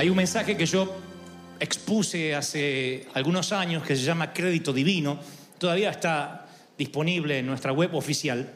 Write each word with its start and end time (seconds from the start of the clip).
Hay 0.00 0.08
un 0.08 0.16
mensaje 0.16 0.56
que 0.56 0.64
yo 0.64 0.96
expuse 1.58 2.34
hace 2.34 3.06
algunos 3.12 3.52
años 3.52 3.82
que 3.82 3.94
se 3.94 4.02
llama 4.02 4.32
Crédito 4.32 4.72
Divino. 4.72 5.20
Todavía 5.58 5.90
está 5.90 6.46
disponible 6.78 7.40
en 7.40 7.46
nuestra 7.46 7.70
web 7.72 7.94
oficial. 7.94 8.50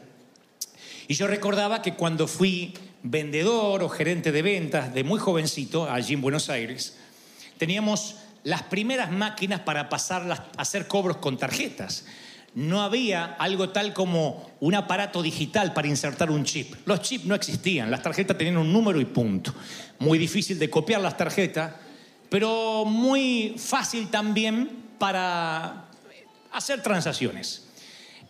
Y 1.07 1.13
yo 1.13 1.27
recordaba 1.27 1.83
que 1.83 1.93
cuando 1.93 2.27
fui 2.27 2.73
vendedor 3.03 3.83
o 3.83 3.89
gerente 3.89 4.31
de 4.31 4.41
ventas 4.41 4.91
de 4.91 5.03
muy 5.03 5.19
jovencito, 5.19 5.87
allí 5.87 6.15
en 6.15 6.21
Buenos 6.21 6.49
Aires, 6.49 6.97
teníamos 7.59 8.15
las 8.43 8.63
primeras 8.63 9.11
máquinas 9.11 9.59
para 9.59 9.87
pasar 9.87 10.25
las- 10.25 10.41
hacer 10.57 10.87
cobros 10.87 11.17
con 11.17 11.37
tarjetas. 11.37 12.07
No 12.55 12.81
había 12.81 13.35
algo 13.37 13.69
tal 13.69 13.93
como 13.93 14.49
un 14.59 14.75
aparato 14.75 15.21
digital 15.21 15.73
para 15.73 15.87
insertar 15.87 16.31
un 16.31 16.43
chip. 16.45 16.75
Los 16.85 17.01
chips 17.01 17.25
no 17.25 17.35
existían, 17.35 17.91
las 17.91 18.01
tarjetas 18.01 18.37
tenían 18.37 18.57
un 18.57 18.71
número 18.71 18.99
y 18.99 19.05
punto. 19.05 19.53
Muy 19.99 20.17
difícil 20.17 20.57
de 20.57 20.69
copiar 20.69 21.01
las 21.01 21.17
tarjetas, 21.17 21.73
pero 22.29 22.85
muy 22.85 23.55
fácil 23.57 24.07
también 24.07 24.83
para 24.97 25.85
hacer 26.51 26.81
transacciones 26.81 27.65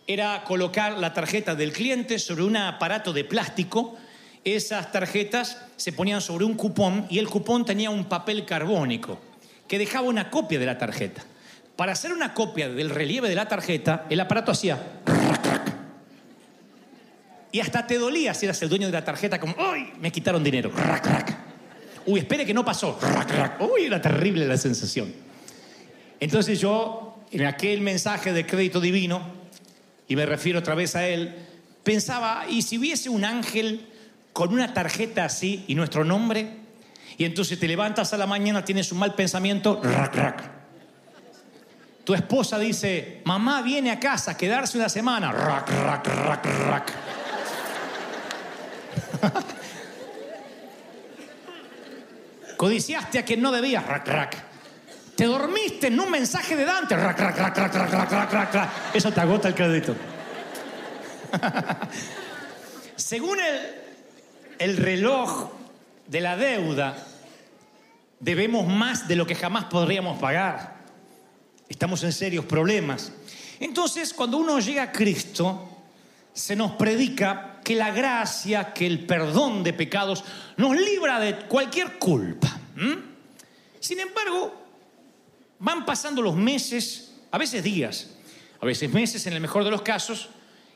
era 0.06 0.44
colocar 0.44 0.98
la 0.98 1.12
tarjeta 1.12 1.54
del 1.54 1.72
cliente 1.72 2.18
sobre 2.18 2.44
un 2.44 2.56
aparato 2.56 3.12
de 3.12 3.24
plástico. 3.24 3.96
Esas 4.44 4.92
tarjetas 4.92 5.58
se 5.76 5.92
ponían 5.92 6.20
sobre 6.20 6.44
un 6.44 6.54
cupón 6.54 7.06
y 7.10 7.18
el 7.18 7.28
cupón 7.28 7.64
tenía 7.64 7.90
un 7.90 8.04
papel 8.04 8.44
carbónico 8.44 9.18
que 9.66 9.78
dejaba 9.78 10.06
una 10.06 10.30
copia 10.30 10.58
de 10.58 10.66
la 10.66 10.78
tarjeta. 10.78 11.24
Para 11.76 11.92
hacer 11.92 12.12
una 12.12 12.32
copia 12.32 12.70
del 12.70 12.90
relieve 12.90 13.28
de 13.28 13.34
la 13.34 13.46
tarjeta, 13.46 14.06
el 14.08 14.18
aparato 14.18 14.50
hacía... 14.50 15.02
Y 17.52 17.60
hasta 17.60 17.86
te 17.86 17.98
dolía 17.98 18.34
si 18.34 18.44
eras 18.44 18.60
el 18.62 18.68
dueño 18.68 18.86
de 18.86 18.92
la 18.92 19.04
tarjeta, 19.04 19.38
como, 19.38 19.54
¡ay! 19.58 19.92
Me 19.98 20.10
quitaron 20.10 20.44
dinero. 20.44 20.70
Uy, 22.04 22.20
espere 22.20 22.44
que 22.44 22.52
no 22.52 22.64
pasó. 22.64 22.98
Uy, 23.60 23.84
era 23.84 24.00
terrible 24.00 24.46
la 24.46 24.58
sensación. 24.58 25.12
Entonces 26.20 26.60
yo, 26.60 27.18
en 27.30 27.46
aquel 27.46 27.80
mensaje 27.80 28.32
de 28.32 28.44
crédito 28.44 28.80
divino, 28.80 29.22
y 30.08 30.16
me 30.16 30.26
refiero 30.26 30.58
otra 30.58 30.74
vez 30.74 30.96
a 30.96 31.08
él, 31.08 31.34
pensaba, 31.82 32.44
¿y 32.48 32.62
si 32.62 32.78
hubiese 32.78 33.08
un 33.08 33.24
ángel 33.24 33.86
con 34.32 34.52
una 34.52 34.74
tarjeta 34.74 35.24
así 35.24 35.64
y 35.66 35.74
nuestro 35.74 36.04
nombre? 36.04 36.58
Y 37.16 37.24
entonces 37.24 37.58
te 37.58 37.68
levantas 37.68 38.12
a 38.12 38.18
la 38.18 38.26
mañana, 38.26 38.64
tienes 38.64 38.92
un 38.92 38.98
mal 38.98 39.14
pensamiento, 39.14 39.80
rac, 39.82 40.14
rac. 40.14 40.55
Tu 42.06 42.14
esposa 42.14 42.56
dice, 42.56 43.20
mamá 43.24 43.62
viene 43.62 43.90
a 43.90 43.98
casa 43.98 44.30
a 44.30 44.36
quedarse 44.36 44.78
una 44.78 44.88
semana. 44.88 45.32
Rac, 45.32 45.68
rac, 45.68 46.06
rac, 46.06 46.46
rac. 46.46 46.92
Codiciaste 52.56 53.18
a 53.18 53.24
quien 53.24 53.42
no 53.42 53.50
debías. 53.50 53.84
Rac, 53.84 54.06
rac. 54.06 54.36
Te 55.16 55.24
dormiste 55.24 55.88
en 55.88 55.98
un 55.98 56.08
mensaje 56.08 56.54
de 56.54 56.64
Dante. 56.64 56.94
Eso 58.94 59.10
te 59.10 59.20
agota 59.20 59.48
el 59.48 59.54
crédito. 59.56 59.96
Según 62.94 63.40
el, 63.40 63.60
el 64.60 64.76
reloj 64.76 65.50
de 66.06 66.20
la 66.20 66.36
deuda, 66.36 66.96
debemos 68.20 68.68
más 68.68 69.08
de 69.08 69.16
lo 69.16 69.26
que 69.26 69.34
jamás 69.34 69.64
podríamos 69.64 70.20
pagar. 70.20 70.75
Estamos 71.68 72.02
en 72.04 72.12
serios 72.12 72.44
problemas. 72.44 73.12
Entonces, 73.60 74.12
cuando 74.14 74.38
uno 74.38 74.58
llega 74.60 74.84
a 74.84 74.92
Cristo, 74.92 75.68
se 76.32 76.54
nos 76.54 76.72
predica 76.72 77.60
que 77.64 77.74
la 77.74 77.90
gracia, 77.90 78.72
que 78.72 78.86
el 78.86 79.06
perdón 79.06 79.64
de 79.64 79.72
pecados 79.72 80.22
nos 80.56 80.76
libra 80.76 81.18
de 81.18 81.46
cualquier 81.46 81.98
culpa. 81.98 82.60
Sin 83.80 84.00
embargo, 84.00 84.54
van 85.58 85.84
pasando 85.84 86.22
los 86.22 86.36
meses, 86.36 87.14
a 87.30 87.38
veces 87.38 87.62
días, 87.62 88.10
a 88.60 88.66
veces 88.66 88.92
meses 88.92 89.26
en 89.26 89.32
el 89.32 89.40
mejor 89.40 89.64
de 89.64 89.70
los 89.70 89.82
casos, 89.82 90.28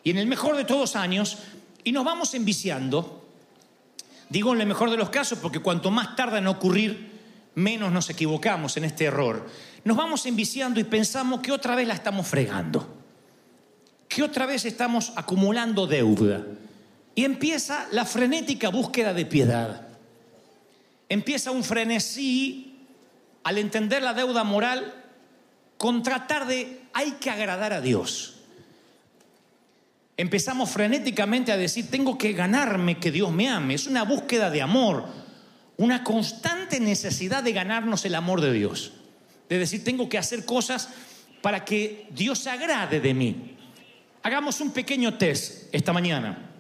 y 0.03 0.11
en 0.11 0.19
el 0.19 0.27
mejor 0.27 0.57
de 0.57 0.65
todos 0.65 0.97
años, 0.97 1.39
y 1.85 1.93
nos 1.93 2.05
vamos 2.05 2.35
enviciando. 2.35 3.29
Digo 4.29 4.55
en 4.55 4.61
el 4.61 4.67
mejor 4.67 4.91
de 4.91 4.97
los 4.97 5.11
casos 5.11 5.39
porque 5.41 5.59
cuanto 5.59 5.91
más 5.91 6.17
tarda 6.17 6.39
en 6.39 6.47
ocurrir, 6.47 7.11
menos 7.55 7.93
nos 7.93 8.09
equivocamos 8.11 8.77
en 8.77 8.85
este 8.85 9.05
error. 9.05 9.47
Nos 9.85 9.97
vamos 9.97 10.27
enviciando 10.27 10.79
y 10.79 10.85
pensamos 10.85 11.41
que 11.41 11.53
otra 11.53 11.75
vez 11.75 11.89
la 11.89 11.95
estamos 11.95 12.27
fregando, 12.27 12.87
que 14.09 14.23
otra 14.23 14.47
vez 14.47 14.65
estamos 14.65 15.13
acumulando 15.17 15.87
deuda. 15.87 16.45
Y 17.15 17.25
empieza 17.25 17.87
la 17.93 18.05
frenética 18.05 18.69
búsqueda 18.69 19.13
de 19.15 19.27
piedad. 19.27 19.89
Empieza 21.09 21.51
un 21.51 21.65
frenesí 21.65 22.87
al 23.43 23.59
entender 23.59 24.03
la 24.03 24.15
deuda 24.15 24.45
moral 24.45 24.95
con 25.77 26.03
tratar 26.03 26.47
de 26.47 26.83
hay 26.93 27.13
que 27.13 27.31
agradar 27.31 27.73
a 27.73 27.81
Dios. 27.81 28.37
Empezamos 30.17 30.69
frenéticamente 30.69 31.51
a 31.51 31.57
decir, 31.57 31.91
tengo 31.91 32.19
que 32.19 32.35
ganarme 32.35 32.99
que 32.99 33.11
Dios 33.11 33.33
me 33.33 33.49
ame. 33.49 33.75
Es 33.75 33.87
una 33.87 34.03
búsqueda 34.03 34.51
de 34.51 34.61
amor, 34.61 35.07
una 35.79 36.05
constante 36.05 36.79
necesidad 36.79 37.43
de 37.43 37.55
ganarnos 37.55 38.05
el 38.05 38.15
amor 38.15 38.43
de 38.43 38.53
Dios. 38.53 38.93
De 39.51 39.59
decir, 39.59 39.85
tengo 39.85 40.09
que 40.09 40.17
hacer 40.17 40.47
cosas 40.47 40.89
para 41.43 41.65
que 41.65 42.07
Dios 42.11 42.39
se 42.39 42.51
agrade 42.51 43.01
de 43.01 43.13
mí. 43.13 43.57
Hagamos 44.23 44.61
un 44.61 44.71
pequeño 44.71 45.19
test 45.19 45.75
esta 45.75 45.93
mañana. 45.93 46.51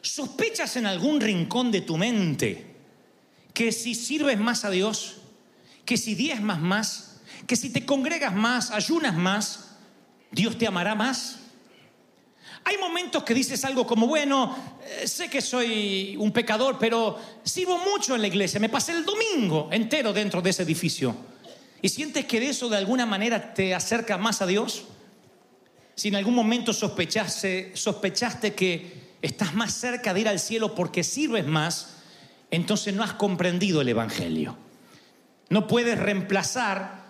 ¿Sospechas 0.00 0.76
en 0.76 0.86
algún 0.86 1.20
rincón 1.20 1.70
de 1.70 1.82
tu 1.82 1.96
mente 1.98 2.74
que 3.52 3.70
si 3.72 3.94
sirves 3.94 4.38
más 4.38 4.64
a 4.64 4.70
Dios, 4.70 5.18
que 5.84 5.96
si 5.96 6.14
diezmas 6.14 6.60
más, 6.60 7.20
que 7.46 7.56
si 7.56 7.70
te 7.70 7.84
congregas 7.84 8.34
más, 8.34 8.70
ayunas 8.70 9.14
más, 9.14 9.76
Dios 10.30 10.56
te 10.56 10.66
amará 10.66 10.94
más? 10.94 11.40
Hay 12.64 12.78
momentos 12.78 13.22
que 13.24 13.34
dices 13.34 13.64
algo 13.64 13.86
como, 13.86 14.06
bueno, 14.06 14.56
eh, 14.82 15.06
sé 15.06 15.28
que 15.28 15.42
soy 15.42 16.16
un 16.16 16.32
pecador, 16.32 16.78
pero 16.78 17.18
sirvo 17.44 17.76
mucho 17.78 18.14
en 18.14 18.22
la 18.22 18.28
iglesia, 18.28 18.60
me 18.60 18.68
pasé 18.68 18.92
el 18.92 19.04
domingo 19.04 19.68
entero 19.72 20.12
dentro 20.12 20.40
de 20.40 20.50
ese 20.50 20.62
edificio. 20.62 21.31
¿Y 21.82 21.88
sientes 21.88 22.24
que 22.26 22.38
de 22.38 22.48
eso 22.48 22.68
de 22.68 22.76
alguna 22.76 23.04
manera 23.06 23.54
te 23.54 23.74
acerca 23.74 24.16
más 24.16 24.40
a 24.40 24.46
Dios? 24.46 24.84
Si 25.96 26.08
en 26.08 26.14
algún 26.14 26.34
momento 26.34 26.72
sospechaste, 26.72 27.72
sospechaste 27.74 28.54
que 28.54 29.12
estás 29.20 29.52
más 29.54 29.74
cerca 29.74 30.14
de 30.14 30.20
ir 30.20 30.28
al 30.28 30.38
cielo 30.38 30.76
porque 30.76 31.02
sirves 31.02 31.44
más, 31.44 31.96
entonces 32.52 32.94
no 32.94 33.02
has 33.02 33.14
comprendido 33.14 33.80
el 33.80 33.88
Evangelio. 33.88 34.56
No 35.48 35.66
puedes 35.66 35.98
reemplazar 35.98 37.02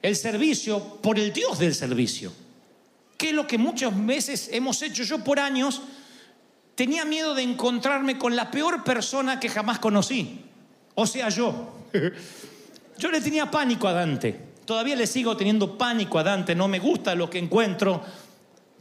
el 0.00 0.14
servicio 0.14 1.00
por 1.02 1.18
el 1.18 1.32
Dios 1.32 1.58
del 1.58 1.74
servicio. 1.74 2.32
Que 3.18 3.30
es 3.30 3.34
lo 3.34 3.48
que 3.48 3.58
muchas 3.58 3.92
veces 4.06 4.48
hemos 4.52 4.80
hecho. 4.82 5.02
Yo 5.02 5.22
por 5.24 5.40
años 5.40 5.82
tenía 6.76 7.04
miedo 7.04 7.34
de 7.34 7.42
encontrarme 7.42 8.18
con 8.18 8.36
la 8.36 8.52
peor 8.52 8.84
persona 8.84 9.40
que 9.40 9.48
jamás 9.48 9.80
conocí. 9.80 10.44
O 10.94 11.06
sea, 11.06 11.28
yo. 11.28 11.76
Yo 13.02 13.10
le 13.10 13.20
tenía 13.20 13.50
pánico 13.50 13.88
a 13.88 13.92
Dante. 13.92 14.52
todavía 14.64 14.94
le 14.94 15.08
sigo 15.08 15.36
teniendo 15.36 15.76
pánico 15.76 16.20
a 16.20 16.22
Dante, 16.22 16.54
no 16.54 16.68
me 16.68 16.78
gusta 16.78 17.16
lo 17.16 17.28
que 17.28 17.40
encuentro 17.40 18.00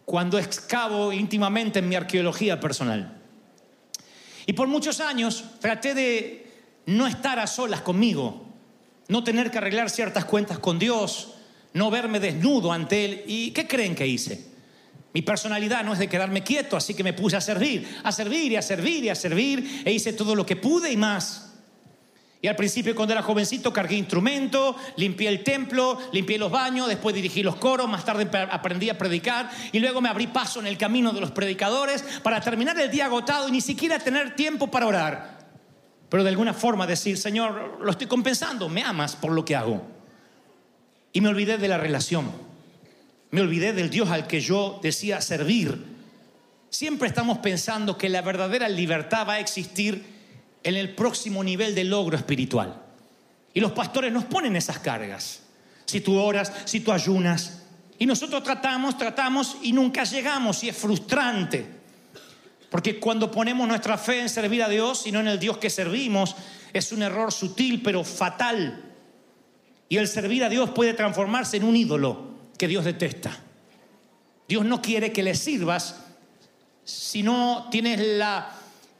cuando 0.05 0.37
excavo 0.37 1.11
íntimamente 1.11 1.79
en 1.79 1.89
mi 1.89 1.95
arqueología 1.95 2.59
personal. 2.59 3.17
Y 4.45 4.53
por 4.53 4.67
muchos 4.67 4.99
años 4.99 5.43
traté 5.59 5.95
de 5.95 6.51
no 6.85 7.07
estar 7.07 7.39
a 7.39 7.47
solas 7.47 7.81
conmigo, 7.81 8.45
no 9.07 9.23
tener 9.23 9.49
que 9.49 9.57
arreglar 9.57 9.89
ciertas 9.89 10.25
cuentas 10.25 10.59
con 10.59 10.77
Dios, 10.77 11.33
no 11.73 11.89
verme 11.89 12.19
desnudo 12.19 12.71
ante 12.71 13.05
Él. 13.05 13.23
¿Y 13.25 13.49
qué 13.49 13.67
creen 13.67 13.95
que 13.95 14.05
hice? 14.05 14.51
Mi 15.13 15.23
personalidad 15.23 15.83
no 15.83 15.93
es 15.93 15.99
de 15.99 16.09
quedarme 16.09 16.43
quieto, 16.43 16.77
así 16.77 16.93
que 16.93 17.03
me 17.03 17.13
puse 17.13 17.37
a 17.37 17.41
servir, 17.41 17.87
a 18.03 18.11
servir 18.11 18.51
y 18.51 18.55
a 18.55 18.61
servir 18.61 19.03
y 19.03 19.09
a 19.09 19.15
servir, 19.15 19.81
e 19.83 19.91
hice 19.91 20.13
todo 20.13 20.35
lo 20.35 20.45
que 20.45 20.57
pude 20.57 20.91
y 20.91 20.97
más. 20.97 21.50
Y 22.43 22.47
al 22.47 22.55
principio 22.55 22.95
cuando 22.95 23.13
era 23.13 23.21
jovencito 23.21 23.71
cargué 23.71 23.95
instrumento, 23.95 24.75
limpié 24.95 25.29
el 25.29 25.43
templo, 25.43 25.99
limpié 26.11 26.39
los 26.39 26.49
baños, 26.49 26.87
después 26.87 27.13
dirigí 27.13 27.43
los 27.43 27.57
coros, 27.57 27.87
más 27.87 28.03
tarde 28.03 28.27
aprendí 28.49 28.89
a 28.89 28.97
predicar 28.97 29.51
y 29.71 29.79
luego 29.79 30.01
me 30.01 30.09
abrí 30.09 30.25
paso 30.25 30.59
en 30.59 30.65
el 30.65 30.75
camino 30.75 31.13
de 31.13 31.21
los 31.21 31.29
predicadores 31.31 32.03
para 32.23 32.41
terminar 32.41 32.79
el 32.79 32.89
día 32.89 33.05
agotado 33.05 33.47
y 33.47 33.51
ni 33.51 33.61
siquiera 33.61 33.99
tener 33.99 34.35
tiempo 34.35 34.71
para 34.71 34.87
orar. 34.87 35.41
Pero 36.09 36.23
de 36.23 36.29
alguna 36.29 36.55
forma 36.55 36.87
decir, 36.87 37.15
Señor, 37.17 37.79
lo 37.79 37.91
estoy 37.91 38.07
compensando, 38.07 38.67
me 38.67 38.81
amas 38.83 39.15
por 39.15 39.31
lo 39.31 39.45
que 39.45 39.55
hago. 39.55 39.85
Y 41.13 41.21
me 41.21 41.29
olvidé 41.29 41.59
de 41.59 41.67
la 41.67 41.77
relación, 41.77 42.31
me 43.29 43.41
olvidé 43.41 43.71
del 43.73 43.91
Dios 43.91 44.09
al 44.09 44.25
que 44.25 44.41
yo 44.41 44.79
decía 44.81 45.21
servir. 45.21 45.85
Siempre 46.71 47.07
estamos 47.07 47.37
pensando 47.37 47.99
que 47.99 48.09
la 48.09 48.21
verdadera 48.23 48.67
libertad 48.67 49.27
va 49.27 49.33
a 49.33 49.39
existir 49.39 50.20
en 50.63 50.75
el 50.75 50.95
próximo 50.95 51.43
nivel 51.43 51.75
de 51.75 51.83
logro 51.83 52.17
espiritual. 52.17 52.81
Y 53.53 53.59
los 53.59 53.71
pastores 53.71 54.11
nos 54.11 54.25
ponen 54.25 54.55
esas 54.55 54.79
cargas. 54.79 55.41
Si 55.85 56.01
tú 56.01 56.17
oras, 56.17 56.51
si 56.65 56.79
tú 56.79 56.91
ayunas. 56.91 57.63
Y 57.99 58.05
nosotros 58.05 58.43
tratamos, 58.43 58.97
tratamos 58.97 59.57
y 59.61 59.73
nunca 59.73 60.03
llegamos 60.03 60.63
y 60.63 60.69
es 60.69 60.77
frustrante. 60.77 61.65
Porque 62.69 62.99
cuando 62.99 63.29
ponemos 63.29 63.67
nuestra 63.67 63.97
fe 63.97 64.21
en 64.21 64.29
servir 64.29 64.63
a 64.63 64.69
Dios 64.69 65.05
y 65.05 65.11
no 65.11 65.19
en 65.19 65.27
el 65.27 65.39
Dios 65.39 65.57
que 65.57 65.69
servimos, 65.69 66.35
es 66.71 66.91
un 66.91 67.03
error 67.03 67.31
sutil 67.31 67.81
pero 67.83 68.03
fatal. 68.03 68.85
Y 69.89 69.97
el 69.97 70.07
servir 70.07 70.43
a 70.45 70.49
Dios 70.49 70.69
puede 70.69 70.93
transformarse 70.93 71.57
en 71.57 71.65
un 71.65 71.75
ídolo 71.75 72.31
que 72.57 72.69
Dios 72.69 72.85
detesta. 72.85 73.37
Dios 74.47 74.63
no 74.63 74.81
quiere 74.81 75.11
que 75.11 75.23
le 75.23 75.35
sirvas 75.35 75.95
si 76.83 77.23
no 77.23 77.67
tienes 77.69 77.99
la 77.99 78.51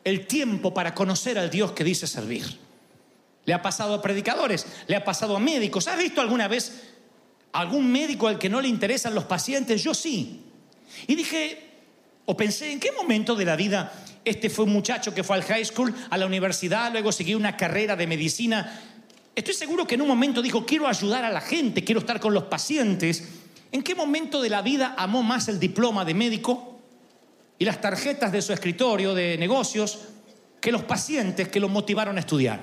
el 0.03 0.27
tiempo 0.27 0.73
para 0.73 0.93
conocer 0.93 1.37
al 1.37 1.49
Dios 1.49 1.71
que 1.71 1.83
dice 1.83 2.07
servir. 2.07 2.45
Le 3.45 3.53
ha 3.53 3.61
pasado 3.61 3.93
a 3.95 4.01
predicadores, 4.01 4.65
le 4.87 4.95
ha 4.95 5.03
pasado 5.03 5.35
a 5.35 5.39
médicos. 5.39 5.87
¿Has 5.87 5.97
visto 5.97 6.21
alguna 6.21 6.47
vez 6.47 6.83
algún 7.53 7.91
médico 7.91 8.27
al 8.27 8.37
que 8.37 8.49
no 8.49 8.61
le 8.61 8.67
interesan 8.67 9.15
los 9.15 9.25
pacientes? 9.25 9.83
Yo 9.83 9.93
sí. 9.93 10.41
Y 11.07 11.15
dije, 11.15 11.71
o 12.25 12.37
pensé, 12.37 12.71
¿en 12.71 12.79
qué 12.79 12.91
momento 12.91 13.35
de 13.35 13.45
la 13.45 13.55
vida 13.55 13.91
este 14.23 14.49
fue 14.49 14.65
un 14.65 14.73
muchacho 14.73 15.13
que 15.13 15.23
fue 15.23 15.35
al 15.35 15.43
high 15.43 15.65
school, 15.65 15.93
a 16.09 16.17
la 16.17 16.27
universidad, 16.27 16.91
luego 16.91 17.11
siguió 17.11 17.37
una 17.37 17.57
carrera 17.57 17.95
de 17.95 18.07
medicina? 18.07 18.79
Estoy 19.35 19.53
seguro 19.53 19.87
que 19.87 19.95
en 19.95 20.01
un 20.01 20.07
momento 20.07 20.41
dijo, 20.41 20.65
quiero 20.65 20.87
ayudar 20.87 21.25
a 21.25 21.31
la 21.31 21.41
gente, 21.41 21.83
quiero 21.83 22.01
estar 22.01 22.19
con 22.19 22.33
los 22.33 22.43
pacientes. 22.43 23.29
¿En 23.71 23.81
qué 23.81 23.95
momento 23.95 24.41
de 24.41 24.49
la 24.49 24.61
vida 24.61 24.93
amó 24.97 25.23
más 25.23 25.47
el 25.47 25.59
diploma 25.59 26.05
de 26.05 26.13
médico 26.13 26.70
y 27.61 27.65
las 27.65 27.79
tarjetas 27.79 28.31
de 28.31 28.41
su 28.41 28.53
escritorio 28.53 29.13
de 29.13 29.37
negocios 29.37 29.99
que 30.59 30.71
los 30.71 30.83
pacientes 30.83 31.47
que 31.47 31.59
lo 31.59 31.69
motivaron 31.69 32.17
a 32.17 32.21
estudiar. 32.21 32.59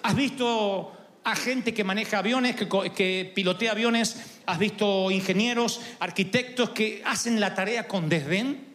¿Has 0.00 0.16
visto 0.16 0.90
a 1.22 1.36
gente 1.36 1.74
que 1.74 1.84
maneja 1.84 2.20
aviones, 2.20 2.56
que, 2.56 2.66
que, 2.66 3.30
pilotea 3.34 3.72
aviones? 3.72 4.16
¿Has 4.46 4.58
visto 4.58 5.10
ingenieros, 5.10 5.82
arquitectos 6.00 6.70
que 6.70 7.02
hacen 7.04 7.38
la 7.38 7.54
tarea 7.54 7.86
con 7.86 8.08
desdén? 8.08 8.68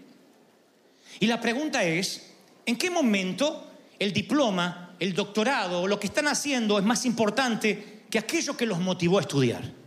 Y 1.19 1.25
la 1.25 1.41
pregunta 1.41 1.83
es, 1.83 2.31
¿en 2.67 2.75
qué 2.75 2.91
momento 2.91 3.67
el 3.97 4.13
diploma, 4.13 4.95
el 4.99 5.15
doctorado, 5.15 5.87
lo 5.87 5.99
que 5.99 6.05
están 6.05 6.27
haciendo 6.27 6.77
es 6.77 6.85
más 6.85 7.03
importante 7.07 8.03
que 8.11 8.19
aquello 8.19 8.55
que 8.55 8.67
los 8.67 8.77
motivó 8.77 9.17
a 9.17 9.21
estudiar? 9.21 9.78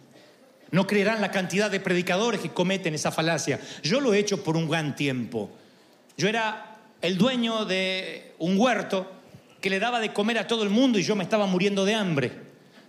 No 0.72 0.86
creerán 0.86 1.20
la 1.20 1.30
cantidad 1.30 1.70
de 1.70 1.80
predicadores 1.80 2.40
que 2.40 2.50
cometen 2.50 2.94
esa 2.94 3.12
falacia. 3.12 3.60
Yo 3.82 4.00
lo 4.00 4.14
he 4.14 4.18
hecho 4.18 4.42
por 4.42 4.56
un 4.56 4.68
gran 4.68 4.96
tiempo. 4.96 5.50
Yo 6.16 6.28
era 6.28 6.78
el 7.02 7.18
dueño 7.18 7.66
de 7.66 8.32
un 8.38 8.58
huerto 8.58 9.12
que 9.60 9.68
le 9.68 9.78
daba 9.78 10.00
de 10.00 10.14
comer 10.14 10.38
a 10.38 10.46
todo 10.46 10.62
el 10.62 10.70
mundo 10.70 10.98
y 10.98 11.02
yo 11.02 11.14
me 11.14 11.24
estaba 11.24 11.46
muriendo 11.46 11.84
de 11.84 11.94
hambre. 11.94 12.32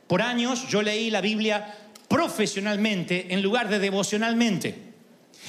Por 0.08 0.22
años 0.22 0.66
yo 0.70 0.82
leí 0.82 1.10
la 1.10 1.20
Biblia 1.20 1.76
profesionalmente 2.08 3.34
en 3.34 3.42
lugar 3.42 3.68
de 3.68 3.80
devocionalmente. 3.80 4.76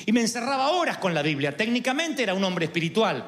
Y 0.05 0.11
me 0.11 0.21
encerraba 0.21 0.71
horas 0.71 0.99
con 0.99 1.15
la 1.15 1.23
Biblia. 1.23 1.57
Técnicamente 1.57 2.25
era 2.25 2.35
un 2.35 2.43
hombre 2.43 2.65
espiritual. 2.65 3.25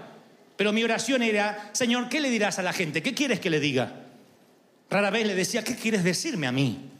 Pero 0.56 0.72
mi 0.72 0.82
oración 0.82 1.22
era, 1.22 1.70
Señor, 1.72 2.08
¿qué 2.08 2.20
le 2.20 2.28
dirás 2.28 2.58
a 2.58 2.62
la 2.62 2.72
gente? 2.72 3.04
¿Qué 3.04 3.14
quieres 3.14 3.38
que 3.38 3.50
le 3.50 3.60
diga? 3.60 4.02
Rara 4.90 5.10
vez 5.10 5.26
le 5.28 5.36
decía, 5.36 5.62
¿qué 5.62 5.76
quieres 5.76 6.02
decirme 6.02 6.48
a 6.48 6.52
mí? 6.52 6.95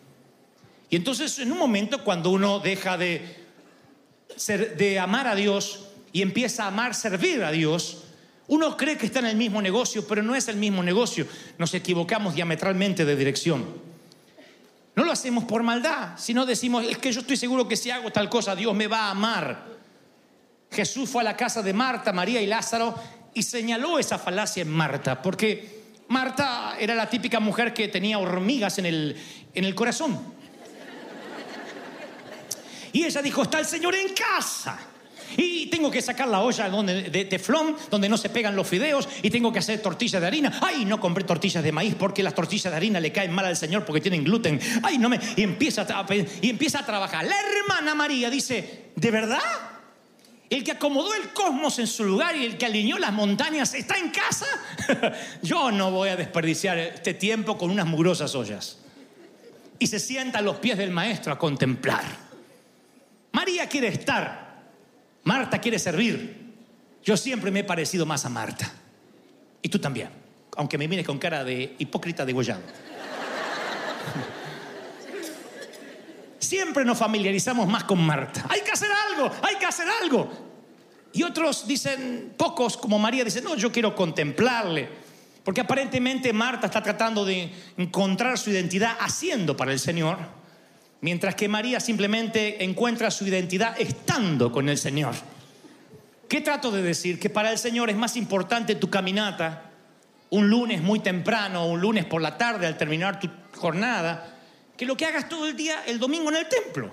Y 0.88 0.96
entonces 0.96 1.38
en 1.38 1.50
un 1.52 1.58
momento 1.58 2.04
cuando 2.04 2.30
uno 2.30 2.60
deja 2.60 2.96
de, 2.96 3.38
amar 5.00 5.26
a 5.26 5.34
Dios 5.34 5.86
y 6.12 6.22
empieza 6.22 6.64
a 6.64 6.68
amar 6.68 6.94
servir 6.94 7.42
a 7.42 7.50
Dios, 7.50 8.04
uno 8.48 8.76
cree 8.76 8.96
que 8.96 9.06
está 9.06 9.18
en 9.18 9.26
el 9.26 9.36
mismo 9.36 9.60
negocio, 9.60 10.06
pero 10.06 10.22
no 10.22 10.34
es 10.36 10.46
el 10.48 10.56
mismo 10.56 10.82
negocio. 10.82 11.26
Nos 11.58 11.74
equivocamos 11.74 12.34
diametralmente 12.34 13.04
de 13.04 13.16
dirección. 13.16 13.64
No 14.94 15.04
lo 15.04 15.12
hacemos 15.12 15.44
por 15.44 15.62
maldad, 15.62 16.16
sino 16.16 16.46
decimos, 16.46 16.84
es 16.88 16.98
que 16.98 17.12
yo 17.12 17.20
estoy 17.20 17.36
seguro 17.36 17.66
que 17.66 17.76
si 17.76 17.90
hago 17.90 18.10
tal 18.12 18.30
cosa, 18.30 18.54
Dios 18.54 18.74
me 18.74 18.86
va 18.86 19.08
a 19.08 19.10
amar. 19.10 19.76
Jesús 20.70 21.10
fue 21.10 21.22
a 21.22 21.24
la 21.24 21.36
casa 21.36 21.62
de 21.62 21.72
Marta, 21.72 22.12
María 22.12 22.40
y 22.40 22.46
Lázaro 22.46 22.94
y 23.34 23.42
señaló 23.42 23.98
esa 23.98 24.18
falacia 24.18 24.62
en 24.62 24.70
Marta, 24.70 25.20
porque 25.20 25.82
Marta 26.08 26.76
era 26.78 26.94
la 26.94 27.10
típica 27.10 27.40
mujer 27.40 27.74
que 27.74 27.88
tenía 27.88 28.18
hormigas 28.18 28.78
en 28.78 28.86
el 28.86 29.74
corazón. 29.74 30.35
Y 32.96 33.04
ella 33.04 33.20
dijo, 33.20 33.42
está 33.42 33.58
el 33.58 33.66
Señor 33.66 33.94
en 33.94 34.14
casa. 34.14 34.78
Y 35.36 35.66
tengo 35.66 35.90
que 35.90 36.00
sacar 36.00 36.28
la 36.28 36.40
olla 36.40 36.70
de 36.70 37.26
teflón, 37.26 37.76
donde 37.90 38.08
no 38.08 38.16
se 38.16 38.30
pegan 38.30 38.56
los 38.56 38.66
fideos, 38.66 39.06
y 39.20 39.28
tengo 39.28 39.52
que 39.52 39.58
hacer 39.58 39.82
tortillas 39.82 40.18
de 40.18 40.26
harina. 40.26 40.60
Ay, 40.62 40.86
no 40.86 40.98
compré 40.98 41.22
tortillas 41.24 41.62
de 41.62 41.72
maíz 41.72 41.94
porque 41.94 42.22
las 42.22 42.34
tortillas 42.34 42.72
de 42.72 42.74
harina 42.78 42.98
le 42.98 43.12
caen 43.12 43.32
mal 43.32 43.44
al 43.44 43.54
Señor 43.54 43.84
porque 43.84 44.00
tienen 44.00 44.24
gluten. 44.24 44.58
Ay, 44.82 44.96
no 44.96 45.10
me. 45.10 45.20
Y 45.36 45.42
empieza 45.42 45.82
a, 45.82 46.06
y 46.40 46.48
empieza 46.48 46.78
a 46.78 46.86
trabajar. 46.86 47.26
La 47.26 47.36
hermana 47.38 47.94
María 47.94 48.30
dice: 48.30 48.92
¿De 48.96 49.10
verdad? 49.10 49.42
El 50.48 50.64
que 50.64 50.70
acomodó 50.70 51.12
el 51.12 51.34
cosmos 51.34 51.78
en 51.78 51.88
su 51.88 52.02
lugar 52.02 52.34
y 52.34 52.46
el 52.46 52.56
que 52.56 52.64
alineó 52.64 52.96
las 52.96 53.12
montañas 53.12 53.74
está 53.74 53.98
en 53.98 54.08
casa. 54.08 54.46
Yo 55.42 55.70
no 55.70 55.90
voy 55.90 56.08
a 56.08 56.16
desperdiciar 56.16 56.78
este 56.78 57.12
tiempo 57.12 57.58
con 57.58 57.70
unas 57.70 57.84
mugrosas 57.84 58.34
ollas. 58.34 58.78
Y 59.78 59.86
se 59.86 60.00
sienta 60.00 60.38
a 60.38 60.42
los 60.42 60.56
pies 60.56 60.78
del 60.78 60.92
maestro 60.92 61.34
a 61.34 61.38
contemplar. 61.38 62.25
María 63.36 63.68
quiere 63.68 63.88
estar, 63.88 64.62
Marta 65.24 65.60
quiere 65.60 65.78
servir. 65.78 66.54
Yo 67.04 67.18
siempre 67.18 67.50
me 67.50 67.60
he 67.60 67.64
parecido 67.64 68.06
más 68.06 68.24
a 68.24 68.30
Marta. 68.30 68.72
Y 69.60 69.68
tú 69.68 69.78
también, 69.78 70.08
aunque 70.56 70.78
me 70.78 70.88
mires 70.88 71.04
con 71.04 71.18
cara 71.18 71.44
de 71.44 71.76
hipócrita 71.78 72.24
degollado. 72.24 72.62
Siempre 76.38 76.82
nos 76.86 76.96
familiarizamos 76.96 77.68
más 77.68 77.84
con 77.84 78.00
Marta. 78.06 78.46
Hay 78.48 78.62
que 78.62 78.70
hacer 78.70 78.88
algo, 79.10 79.30
hay 79.42 79.56
que 79.56 79.66
hacer 79.66 79.86
algo. 80.00 80.30
Y 81.12 81.22
otros 81.22 81.66
dicen, 81.66 82.32
pocos 82.38 82.78
como 82.78 82.98
María, 82.98 83.22
dicen, 83.22 83.44
no, 83.44 83.54
yo 83.54 83.70
quiero 83.70 83.94
contemplarle. 83.94 84.88
Porque 85.44 85.60
aparentemente 85.60 86.32
Marta 86.32 86.68
está 86.68 86.82
tratando 86.82 87.26
de 87.26 87.52
encontrar 87.76 88.38
su 88.38 88.48
identidad 88.48 88.96
haciendo 88.98 89.54
para 89.58 89.72
el 89.72 89.78
Señor 89.78 90.35
mientras 91.00 91.34
que 91.34 91.48
María 91.48 91.80
simplemente 91.80 92.64
encuentra 92.64 93.10
su 93.10 93.26
identidad 93.26 93.80
estando 93.80 94.52
con 94.52 94.68
el 94.68 94.78
Señor. 94.78 95.14
¿Qué 96.28 96.40
trato 96.40 96.70
de 96.70 96.82
decir? 96.82 97.20
Que 97.20 97.30
para 97.30 97.52
el 97.52 97.58
Señor 97.58 97.90
es 97.90 97.96
más 97.96 98.16
importante 98.16 98.74
tu 98.74 98.90
caminata 98.90 99.66
un 100.30 100.48
lunes 100.48 100.82
muy 100.82 101.00
temprano, 101.00 101.66
un 101.66 101.80
lunes 101.80 102.04
por 102.04 102.20
la 102.20 102.36
tarde 102.36 102.66
al 102.66 102.76
terminar 102.76 103.20
tu 103.20 103.28
jornada, 103.54 104.34
que 104.76 104.84
lo 104.84 104.96
que 104.96 105.06
hagas 105.06 105.28
todo 105.28 105.46
el 105.46 105.56
día 105.56 105.84
el 105.86 105.98
domingo 105.98 106.28
en 106.30 106.36
el 106.36 106.48
templo. 106.48 106.90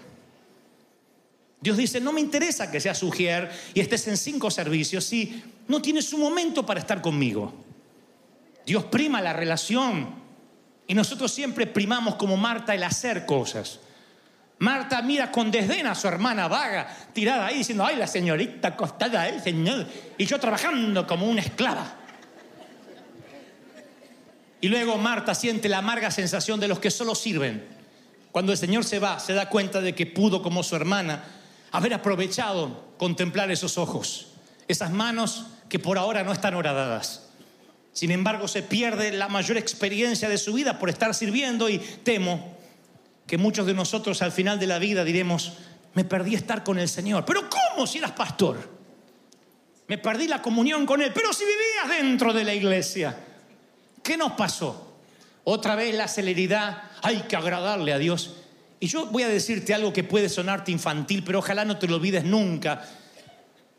Dios 1.59 1.77
dice, 1.77 2.01
no 2.01 2.11
me 2.11 2.21
interesa 2.21 2.69
que 2.69 2.79
seas 2.79 2.97
sugier 2.97 3.49
y 3.73 3.79
estés 3.79 4.07
en 4.07 4.17
cinco 4.17 4.51
servicios 4.51 5.05
si 5.05 5.41
no 5.67 5.81
tienes 5.81 6.11
un 6.13 6.19
momento 6.19 6.65
para 6.65 6.79
estar 6.79 7.01
conmigo. 7.01 7.53
Dios 8.65 8.85
prima 8.85 9.21
la 9.21 9.33
relación 9.33 10.15
y 10.87 10.93
nosotros 10.93 11.31
siempre 11.33 11.65
primamos 11.65 12.15
como 12.15 12.37
Marta 12.37 12.75
el 12.75 12.83
hacer 12.83 13.25
cosas. 13.25 13.79
Marta 14.63 15.01
mira 15.01 15.29
con 15.29 15.51
desdén 15.51 15.87
a 15.87 15.93
su 15.93 16.07
hermana 16.07 16.47
vaga, 16.47 16.87
tirada 17.11 17.47
ahí, 17.47 17.57
diciendo, 17.57 17.85
ay, 17.85 17.97
la 17.97 18.07
señorita 18.07 18.69
acostada, 18.69 19.27
el 19.27 19.41
señor, 19.41 19.85
y 20.17 20.25
yo 20.25 20.39
trabajando 20.39 21.05
como 21.05 21.27
una 21.27 21.41
esclava. 21.41 21.97
Y 24.61 24.69
luego 24.69 24.97
Marta 24.97 25.35
siente 25.35 25.67
la 25.67 25.79
amarga 25.79 26.09
sensación 26.11 26.61
de 26.61 26.69
los 26.69 26.79
que 26.79 26.91
solo 26.91 27.13
sirven, 27.13 27.67
Cuando 28.31 28.53
el 28.53 28.57
Señor 28.57 28.85
se 28.85 28.99
va, 28.99 29.19
se 29.19 29.33
da 29.33 29.49
cuenta 29.49 29.81
de 29.81 29.93
que 29.93 30.05
pudo, 30.05 30.41
como 30.41 30.63
su 30.63 30.77
hermana, 30.77 31.25
haber 31.73 31.93
aprovechado 31.93 32.93
contemplar 32.97 33.51
esos 33.51 33.77
ojos, 33.77 34.27
esas 34.69 34.91
manos 34.91 35.45
que 35.67 35.77
por 35.77 35.97
ahora 35.97 36.23
no 36.23 36.31
están 36.31 36.55
horadadas. 36.55 37.27
Sin 37.91 38.11
embargo, 38.11 38.47
se 38.47 38.63
pierde 38.63 39.11
la 39.11 39.27
mayor 39.27 39.57
experiencia 39.57 40.29
de 40.29 40.37
su 40.37 40.53
vida 40.53 40.79
por 40.79 40.89
estar 40.89 41.13
sirviendo 41.13 41.67
y 41.67 41.79
temo 41.79 42.62
que 43.27 43.37
muchos 43.37 43.65
de 43.65 43.73
nosotros 43.73 44.21
al 44.21 44.31
final 44.31 44.59
de 44.59 44.67
la 44.67 44.79
vida 44.79 45.03
diremos, 45.03 45.53
me 45.93 46.03
perdí 46.03 46.35
estar 46.35 46.63
con 46.63 46.79
el 46.79 46.89
Señor. 46.89 47.25
Pero 47.25 47.49
¿cómo 47.49 47.87
si 47.87 47.99
eras 47.99 48.11
pastor? 48.11 48.57
Me 49.87 49.97
perdí 49.97 50.27
la 50.27 50.41
comunión 50.41 50.85
con 50.85 51.01
Él, 51.01 51.11
pero 51.13 51.33
si 51.33 51.43
vivías 51.43 52.01
dentro 52.01 52.33
de 52.33 52.43
la 52.43 52.53
iglesia. 52.53 53.17
¿Qué 54.01 54.17
nos 54.17 54.33
pasó? 54.33 54.97
Otra 55.43 55.75
vez 55.75 55.95
la 55.95 56.07
celeridad, 56.07 56.83
hay 57.01 57.21
que 57.21 57.35
agradarle 57.35 57.93
a 57.93 57.97
Dios. 57.97 58.35
Y 58.79 58.87
yo 58.87 59.05
voy 59.07 59.23
a 59.23 59.27
decirte 59.27 59.73
algo 59.73 59.93
que 59.93 60.03
puede 60.03 60.29
sonarte 60.29 60.71
infantil, 60.71 61.23
pero 61.25 61.39
ojalá 61.39 61.63
no 61.65 61.77
te 61.77 61.87
lo 61.87 61.95
olvides 61.95 62.23
nunca. 62.23 62.85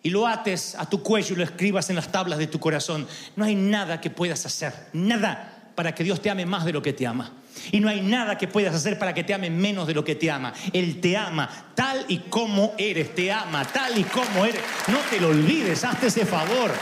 Y 0.02 0.10
lo 0.10 0.26
ates 0.26 0.74
a 0.74 0.88
tu 0.88 1.02
cuello 1.02 1.34
y 1.34 1.38
lo 1.38 1.44
escribas 1.44 1.88
en 1.90 1.96
las 1.96 2.12
tablas 2.12 2.38
de 2.38 2.46
tu 2.46 2.60
corazón. 2.60 3.06
No 3.36 3.44
hay 3.44 3.54
nada 3.54 4.00
que 4.00 4.10
puedas 4.10 4.44
hacer, 4.44 4.72
nada 4.92 5.72
para 5.74 5.94
que 5.94 6.04
Dios 6.04 6.20
te 6.20 6.30
ame 6.30 6.46
más 6.46 6.64
de 6.64 6.72
lo 6.72 6.82
que 6.82 6.92
te 6.92 7.06
ama. 7.06 7.32
Y 7.72 7.80
no 7.80 7.88
hay 7.88 8.00
nada 8.00 8.38
que 8.38 8.48
puedas 8.48 8.74
hacer 8.74 8.98
para 8.98 9.14
que 9.14 9.24
te 9.24 9.34
ame 9.34 9.50
menos 9.50 9.86
de 9.86 9.94
lo 9.94 10.04
que 10.04 10.14
te 10.14 10.30
ama. 10.30 10.52
Él 10.72 11.00
te 11.00 11.16
ama 11.16 11.48
tal 11.74 12.04
y 12.08 12.18
como 12.18 12.74
eres, 12.78 13.14
te 13.14 13.32
ama 13.32 13.64
tal 13.64 13.98
y 13.98 14.04
como 14.04 14.44
eres. 14.44 14.60
No 14.88 14.98
te 15.10 15.20
lo 15.20 15.28
olvides, 15.28 15.84
hazte 15.84 16.08
ese 16.08 16.26
favor. 16.26 16.72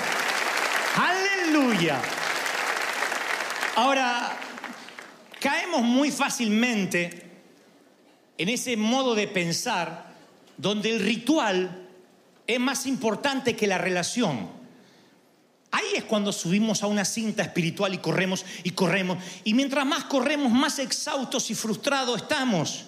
Aleluya. 0.96 2.00
Ahora, 3.76 4.36
caemos 5.40 5.82
muy 5.82 6.10
fácilmente 6.10 7.30
en 8.38 8.48
ese 8.48 8.76
modo 8.76 9.14
de 9.14 9.28
pensar 9.28 10.12
donde 10.56 10.90
el 10.90 11.00
ritual 11.00 11.88
es 12.46 12.60
más 12.60 12.86
importante 12.86 13.56
que 13.56 13.66
la 13.66 13.78
relación. 13.78 14.61
Ahí 15.72 15.86
es 15.96 16.04
cuando 16.04 16.32
subimos 16.32 16.82
a 16.82 16.86
una 16.86 17.04
cinta 17.04 17.42
espiritual 17.42 17.94
y 17.94 17.98
corremos 17.98 18.44
y 18.62 18.70
corremos. 18.72 19.16
Y 19.42 19.54
mientras 19.54 19.86
más 19.86 20.04
corremos, 20.04 20.52
más 20.52 20.78
exhaustos 20.78 21.50
y 21.50 21.54
frustrados 21.54 22.20
estamos. 22.20 22.84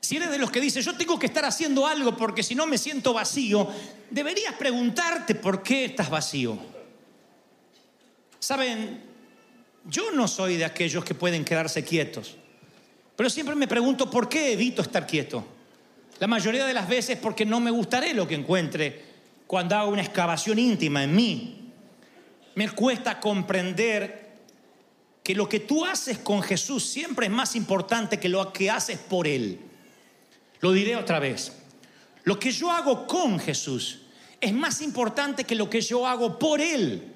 Si 0.00 0.16
eres 0.16 0.30
de 0.30 0.38
los 0.38 0.52
que 0.52 0.60
dice, 0.60 0.82
yo 0.82 0.94
tengo 0.96 1.18
que 1.18 1.26
estar 1.26 1.44
haciendo 1.44 1.84
algo 1.84 2.16
porque 2.16 2.44
si 2.44 2.54
no 2.54 2.66
me 2.66 2.78
siento 2.78 3.12
vacío, 3.12 3.68
deberías 4.08 4.54
preguntarte 4.54 5.34
por 5.34 5.64
qué 5.64 5.86
estás 5.86 6.08
vacío. 6.08 6.56
Saben, 8.38 9.02
yo 9.84 10.12
no 10.12 10.28
soy 10.28 10.56
de 10.56 10.64
aquellos 10.64 11.04
que 11.04 11.14
pueden 11.14 11.44
quedarse 11.44 11.82
quietos, 11.82 12.36
pero 13.16 13.28
siempre 13.28 13.56
me 13.56 13.66
pregunto 13.66 14.08
por 14.08 14.28
qué 14.28 14.52
evito 14.52 14.80
estar 14.80 15.08
quieto. 15.08 15.44
La 16.20 16.28
mayoría 16.28 16.66
de 16.66 16.74
las 16.74 16.88
veces 16.88 17.18
porque 17.18 17.44
no 17.44 17.58
me 17.58 17.72
gustaré 17.72 18.14
lo 18.14 18.28
que 18.28 18.36
encuentre 18.36 19.02
cuando 19.48 19.74
hago 19.74 19.90
una 19.90 20.02
excavación 20.02 20.60
íntima 20.60 21.02
en 21.02 21.16
mí 21.16 21.63
me 22.54 22.68
cuesta 22.70 23.20
comprender 23.20 24.24
que 25.22 25.34
lo 25.34 25.48
que 25.48 25.60
tú 25.60 25.84
haces 25.84 26.18
con 26.18 26.42
Jesús 26.42 26.84
siempre 26.84 27.26
es 27.26 27.32
más 27.32 27.56
importante 27.56 28.20
que 28.20 28.28
lo 28.28 28.52
que 28.52 28.70
haces 28.70 28.98
por 28.98 29.26
Él. 29.26 29.58
Lo 30.60 30.72
diré 30.72 30.96
otra 30.96 31.18
vez. 31.18 31.52
Lo 32.24 32.38
que 32.38 32.52
yo 32.52 32.70
hago 32.70 33.06
con 33.06 33.38
Jesús 33.38 34.00
es 34.40 34.52
más 34.52 34.82
importante 34.82 35.44
que 35.44 35.54
lo 35.54 35.68
que 35.70 35.80
yo 35.80 36.06
hago 36.06 36.38
por 36.38 36.60
Él. 36.60 37.12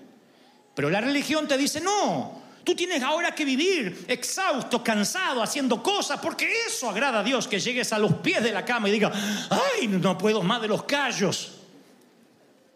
Pero 0.74 0.90
la 0.90 1.00
religión 1.00 1.46
te 1.46 1.58
dice, 1.58 1.80
no, 1.80 2.42
tú 2.64 2.74
tienes 2.74 3.02
ahora 3.02 3.34
que 3.34 3.44
vivir 3.44 4.06
exhausto, 4.08 4.82
cansado, 4.82 5.42
haciendo 5.42 5.82
cosas, 5.82 6.20
porque 6.20 6.50
eso 6.66 6.88
agrada 6.88 7.20
a 7.20 7.24
Dios, 7.24 7.46
que 7.46 7.60
llegues 7.60 7.92
a 7.92 7.98
los 7.98 8.14
pies 8.14 8.42
de 8.42 8.52
la 8.52 8.64
cama 8.64 8.88
y 8.88 8.92
diga, 8.92 9.12
ay, 9.50 9.88
no 9.88 10.16
puedo 10.16 10.42
más 10.42 10.62
de 10.62 10.68
los 10.68 10.84
callos. 10.84 11.57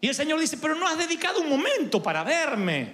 Y 0.03 0.09
el 0.09 0.15
Señor 0.15 0.37
dice, 0.37 0.57
pero 0.57 0.75
no 0.75 0.85
has 0.85 0.97
dedicado 0.97 1.39
un 1.39 1.47
momento 1.47 2.03
para 2.03 2.25
verme. 2.25 2.93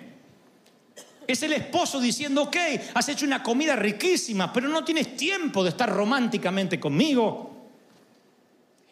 Es 1.25 1.41
el 1.41 1.53
esposo 1.53 1.99
diciendo, 1.99 2.43
ok, 2.43 2.55
has 2.93 3.09
hecho 3.09 3.25
una 3.25 3.41
comida 3.41 3.75
riquísima, 3.75 4.53
pero 4.53 4.69
no 4.69 4.83
tienes 4.83 5.17
tiempo 5.17 5.63
de 5.63 5.71
estar 5.71 5.89
románticamente 5.89 6.79
conmigo. 6.79 7.71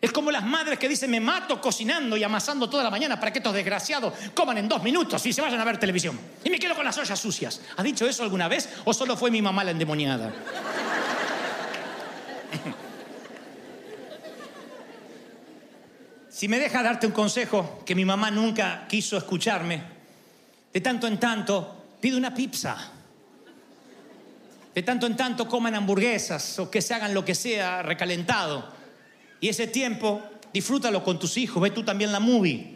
Es 0.01 0.11
como 0.11 0.31
las 0.31 0.43
madres 0.43 0.79
que 0.79 0.89
dicen, 0.89 1.11
me 1.11 1.19
mato 1.19 1.61
cocinando 1.61 2.17
y 2.17 2.23
amasando 2.23 2.67
toda 2.67 2.83
la 2.83 2.89
mañana 2.89 3.19
para 3.19 3.31
que 3.31 3.37
estos 3.37 3.53
desgraciados 3.53 4.11
coman 4.33 4.57
en 4.57 4.67
dos 4.67 4.81
minutos 4.81 5.23
y 5.27 5.31
se 5.31 5.43
vayan 5.43 5.59
a 5.59 5.65
ver 5.65 5.77
televisión. 5.77 6.19
Y 6.43 6.49
me 6.49 6.57
quedo 6.57 6.73
con 6.73 6.85
las 6.85 6.97
ollas 6.97 7.19
sucias. 7.19 7.61
¿Ha 7.75 7.83
dicho 7.83 8.07
eso 8.07 8.23
alguna 8.23 8.47
vez 8.47 8.67
o 8.85 8.95
solo 8.95 9.15
fue 9.15 9.29
mi 9.29 9.43
mamá 9.43 9.63
la 9.63 9.69
endemoniada? 9.69 10.33
Si 16.37 16.47
me 16.47 16.59
deja 16.59 16.83
darte 16.83 17.07
un 17.07 17.13
consejo 17.13 17.81
que 17.83 17.95
mi 17.95 18.05
mamá 18.05 18.29
nunca 18.29 18.85
quiso 18.87 19.17
escucharme, 19.17 19.81
de 20.71 20.81
tanto 20.81 21.07
en 21.07 21.19
tanto 21.19 21.95
pide 21.99 22.15
una 22.15 22.31
pizza. 22.31 22.77
De 24.75 24.83
tanto 24.83 25.07
en 25.07 25.17
tanto 25.17 25.47
coman 25.47 25.73
hamburguesas 25.73 26.59
o 26.59 26.69
que 26.69 26.79
se 26.79 26.93
hagan 26.93 27.15
lo 27.15 27.25
que 27.25 27.33
sea 27.33 27.81
recalentado. 27.81 28.71
Y 29.39 29.49
ese 29.49 29.65
tiempo 29.65 30.21
disfrútalo 30.53 31.03
con 31.03 31.17
tus 31.17 31.37
hijos, 31.37 31.59
ve 31.59 31.71
tú 31.71 31.83
también 31.83 32.11
la 32.11 32.19
movie. 32.19 32.75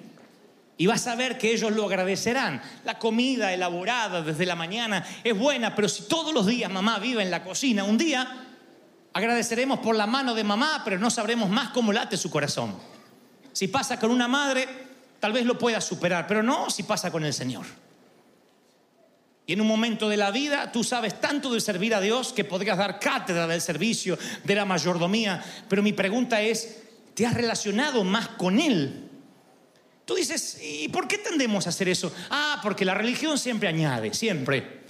Y 0.76 0.88
vas 0.88 1.06
a 1.06 1.14
ver 1.14 1.38
que 1.38 1.54
ellos 1.54 1.72
lo 1.72 1.86
agradecerán. 1.86 2.64
La 2.84 2.98
comida 2.98 3.54
elaborada 3.54 4.24
desde 4.24 4.48
la 4.48 4.56
mañana 4.56 5.06
es 5.24 5.38
buena, 5.38 5.76
pero 5.76 5.88
si 5.88 6.08
todos 6.08 6.34
los 6.34 6.48
días 6.48 6.72
mamá 6.72 6.98
vive 6.98 7.22
en 7.22 7.30
la 7.30 7.44
cocina, 7.44 7.84
un 7.84 8.00
día 8.00 8.28
agradeceremos 9.14 9.82
por 9.82 9.96
la 9.96 10.08
mano 10.08 10.34
de 10.34 10.44
mamá, 10.44 10.82
pero 10.84 10.98
no 10.98 11.12
sabremos 11.12 11.48
más 11.48 11.70
cómo 11.70 11.94
late 11.94 12.18
su 12.18 12.32
corazón. 12.32 13.00
Si 13.54 13.68
pasa 13.68 14.00
con 14.00 14.12
una 14.12 14.28
madre, 14.28 14.68
tal 15.20 15.34
vez 15.34 15.46
lo 15.46 15.58
puedas 15.58 15.84
superar, 15.86 16.28
pero 16.28 16.42
no 16.42 16.70
si 16.70 16.84
pasa 16.84 17.12
con 17.12 17.24
el 17.26 17.34
Señor. 17.34 17.66
Y 19.46 19.54
en 19.54 19.62
un 19.62 19.68
momento 19.68 20.08
de 20.08 20.18
la 20.18 20.32
vida 20.32 20.72
tú 20.72 20.84
sabes 20.84 21.20
tanto 21.20 21.54
de 21.54 21.60
servir 21.60 21.94
a 21.94 22.02
Dios 22.02 22.32
que 22.32 22.44
podrías 22.44 22.78
dar 22.78 23.00
cátedra 23.00 23.48
del 23.48 23.62
servicio, 23.62 24.18
de 24.44 24.56
la 24.56 24.66
mayordomía, 24.66 25.44
pero 25.68 25.84
mi 25.84 25.94
pregunta 25.94 26.42
es, 26.42 26.84
¿te 27.14 27.26
has 27.26 27.34
relacionado 27.34 28.04
más 28.04 28.30
con 28.30 28.60
Él? 28.60 29.10
Tú 30.06 30.16
dices, 30.16 30.60
¿y 30.62 30.88
por 30.90 31.08
qué 31.08 31.18
tendemos 31.18 31.66
a 31.66 31.70
hacer 31.70 31.90
eso? 31.90 32.14
Ah, 32.30 32.60
porque 32.64 32.86
la 32.86 32.94
religión 32.94 33.38
siempre 33.38 33.68
añade, 33.68 34.14
siempre. 34.14 34.82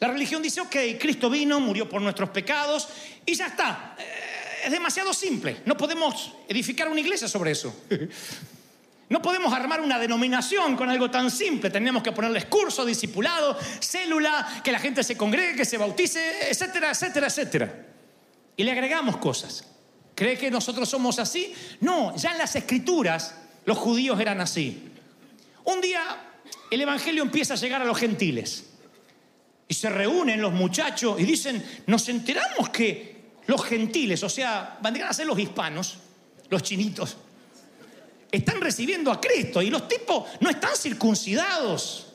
La 0.00 0.08
religión 0.08 0.42
dice, 0.42 0.60
ok, 0.60 0.76
Cristo 1.00 1.28
vino, 1.28 1.58
murió 1.58 1.88
por 1.88 2.00
nuestros 2.00 2.30
pecados 2.30 2.88
y 3.26 3.34
ya 3.34 3.48
está 3.48 3.96
es 4.64 4.70
demasiado 4.70 5.12
simple. 5.12 5.62
No 5.64 5.76
podemos 5.76 6.32
edificar 6.48 6.88
una 6.88 7.00
iglesia 7.00 7.28
sobre 7.28 7.52
eso. 7.52 7.74
No 9.10 9.22
podemos 9.22 9.52
armar 9.54 9.80
una 9.80 9.98
denominación 9.98 10.76
con 10.76 10.90
algo 10.90 11.10
tan 11.10 11.30
simple. 11.30 11.70
Tenemos 11.70 12.02
que 12.02 12.12
ponerles 12.12 12.44
curso, 12.44 12.84
discipulado, 12.84 13.56
célula, 13.80 14.60
que 14.62 14.70
la 14.70 14.78
gente 14.78 15.02
se 15.02 15.16
congregue, 15.16 15.56
que 15.56 15.64
se 15.64 15.78
bautice, 15.78 16.50
etcétera, 16.50 16.90
etcétera, 16.90 17.28
etcétera. 17.28 17.86
Y 18.54 18.64
le 18.64 18.72
agregamos 18.72 19.16
cosas. 19.16 19.64
¿Cree 20.14 20.36
que 20.36 20.50
nosotros 20.50 20.88
somos 20.88 21.18
así? 21.18 21.54
No, 21.80 22.14
ya 22.16 22.32
en 22.32 22.38
las 22.38 22.54
escrituras 22.56 23.34
los 23.64 23.78
judíos 23.78 24.20
eran 24.20 24.42
así. 24.42 24.90
Un 25.64 25.80
día 25.80 26.02
el 26.70 26.80
Evangelio 26.80 27.22
empieza 27.22 27.54
a 27.54 27.56
llegar 27.56 27.80
a 27.80 27.86
los 27.86 27.96
gentiles. 27.96 28.64
Y 29.68 29.74
se 29.74 29.88
reúnen 29.88 30.42
los 30.42 30.52
muchachos 30.52 31.20
y 31.20 31.24
dicen, 31.24 31.64
nos 31.86 32.08
enteramos 32.08 32.70
que 32.70 33.17
los 33.48 33.64
gentiles, 33.64 34.22
o 34.22 34.28
sea, 34.28 34.78
van 34.82 35.02
a 35.02 35.12
ser 35.12 35.26
los 35.26 35.38
hispanos, 35.38 35.96
los 36.50 36.62
chinitos, 36.62 37.16
están 38.30 38.60
recibiendo 38.60 39.10
a 39.10 39.18
Cristo 39.18 39.62
y 39.62 39.70
los 39.70 39.88
tipos 39.88 40.24
no 40.40 40.50
están 40.50 40.76
circuncidados. 40.76 42.08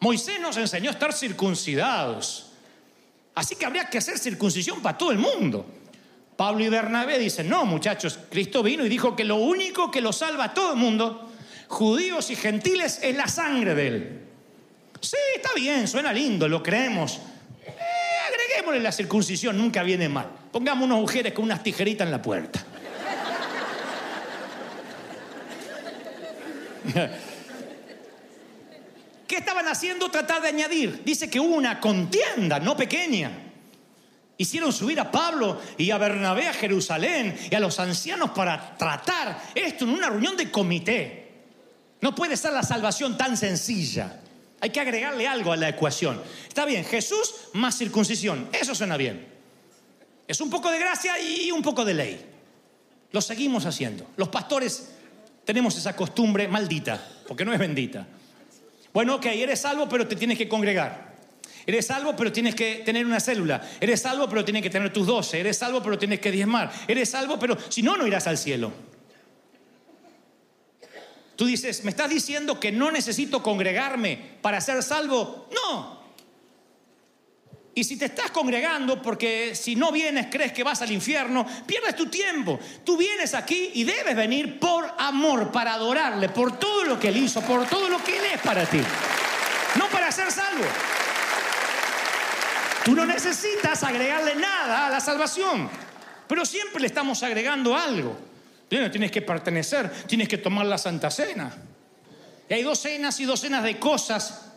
Moisés 0.00 0.38
nos 0.38 0.58
enseñó 0.58 0.90
a 0.90 0.92
estar 0.92 1.14
circuncidados. 1.14 2.50
Así 3.34 3.56
que 3.56 3.64
habría 3.64 3.88
que 3.88 3.96
hacer 3.96 4.18
circuncisión 4.18 4.82
para 4.82 4.98
todo 4.98 5.10
el 5.10 5.16
mundo. 5.16 5.64
Pablo 6.36 6.62
y 6.62 6.68
Bernabé 6.68 7.18
dicen, 7.18 7.48
no 7.48 7.64
muchachos, 7.64 8.18
Cristo 8.30 8.62
vino 8.62 8.84
y 8.84 8.90
dijo 8.90 9.16
que 9.16 9.24
lo 9.24 9.36
único 9.36 9.90
que 9.90 10.02
lo 10.02 10.12
salva 10.12 10.44
a 10.44 10.54
todo 10.54 10.74
el 10.74 10.78
mundo, 10.78 11.32
judíos 11.68 12.30
y 12.30 12.36
gentiles, 12.36 13.00
es 13.02 13.16
la 13.16 13.26
sangre 13.26 13.74
de 13.74 13.88
él. 13.88 14.20
Sí, 15.00 15.16
está 15.34 15.54
bien, 15.54 15.88
suena 15.88 16.12
lindo, 16.12 16.46
lo 16.46 16.62
creemos. 16.62 17.20
Eh, 17.64 17.74
agreguémosle 18.28 18.80
la 18.80 18.92
circuncisión, 18.92 19.56
nunca 19.56 19.82
viene 19.82 20.10
mal. 20.10 20.28
Pongamos 20.52 20.84
unos 20.84 21.00
mujeres 21.00 21.32
con 21.32 21.44
unas 21.44 21.62
tijeritas 21.62 22.06
en 22.06 22.10
la 22.10 22.22
puerta. 22.22 22.64
¿Qué 29.26 29.36
estaban 29.36 29.68
haciendo? 29.68 30.10
Tratar 30.10 30.40
de 30.40 30.48
añadir. 30.48 31.02
Dice 31.04 31.28
que 31.28 31.38
hubo 31.38 31.54
una 31.54 31.78
contienda, 31.80 32.58
no 32.58 32.76
pequeña. 32.76 33.30
Hicieron 34.38 34.72
subir 34.72 34.98
a 35.00 35.10
Pablo 35.10 35.60
y 35.76 35.90
a 35.90 35.98
Bernabé 35.98 36.48
a 36.48 36.54
Jerusalén 36.54 37.36
y 37.50 37.54
a 37.54 37.60
los 37.60 37.78
ancianos 37.78 38.30
para 38.30 38.76
tratar 38.78 39.38
esto 39.54 39.84
en 39.84 39.90
una 39.90 40.08
reunión 40.08 40.36
de 40.36 40.50
comité. 40.50 41.28
No 42.00 42.14
puede 42.14 42.36
ser 42.36 42.52
la 42.52 42.62
salvación 42.62 43.18
tan 43.18 43.36
sencilla. 43.36 44.20
Hay 44.60 44.70
que 44.70 44.80
agregarle 44.80 45.28
algo 45.28 45.52
a 45.52 45.56
la 45.56 45.68
ecuación. 45.68 46.22
Está 46.46 46.64
bien, 46.64 46.84
Jesús 46.84 47.34
más 47.52 47.76
circuncisión. 47.76 48.48
Eso 48.52 48.74
suena 48.74 48.96
bien. 48.96 49.27
Es 50.28 50.40
un 50.42 50.50
poco 50.50 50.70
de 50.70 50.78
gracia 50.78 51.18
y 51.18 51.50
un 51.50 51.62
poco 51.62 51.84
de 51.84 51.94
ley. 51.94 52.26
Lo 53.10 53.20
seguimos 53.22 53.64
haciendo. 53.64 54.06
Los 54.16 54.28
pastores 54.28 54.90
tenemos 55.44 55.74
esa 55.76 55.96
costumbre 55.96 56.46
maldita, 56.46 57.02
porque 57.26 57.44
no 57.44 57.54
es 57.54 57.58
bendita. 57.58 58.06
Bueno, 58.92 59.14
ok, 59.14 59.26
eres 59.26 59.60
salvo, 59.60 59.88
pero 59.88 60.06
te 60.06 60.14
tienes 60.14 60.36
que 60.36 60.46
congregar. 60.46 61.16
Eres 61.64 61.86
salvo, 61.86 62.14
pero 62.14 62.30
tienes 62.30 62.54
que 62.54 62.82
tener 62.84 63.06
una 63.06 63.20
célula. 63.20 63.66
Eres 63.80 64.02
salvo, 64.02 64.28
pero 64.28 64.44
tienes 64.44 64.62
que 64.62 64.70
tener 64.70 64.92
tus 64.92 65.06
doce. 65.06 65.40
Eres 65.40 65.56
salvo, 65.56 65.82
pero 65.82 65.98
tienes 65.98 66.20
que 66.20 66.30
diezmar. 66.30 66.70
Eres 66.86 67.10
salvo, 67.10 67.38
pero 67.38 67.56
si 67.70 67.82
no, 67.82 67.96
no 67.96 68.06
irás 68.06 68.26
al 68.26 68.36
cielo. 68.36 68.72
Tú 71.36 71.46
dices, 71.46 71.84
¿me 71.84 71.90
estás 71.90 72.10
diciendo 72.10 72.58
que 72.58 72.72
no 72.72 72.90
necesito 72.90 73.42
congregarme 73.42 74.18
para 74.42 74.60
ser 74.60 74.82
salvo? 74.82 75.48
No. 75.54 75.97
Y 77.78 77.84
si 77.84 77.96
te 77.96 78.06
estás 78.06 78.32
congregando 78.32 79.00
porque 79.00 79.54
si 79.54 79.76
no 79.76 79.92
vienes 79.92 80.26
crees 80.28 80.52
que 80.52 80.64
vas 80.64 80.82
al 80.82 80.90
infierno, 80.90 81.46
pierdes 81.64 81.94
tu 81.94 82.06
tiempo. 82.06 82.58
Tú 82.82 82.96
vienes 82.96 83.34
aquí 83.34 83.70
y 83.74 83.84
debes 83.84 84.16
venir 84.16 84.58
por 84.58 84.92
amor, 84.98 85.52
para 85.52 85.74
adorarle, 85.74 86.28
por 86.28 86.58
todo 86.58 86.82
lo 86.82 86.98
que 86.98 87.06
él 87.06 87.18
hizo, 87.18 87.40
por 87.40 87.68
todo 87.68 87.88
lo 87.88 88.02
que 88.02 88.18
él 88.18 88.24
es 88.34 88.40
para 88.40 88.66
ti. 88.66 88.80
No 89.76 89.86
para 89.90 90.10
ser 90.10 90.32
salvo. 90.32 90.64
Tú 92.84 92.96
no 92.96 93.06
necesitas 93.06 93.84
agregarle 93.84 94.34
nada 94.34 94.88
a 94.88 94.90
la 94.90 94.98
salvación, 94.98 95.70
pero 96.26 96.44
siempre 96.44 96.80
le 96.80 96.88
estamos 96.88 97.22
agregando 97.22 97.76
algo. 97.76 98.18
Tienes 98.68 99.12
que 99.12 99.22
pertenecer, 99.22 99.88
tienes 100.08 100.26
que 100.26 100.38
tomar 100.38 100.66
la 100.66 100.78
Santa 100.78 101.12
Cena. 101.12 101.54
Y 102.48 102.54
hay 102.54 102.64
docenas 102.64 103.20
y 103.20 103.24
docenas 103.24 103.62
de 103.62 103.78
cosas 103.78 104.47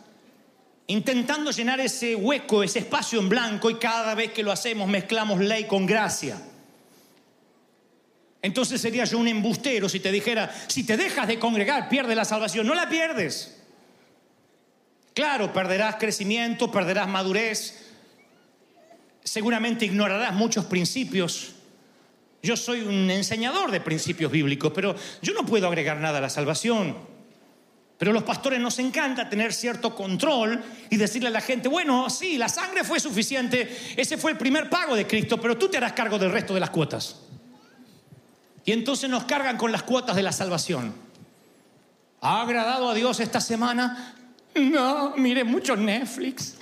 intentando 0.86 1.50
llenar 1.50 1.80
ese 1.80 2.14
hueco, 2.14 2.62
ese 2.62 2.80
espacio 2.80 3.20
en 3.20 3.28
blanco 3.28 3.70
y 3.70 3.76
cada 3.76 4.14
vez 4.14 4.32
que 4.32 4.42
lo 4.42 4.52
hacemos 4.52 4.88
mezclamos 4.88 5.40
ley 5.40 5.64
con 5.64 5.86
gracia. 5.86 6.40
Entonces 8.42 8.80
sería 8.80 9.04
yo 9.04 9.18
un 9.18 9.28
embustero 9.28 9.88
si 9.88 10.00
te 10.00 10.10
dijera, 10.10 10.52
si 10.66 10.84
te 10.84 10.96
dejas 10.96 11.28
de 11.28 11.38
congregar, 11.38 11.88
pierdes 11.88 12.16
la 12.16 12.24
salvación. 12.24 12.66
No 12.66 12.74
la 12.74 12.88
pierdes. 12.88 13.58
Claro, 15.14 15.52
perderás 15.52 15.96
crecimiento, 15.96 16.72
perderás 16.72 17.06
madurez, 17.06 17.90
seguramente 19.22 19.84
ignorarás 19.84 20.34
muchos 20.34 20.64
principios. 20.64 21.54
Yo 22.42 22.56
soy 22.56 22.80
un 22.80 23.10
enseñador 23.10 23.70
de 23.70 23.80
principios 23.80 24.32
bíblicos, 24.32 24.72
pero 24.74 24.96
yo 25.20 25.32
no 25.34 25.46
puedo 25.46 25.68
agregar 25.68 25.98
nada 25.98 26.18
a 26.18 26.22
la 26.22 26.30
salvación. 26.30 27.11
Pero 27.98 28.12
los 28.12 28.24
pastores 28.24 28.60
nos 28.60 28.78
encanta 28.78 29.28
tener 29.28 29.52
cierto 29.52 29.94
control 29.94 30.62
y 30.90 30.96
decirle 30.96 31.28
a 31.28 31.30
la 31.30 31.40
gente, 31.40 31.68
bueno, 31.68 32.10
sí, 32.10 32.36
la 32.36 32.48
sangre 32.48 32.82
fue 32.82 32.98
suficiente, 32.98 33.94
ese 33.96 34.16
fue 34.16 34.32
el 34.32 34.38
primer 34.38 34.68
pago 34.68 34.96
de 34.96 35.06
Cristo, 35.06 35.40
pero 35.40 35.56
tú 35.56 35.68
te 35.68 35.76
harás 35.76 35.92
cargo 35.92 36.18
del 36.18 36.32
resto 36.32 36.52
de 36.52 36.60
las 36.60 36.70
cuotas. 36.70 37.20
Y 38.64 38.72
entonces 38.72 39.08
nos 39.08 39.24
cargan 39.24 39.56
con 39.56 39.72
las 39.72 39.82
cuotas 39.82 40.16
de 40.16 40.22
la 40.22 40.32
salvación. 40.32 40.94
¿Ha 42.20 42.42
agradado 42.42 42.90
a 42.90 42.94
Dios 42.94 43.20
esta 43.20 43.40
semana? 43.40 44.14
No, 44.54 45.14
mire 45.16 45.44
mucho 45.44 45.76
Netflix. 45.76 46.56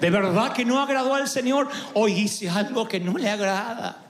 ¿De 0.00 0.10
verdad 0.10 0.52
que 0.52 0.64
no 0.64 0.80
agradó 0.80 1.14
al 1.14 1.28
Señor? 1.28 1.68
Hoy 1.92 2.12
hice 2.12 2.48
algo 2.48 2.88
que 2.88 3.00
no 3.00 3.18
le 3.18 3.28
agrada. 3.28 4.09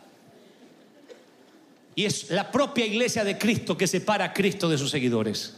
Y 2.00 2.06
es 2.06 2.30
la 2.30 2.50
propia 2.50 2.86
iglesia 2.86 3.24
de 3.24 3.36
Cristo 3.36 3.76
que 3.76 3.86
separa 3.86 4.24
a 4.24 4.32
Cristo 4.32 4.70
de 4.70 4.78
sus 4.78 4.90
seguidores. 4.90 5.54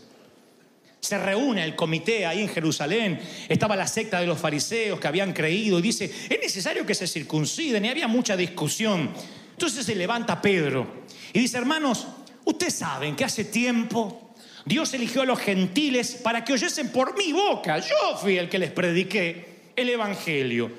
Se 0.99 1.17
reúne 1.17 1.63
el 1.63 1.77
comité 1.77 2.27
ahí 2.27 2.41
en 2.41 2.49
Jerusalén. 2.49 3.21
Estaba 3.49 3.77
la 3.77 3.87
secta 3.87 4.19
de 4.19 4.27
los 4.27 4.41
fariseos 4.41 4.99
que 4.99 5.07
habían 5.07 5.33
creído 5.33 5.79
y 5.79 5.83
dice, 5.83 6.07
es 6.29 6.41
necesario 6.41 6.85
que 6.85 6.97
se 6.97 7.07
circunciden. 7.07 7.85
Y 7.85 7.91
había 7.91 8.09
mucha 8.09 8.37
discusión. 8.37 9.11
Entonces 9.53 9.87
se 9.87 9.95
levanta 9.95 10.43
Pedro 10.43 11.05
y 11.33 11.39
dice, 11.39 11.59
hermanos, 11.59 12.09
ustedes 12.45 12.75
saben 12.75 13.15
que 13.15 13.25
hace 13.25 13.45
tiempo 13.45 14.35
Dios 14.67 14.93
eligió 14.95 15.23
a 15.23 15.27
los 15.27 15.39
gentiles 15.39 16.19
para 16.25 16.43
que 16.45 16.55
oyesen 16.55 16.91
por 16.91 17.17
mi 17.17 17.33
boca. 17.33 17.79
Yo 17.79 18.17
fui 18.21 18.37
el 18.37 18.49
que 18.49 18.59
les 18.59 18.73
prediqué 18.73 19.71
el 19.77 19.91
Evangelio. 19.91 20.73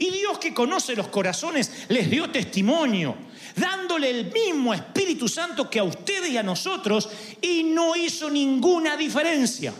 Y 0.00 0.08
Dios 0.10 0.38
que 0.38 0.54
conoce 0.54 0.96
los 0.96 1.08
corazones 1.08 1.84
les 1.90 2.10
dio 2.10 2.30
testimonio, 2.30 3.14
dándole 3.54 4.08
el 4.08 4.32
mismo 4.32 4.72
Espíritu 4.72 5.28
Santo 5.28 5.68
que 5.68 5.78
a 5.78 5.84
ustedes 5.84 6.30
y 6.30 6.38
a 6.38 6.42
nosotros, 6.42 7.10
y 7.42 7.62
no 7.64 7.94
hizo 7.94 8.30
ninguna 8.30 8.96
diferencia, 8.96 9.74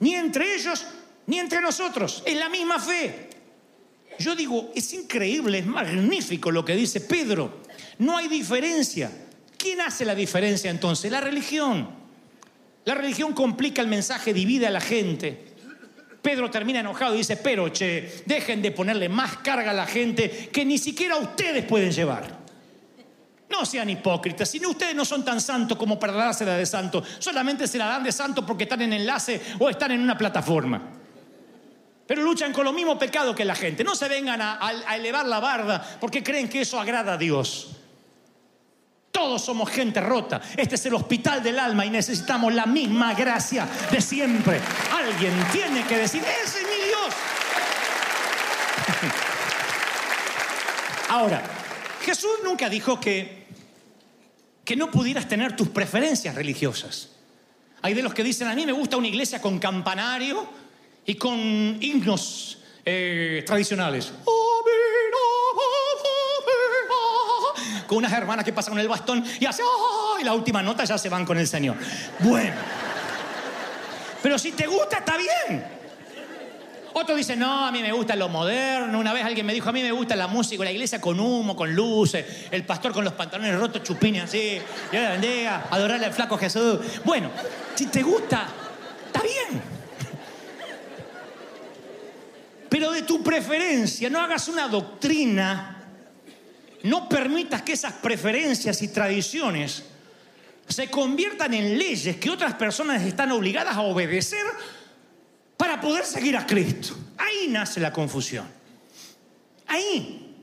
ni 0.00 0.16
entre 0.16 0.56
ellos 0.56 0.84
ni 1.28 1.38
entre 1.38 1.60
nosotros, 1.60 2.24
es 2.26 2.36
la 2.36 2.48
misma 2.48 2.80
fe. 2.80 3.30
Yo 4.18 4.34
digo, 4.34 4.72
es 4.74 4.92
increíble, 4.92 5.58
es 5.58 5.66
magnífico 5.66 6.50
lo 6.50 6.64
que 6.64 6.74
dice 6.74 7.00
Pedro, 7.00 7.60
no 7.98 8.16
hay 8.16 8.26
diferencia. 8.26 9.28
¿Quién 9.56 9.80
hace 9.82 10.04
la 10.04 10.16
diferencia 10.16 10.68
entonces? 10.68 11.12
La 11.12 11.20
religión. 11.20 11.88
La 12.84 12.94
religión 12.94 13.34
complica 13.34 13.80
el 13.82 13.88
mensaje, 13.88 14.34
divide 14.34 14.66
a 14.66 14.70
la 14.70 14.80
gente. 14.80 15.49
Pedro 16.22 16.50
termina 16.50 16.80
enojado 16.80 17.14
y 17.14 17.18
dice, 17.18 17.36
pero 17.36 17.72
che, 17.72 18.22
dejen 18.26 18.60
de 18.60 18.72
ponerle 18.72 19.08
más 19.08 19.38
carga 19.38 19.70
a 19.70 19.74
la 19.74 19.86
gente 19.86 20.50
que 20.52 20.64
ni 20.64 20.78
siquiera 20.78 21.16
ustedes 21.16 21.64
pueden 21.64 21.92
llevar. 21.92 22.40
No 23.48 23.64
sean 23.66 23.90
hipócritas, 23.90 24.48
si 24.48 24.60
no 24.60 24.70
ustedes 24.70 24.94
no 24.94 25.04
son 25.04 25.24
tan 25.24 25.40
santos 25.40 25.76
como 25.76 25.98
para 25.98 26.12
dársela 26.12 26.56
de 26.56 26.66
santo, 26.66 27.02
solamente 27.18 27.66
se 27.66 27.78
la 27.78 27.86
dan 27.86 28.04
de 28.04 28.12
santo 28.12 28.46
porque 28.46 28.64
están 28.64 28.82
en 28.82 28.92
enlace 28.92 29.40
o 29.58 29.68
están 29.68 29.92
en 29.92 30.00
una 30.00 30.16
plataforma. 30.16 30.80
Pero 32.06 32.22
luchan 32.22 32.52
con 32.52 32.64
lo 32.64 32.72
mismo 32.72 32.98
pecado 32.98 33.34
que 33.34 33.44
la 33.44 33.54
gente. 33.54 33.84
No 33.84 33.94
se 33.94 34.08
vengan 34.08 34.40
a, 34.42 34.58
a 34.60 34.96
elevar 34.96 35.26
la 35.26 35.40
barda 35.40 35.98
porque 36.00 36.22
creen 36.22 36.48
que 36.48 36.60
eso 36.60 36.78
agrada 36.78 37.14
a 37.14 37.16
Dios. 37.16 37.79
Todos 39.10 39.44
somos 39.44 39.68
gente 39.70 40.00
rota. 40.00 40.40
Este 40.56 40.76
es 40.76 40.86
el 40.86 40.94
hospital 40.94 41.42
del 41.42 41.58
alma 41.58 41.84
y 41.84 41.90
necesitamos 41.90 42.54
la 42.54 42.66
misma 42.66 43.14
gracia 43.14 43.66
de 43.90 44.00
siempre. 44.00 44.60
Alguien 44.92 45.32
tiene 45.52 45.84
que 45.84 45.98
decir, 45.98 46.22
ese 46.22 46.60
es 46.60 46.64
mi 46.64 46.86
Dios. 46.86 47.14
Ahora, 51.08 51.42
Jesús 52.02 52.38
nunca 52.44 52.68
dijo 52.68 53.00
que, 53.00 53.46
que 54.64 54.76
no 54.76 54.90
pudieras 54.90 55.28
tener 55.28 55.56
tus 55.56 55.68
preferencias 55.68 56.34
religiosas. 56.34 57.10
Hay 57.82 57.94
de 57.94 58.02
los 58.02 58.14
que 58.14 58.22
dicen, 58.22 58.46
a 58.46 58.54
mí 58.54 58.64
me 58.64 58.72
gusta 58.72 58.96
una 58.96 59.08
iglesia 59.08 59.40
con 59.40 59.58
campanario 59.58 60.48
y 61.04 61.16
con 61.16 61.78
himnos 61.80 62.58
eh, 62.84 63.42
tradicionales. 63.46 64.12
Con 67.90 67.98
unas 67.98 68.12
hermanas 68.12 68.44
que 68.44 68.52
pasan 68.52 68.74
con 68.74 68.78
el 68.78 68.86
bastón 68.86 69.24
y 69.40 69.44
hace, 69.46 69.64
¡oh! 69.64 70.16
y 70.20 70.22
la 70.22 70.32
última 70.32 70.62
nota 70.62 70.84
ya 70.84 70.96
se 70.96 71.08
van 71.08 71.26
con 71.26 71.36
el 71.38 71.48
Señor. 71.48 71.74
Bueno. 72.20 72.54
Pero 74.22 74.38
si 74.38 74.52
te 74.52 74.68
gusta, 74.68 74.98
está 74.98 75.16
bien. 75.16 75.64
Otro 76.92 77.16
dice, 77.16 77.34
no, 77.34 77.66
a 77.66 77.72
mí 77.72 77.82
me 77.82 77.90
gusta 77.90 78.14
lo 78.14 78.28
moderno. 78.28 78.96
Una 78.96 79.12
vez 79.12 79.24
alguien 79.24 79.44
me 79.44 79.52
dijo, 79.52 79.68
a 79.68 79.72
mí 79.72 79.82
me 79.82 79.90
gusta 79.90 80.14
la 80.14 80.28
música, 80.28 80.62
la 80.62 80.70
iglesia 80.70 81.00
con 81.00 81.18
humo, 81.18 81.56
con 81.56 81.74
luces, 81.74 82.46
el 82.52 82.64
pastor 82.64 82.92
con 82.92 83.02
los 83.02 83.14
pantalones 83.14 83.58
rotos, 83.58 83.82
chupines 83.82 84.22
así, 84.22 84.60
Dios 84.92 85.02
le 85.02 85.08
bendiga, 85.08 85.66
adorarle 85.68 86.06
al 86.06 86.12
flaco 86.12 86.38
Jesús. 86.38 86.78
Bueno, 87.04 87.28
si 87.74 87.86
te 87.86 88.04
gusta, 88.04 88.46
está 89.06 89.20
bien. 89.20 89.60
Pero 92.68 92.92
de 92.92 93.02
tu 93.02 93.20
preferencia, 93.20 94.08
no 94.08 94.20
hagas 94.20 94.46
una 94.46 94.68
doctrina 94.68 95.79
no 96.82 97.08
permitas 97.08 97.62
que 97.62 97.72
esas 97.72 97.94
preferencias 97.94 98.80
y 98.82 98.88
tradiciones 98.88 99.84
se 100.68 100.90
conviertan 100.90 101.52
en 101.54 101.76
leyes 101.76 102.16
que 102.16 102.30
otras 102.30 102.54
personas 102.54 103.02
están 103.02 103.32
obligadas 103.32 103.76
a 103.76 103.82
obedecer 103.82 104.44
para 105.56 105.80
poder 105.80 106.04
seguir 106.04 106.36
a 106.36 106.46
Cristo. 106.46 106.96
Ahí 107.18 107.48
nace 107.48 107.80
la 107.80 107.92
confusión. 107.92 108.46
Ahí. 109.66 110.36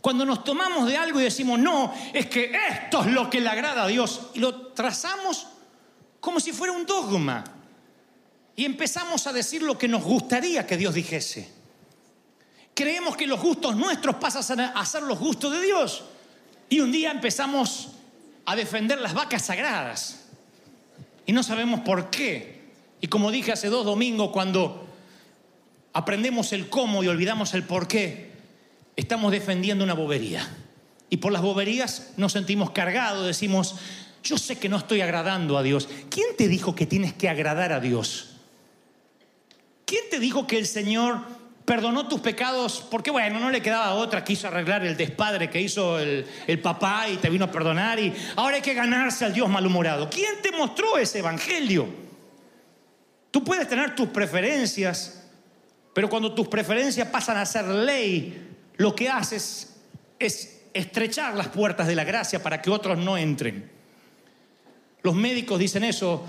Cuando 0.00 0.24
nos 0.24 0.44
tomamos 0.44 0.86
de 0.86 0.96
algo 0.96 1.20
y 1.20 1.24
decimos, 1.24 1.58
no, 1.58 1.92
es 2.14 2.26
que 2.26 2.52
esto 2.70 3.02
es 3.02 3.08
lo 3.08 3.28
que 3.28 3.40
le 3.40 3.48
agrada 3.48 3.84
a 3.84 3.88
Dios, 3.88 4.30
y 4.34 4.38
lo 4.38 4.68
trazamos 4.68 5.48
como 6.20 6.40
si 6.40 6.52
fuera 6.52 6.72
un 6.72 6.86
dogma. 6.86 7.44
Y 8.54 8.64
empezamos 8.64 9.26
a 9.26 9.32
decir 9.32 9.62
lo 9.62 9.76
que 9.76 9.88
nos 9.88 10.02
gustaría 10.04 10.66
que 10.66 10.76
Dios 10.76 10.94
dijese 10.94 11.57
creemos 12.78 13.16
que 13.16 13.26
los 13.26 13.40
gustos 13.40 13.74
nuestros 13.74 14.14
pasan 14.14 14.60
a 14.60 14.86
ser 14.86 15.02
los 15.02 15.18
gustos 15.18 15.52
de 15.52 15.60
Dios. 15.62 16.04
Y 16.68 16.78
un 16.78 16.92
día 16.92 17.10
empezamos 17.10 17.88
a 18.44 18.54
defender 18.54 19.00
las 19.00 19.14
vacas 19.14 19.46
sagradas. 19.46 20.26
Y 21.26 21.32
no 21.32 21.42
sabemos 21.42 21.80
por 21.80 22.08
qué. 22.08 22.70
Y 23.00 23.08
como 23.08 23.32
dije 23.32 23.50
hace 23.50 23.66
dos 23.66 23.84
domingos, 23.84 24.30
cuando 24.30 24.86
aprendemos 25.92 26.52
el 26.52 26.68
cómo 26.68 27.02
y 27.02 27.08
olvidamos 27.08 27.52
el 27.54 27.64
por 27.64 27.88
qué, 27.88 28.30
estamos 28.94 29.32
defendiendo 29.32 29.82
una 29.82 29.94
bobería. 29.94 30.48
Y 31.10 31.16
por 31.16 31.32
las 31.32 31.42
boberías 31.42 32.12
nos 32.16 32.30
sentimos 32.30 32.70
cargados, 32.70 33.26
decimos, 33.26 33.74
yo 34.22 34.38
sé 34.38 34.56
que 34.56 34.68
no 34.68 34.76
estoy 34.76 35.00
agradando 35.00 35.58
a 35.58 35.64
Dios. 35.64 35.88
¿Quién 36.10 36.28
te 36.36 36.46
dijo 36.46 36.76
que 36.76 36.86
tienes 36.86 37.12
que 37.12 37.28
agradar 37.28 37.72
a 37.72 37.80
Dios? 37.80 38.36
¿Quién 39.84 40.04
te 40.12 40.20
dijo 40.20 40.46
que 40.46 40.58
el 40.58 40.66
Señor 40.68 41.37
perdonó 41.68 42.08
tus 42.08 42.20
pecados 42.22 42.82
porque, 42.90 43.10
bueno, 43.10 43.38
no 43.38 43.50
le 43.50 43.60
quedaba 43.60 43.92
otra, 43.92 44.24
quiso 44.24 44.48
arreglar 44.48 44.86
el 44.86 44.96
despadre 44.96 45.50
que 45.50 45.60
hizo 45.60 45.98
el, 45.98 46.26
el 46.46 46.60
papá 46.60 47.10
y 47.10 47.18
te 47.18 47.28
vino 47.28 47.44
a 47.44 47.50
perdonar 47.52 48.00
y 48.00 48.10
ahora 48.36 48.56
hay 48.56 48.62
que 48.62 48.72
ganarse 48.72 49.26
al 49.26 49.34
Dios 49.34 49.50
malhumorado. 49.50 50.08
¿Quién 50.08 50.40
te 50.42 50.50
mostró 50.50 50.96
ese 50.96 51.18
evangelio? 51.18 51.86
Tú 53.30 53.44
puedes 53.44 53.68
tener 53.68 53.94
tus 53.94 54.08
preferencias, 54.08 55.28
pero 55.92 56.08
cuando 56.08 56.34
tus 56.34 56.48
preferencias 56.48 57.06
pasan 57.08 57.36
a 57.36 57.44
ser 57.44 57.66
ley, 57.66 58.48
lo 58.78 58.94
que 58.94 59.10
haces 59.10 59.76
es 60.18 60.62
estrechar 60.72 61.34
las 61.34 61.48
puertas 61.48 61.86
de 61.86 61.94
la 61.94 62.04
gracia 62.04 62.42
para 62.42 62.62
que 62.62 62.70
otros 62.70 62.96
no 62.96 63.18
entren. 63.18 63.70
Los 65.02 65.14
médicos 65.14 65.58
dicen 65.58 65.84
eso, 65.84 66.24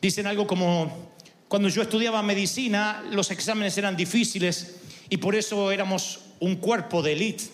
dicen 0.00 0.26
algo 0.26 0.46
como, 0.46 1.12
cuando 1.48 1.68
yo 1.68 1.82
estudiaba 1.82 2.22
medicina, 2.22 3.04
los 3.10 3.30
exámenes 3.30 3.78
eran 3.78 3.96
difíciles 3.96 4.76
y 5.08 5.18
por 5.18 5.36
eso 5.36 5.70
éramos 5.70 6.20
un 6.40 6.56
cuerpo 6.56 7.02
de 7.02 7.12
élite. 7.12 7.44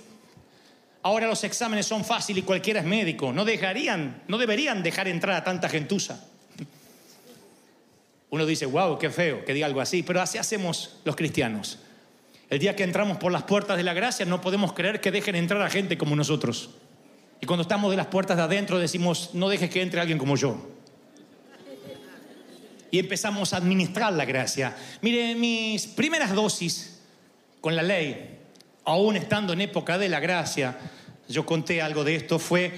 Ahora 1.03 1.27
los 1.27 1.45
exámenes 1.45 1.87
son 1.87 2.05
fáciles 2.05 2.43
y 2.43 2.47
cualquiera 2.47 2.81
es 2.81 2.87
médico. 2.87 3.33
No 3.33 3.45
dejarían, 3.45 4.23
no 4.29 4.39
deberían 4.39 4.83
dejar 4.83 5.09
entrar 5.09 5.37
a 5.37 5.45
tanta 5.45 5.69
gentuza. 5.69 6.25
Uno 8.31 8.47
dice, 8.47 8.65
wow, 8.65 8.99
qué 8.99 9.11
feo 9.11 9.45
que 9.45 9.53
diga 9.53 9.67
algo 9.67 9.81
así, 9.81 10.03
pero 10.03 10.23
así 10.23 10.39
hacemos 10.39 10.97
los 11.05 11.17
cristianos. 11.17 11.81
El 12.49 12.61
día 12.61 12.77
que 12.77 12.85
entramos 12.85 13.19
por 13.19 13.31
las 13.31 13.43
puertas 13.43 13.77
de 13.77 13.83
la 13.83 13.93
gracia 13.93 14.25
no 14.25 14.41
podemos 14.41 14.73
creer 14.73 15.01
que 15.01 15.11
dejen 15.11 15.35
entrar 15.35 15.61
a 15.61 15.69
gente 15.69 15.99
como 15.99 16.17
nosotros. 16.17 16.71
Y 17.43 17.47
cuando 17.47 17.63
estamos 17.63 17.91
de 17.91 17.97
las 17.97 18.07
puertas 18.07 18.37
de 18.37 18.45
adentro 18.45 18.79
decimos, 18.79 19.31
no 19.35 19.49
dejes 19.49 19.69
que 19.69 19.83
entre 19.83 20.01
alguien 20.01 20.19
como 20.19 20.37
yo. 20.37 20.57
Y 22.93 23.01
empezamos 23.01 23.53
a 23.53 23.57
administrar 23.57 24.13
la 24.13 24.25
gracia. 24.25 24.77
Mire, 25.01 25.35
mis 25.35 25.89
primeras 25.89 26.33
dosis 26.33 27.01
con 27.61 27.75
la 27.75 27.83
ley, 27.83 28.39
aún 28.85 29.17
estando 29.17 29.55
en 29.55 29.63
época 29.63 29.97
de 29.97 30.11
la 30.11 30.21
gracia, 30.21 30.79
yo 31.27 31.47
conté 31.47 31.81
algo 31.81 32.05
de 32.05 32.17
esto, 32.17 32.39
fue 32.39 32.71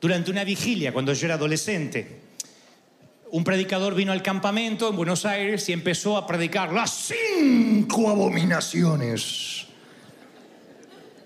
durante 0.00 0.30
una 0.30 0.42
vigilia 0.42 0.92
cuando 0.92 1.12
yo 1.12 1.26
era 1.26 1.34
adolescente. 1.34 2.22
Un 3.30 3.44
predicador 3.44 3.94
vino 3.94 4.12
al 4.12 4.22
campamento 4.22 4.88
en 4.88 4.96
Buenos 4.96 5.26
Aires 5.26 5.68
y 5.68 5.72
empezó 5.72 6.16
a 6.16 6.26
predicar 6.26 6.72
las 6.72 6.90
cinco 6.90 8.08
abominaciones 8.08 9.66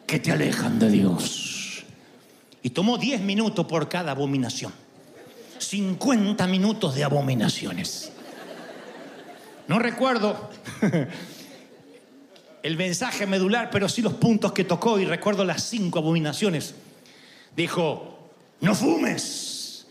que 0.05 0.19
te 0.19 0.33
alejan 0.33 0.81
de 0.81 0.91
Dios. 0.91 1.85
Y 2.63 2.71
tomó 2.71 2.99
10 2.99 3.21
minutos 3.21 3.67
por 3.67 3.89
cada 3.89 4.11
abominación. 4.11 4.73
50 5.63 6.47
minutos 6.47 6.95
de 6.95 7.05
abominaciones. 7.05 8.13
No 9.69 9.79
recuerdo 9.79 10.51
el 12.63 12.77
mensaje 12.77 13.27
medular, 13.27 13.71
pero 13.71 13.89
sí 13.89 14.03
los 14.03 14.15
puntos 14.15 14.53
que 14.53 14.65
tocó 14.65 14.99
y 14.99 15.05
recuerdo 15.05 15.45
las 15.45 15.63
cinco 15.63 15.99
abominaciones. 15.99 16.75
Dijo, 17.55 18.31
no 18.61 18.75
fumes, 18.75 19.87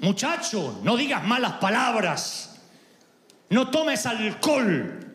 muchacho, 0.00 0.80
no 0.82 0.96
digas 0.96 1.24
malas 1.24 1.54
palabras, 1.54 2.56
no 3.50 3.70
tomes 3.70 4.04
alcohol, 4.04 5.14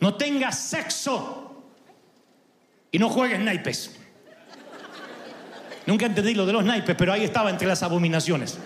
no 0.00 0.14
tengas 0.14 0.58
sexo 0.58 1.64
y 2.90 2.98
no 2.98 3.08
juegues 3.08 3.40
naipes. 3.40 3.96
Nunca 5.86 6.06
entendí 6.06 6.34
lo 6.34 6.46
de 6.46 6.52
los 6.52 6.64
naipes, 6.64 6.96
pero 6.96 7.12
ahí 7.12 7.24
estaba 7.24 7.50
entre 7.50 7.66
las 7.66 7.82
abominaciones. 7.82 8.58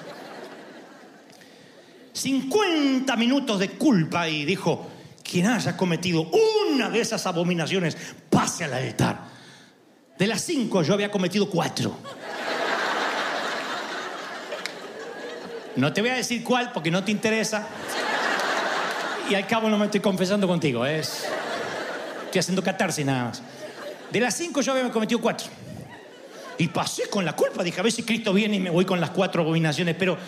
50 2.18 3.16
minutos 3.16 3.58
de 3.58 3.70
culpa 3.70 4.28
y 4.28 4.44
dijo, 4.44 4.88
quien 5.22 5.46
haya 5.46 5.76
cometido 5.76 6.28
una 6.72 6.90
de 6.90 7.00
esas 7.00 7.26
abominaciones, 7.26 7.96
pase 8.30 8.64
al 8.64 8.74
altar. 8.74 9.20
De 10.18 10.26
las 10.26 10.42
cinco 10.42 10.82
yo 10.82 10.94
había 10.94 11.10
cometido 11.10 11.48
cuatro. 11.48 11.96
No 15.76 15.92
te 15.92 16.00
voy 16.00 16.10
a 16.10 16.14
decir 16.14 16.42
cuál 16.42 16.72
porque 16.72 16.90
no 16.90 17.04
te 17.04 17.12
interesa. 17.12 17.68
Y 19.30 19.34
al 19.34 19.46
cabo 19.46 19.68
no 19.68 19.78
me 19.78 19.84
estoy 19.84 20.00
confesando 20.00 20.48
contigo, 20.48 20.84
es... 20.84 21.24
Estoy 22.24 22.40
haciendo 22.40 22.62
catarsis 22.62 23.06
nada 23.06 23.24
más. 23.24 23.42
De 24.10 24.20
las 24.20 24.34
cinco 24.34 24.60
yo 24.60 24.72
había 24.72 24.90
cometido 24.90 25.20
cuatro. 25.20 25.46
Y 26.58 26.66
pasé 26.68 27.08
con 27.08 27.24
la 27.24 27.36
culpa, 27.36 27.62
dije, 27.62 27.78
a 27.78 27.82
ver 27.82 27.92
si 27.92 28.02
Cristo 28.02 28.32
viene 28.32 28.56
y 28.56 28.60
me 28.60 28.70
voy 28.70 28.84
con 28.84 29.00
las 29.00 29.10
cuatro 29.10 29.42
abominaciones, 29.42 29.94
pero 29.96 30.18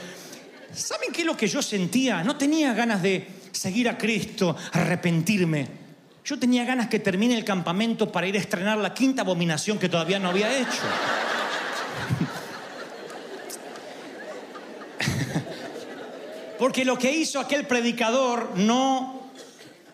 ¿Saben 0.72 1.12
qué 1.12 1.22
es 1.22 1.26
lo 1.26 1.36
que 1.36 1.48
yo 1.48 1.62
sentía? 1.62 2.22
No 2.22 2.36
tenía 2.36 2.72
ganas 2.74 3.02
de 3.02 3.26
seguir 3.52 3.88
a 3.88 3.98
Cristo, 3.98 4.56
arrepentirme. 4.72 5.80
Yo 6.24 6.38
tenía 6.38 6.64
ganas 6.64 6.88
que 6.88 7.00
termine 7.00 7.36
el 7.36 7.44
campamento 7.44 8.12
para 8.12 8.26
ir 8.26 8.36
a 8.36 8.38
estrenar 8.38 8.78
la 8.78 8.94
quinta 8.94 9.22
abominación 9.22 9.78
que 9.78 9.88
todavía 9.88 10.18
no 10.18 10.28
había 10.28 10.56
hecho. 10.56 10.82
Porque 16.58 16.84
lo 16.84 16.98
que 16.98 17.10
hizo 17.10 17.40
aquel 17.40 17.66
predicador 17.66 18.52
no, 18.56 19.30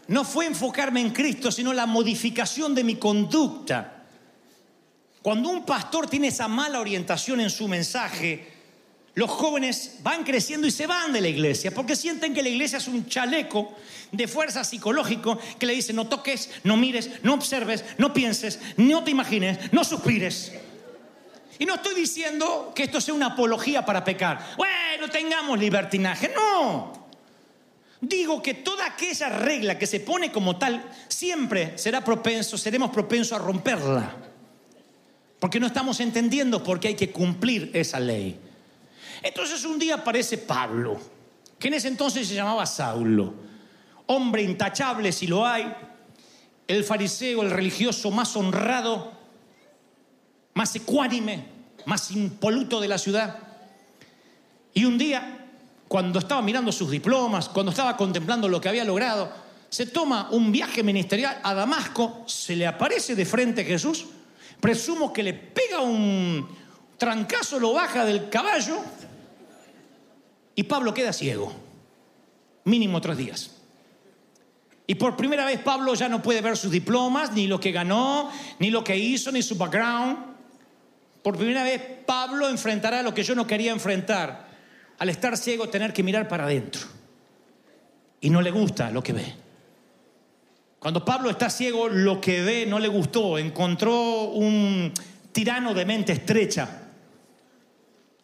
no 0.08 0.24
fue 0.24 0.46
enfocarme 0.46 1.00
en 1.00 1.10
Cristo, 1.10 1.52
sino 1.52 1.72
la 1.72 1.86
modificación 1.86 2.74
de 2.74 2.82
mi 2.84 2.96
conducta. 2.96 4.02
Cuando 5.22 5.48
un 5.48 5.64
pastor 5.64 6.08
tiene 6.08 6.28
esa 6.28 6.48
mala 6.48 6.80
orientación 6.80 7.40
en 7.40 7.50
su 7.50 7.68
mensaje, 7.68 8.55
los 9.16 9.30
jóvenes 9.30 9.96
van 10.02 10.24
creciendo 10.24 10.66
y 10.66 10.70
se 10.70 10.86
van 10.86 11.10
de 11.10 11.22
la 11.22 11.28
iglesia 11.28 11.70
porque 11.70 11.96
sienten 11.96 12.34
que 12.34 12.42
la 12.42 12.50
iglesia 12.50 12.76
es 12.76 12.86
un 12.86 13.08
chaleco 13.08 13.72
de 14.12 14.28
fuerza 14.28 14.62
psicológico 14.62 15.38
que 15.58 15.64
le 15.64 15.72
dice 15.72 15.94
no 15.94 16.06
toques, 16.06 16.50
no 16.64 16.76
mires, 16.76 17.10
no 17.22 17.32
observes, 17.32 17.82
no 17.96 18.12
pienses, 18.12 18.60
no 18.76 19.02
te 19.02 19.10
imagines, 19.10 19.72
no 19.72 19.84
suspires. 19.84 20.52
Y 21.58 21.64
no 21.64 21.76
estoy 21.76 21.94
diciendo 21.94 22.72
que 22.74 22.82
esto 22.82 23.00
sea 23.00 23.14
una 23.14 23.28
apología 23.28 23.86
para 23.86 24.04
pecar. 24.04 24.54
Bueno, 24.58 25.08
tengamos 25.10 25.58
libertinaje. 25.58 26.30
No. 26.36 26.92
Digo 28.02 28.42
que 28.42 28.52
toda 28.52 28.84
aquella 28.84 29.30
regla 29.30 29.78
que 29.78 29.86
se 29.86 30.00
pone 30.00 30.30
como 30.30 30.58
tal 30.58 30.84
siempre 31.08 31.78
será 31.78 32.04
propenso, 32.04 32.58
seremos 32.58 32.90
propensos 32.90 33.32
a 33.32 33.42
romperla. 33.42 34.14
Porque 35.40 35.58
no 35.58 35.68
estamos 35.68 36.00
entendiendo 36.00 36.62
por 36.62 36.78
qué 36.78 36.88
hay 36.88 36.96
que 36.96 37.10
cumplir 37.10 37.70
esa 37.72 37.98
ley. 37.98 38.38
Entonces 39.26 39.64
un 39.64 39.76
día 39.76 39.96
aparece 39.96 40.38
Pablo, 40.38 41.00
que 41.58 41.66
en 41.66 41.74
ese 41.74 41.88
entonces 41.88 42.28
se 42.28 42.34
llamaba 42.34 42.64
Saulo, 42.64 43.34
hombre 44.06 44.42
intachable 44.42 45.10
si 45.10 45.26
lo 45.26 45.44
hay, 45.44 45.66
el 46.68 46.84
fariseo, 46.84 47.42
el 47.42 47.50
religioso 47.50 48.12
más 48.12 48.36
honrado, 48.36 49.10
más 50.54 50.76
ecuánime, 50.76 51.44
más 51.86 52.12
impoluto 52.12 52.80
de 52.80 52.86
la 52.86 52.98
ciudad. 52.98 53.36
Y 54.72 54.84
un 54.84 54.96
día, 54.96 55.48
cuando 55.88 56.20
estaba 56.20 56.40
mirando 56.40 56.70
sus 56.70 56.88
diplomas, 56.88 57.48
cuando 57.48 57.70
estaba 57.70 57.96
contemplando 57.96 58.48
lo 58.48 58.60
que 58.60 58.68
había 58.68 58.84
logrado, 58.84 59.28
se 59.68 59.86
toma 59.86 60.28
un 60.30 60.52
viaje 60.52 60.84
ministerial 60.84 61.40
a 61.42 61.52
Damasco, 61.52 62.22
se 62.26 62.54
le 62.54 62.64
aparece 62.64 63.16
de 63.16 63.26
frente 63.26 63.64
Jesús, 63.64 64.06
presumo 64.60 65.12
que 65.12 65.24
le 65.24 65.34
pega 65.34 65.80
un 65.80 66.46
trancazo, 66.96 67.58
lo 67.58 67.72
baja 67.72 68.04
del 68.04 68.28
caballo 68.28 68.78
y 70.56 70.62
Pablo 70.64 70.94
queda 70.94 71.12
ciego, 71.12 71.52
mínimo 72.64 73.00
tres 73.00 73.16
días. 73.18 73.50
Y 74.86 74.94
por 74.94 75.16
primera 75.16 75.44
vez 75.44 75.60
Pablo 75.60 75.94
ya 75.94 76.08
no 76.08 76.22
puede 76.22 76.40
ver 76.40 76.56
sus 76.56 76.70
diplomas, 76.70 77.32
ni 77.32 77.46
lo 77.46 77.60
que 77.60 77.72
ganó, 77.72 78.30
ni 78.58 78.70
lo 78.70 78.82
que 78.82 78.96
hizo, 78.96 79.30
ni 79.30 79.42
su 79.42 79.56
background. 79.56 80.16
Por 81.22 81.36
primera 81.36 81.62
vez 81.62 81.82
Pablo 82.06 82.48
enfrentará 82.48 83.02
lo 83.02 83.12
que 83.12 83.22
yo 83.22 83.34
no 83.34 83.46
quería 83.46 83.72
enfrentar, 83.72 84.48
al 84.98 85.08
estar 85.10 85.36
ciego 85.36 85.68
tener 85.68 85.92
que 85.92 86.02
mirar 86.02 86.26
para 86.26 86.44
adentro. 86.44 86.82
Y 88.20 88.30
no 88.30 88.40
le 88.40 88.50
gusta 88.50 88.90
lo 88.90 89.02
que 89.02 89.12
ve. 89.12 89.34
Cuando 90.78 91.04
Pablo 91.04 91.28
está 91.28 91.50
ciego, 91.50 91.88
lo 91.88 92.18
que 92.20 92.42
ve 92.42 92.64
no 92.64 92.78
le 92.78 92.88
gustó, 92.88 93.36
encontró 93.36 94.30
un 94.30 94.92
tirano 95.32 95.74
de 95.74 95.84
mente 95.84 96.12
estrecha 96.12 96.85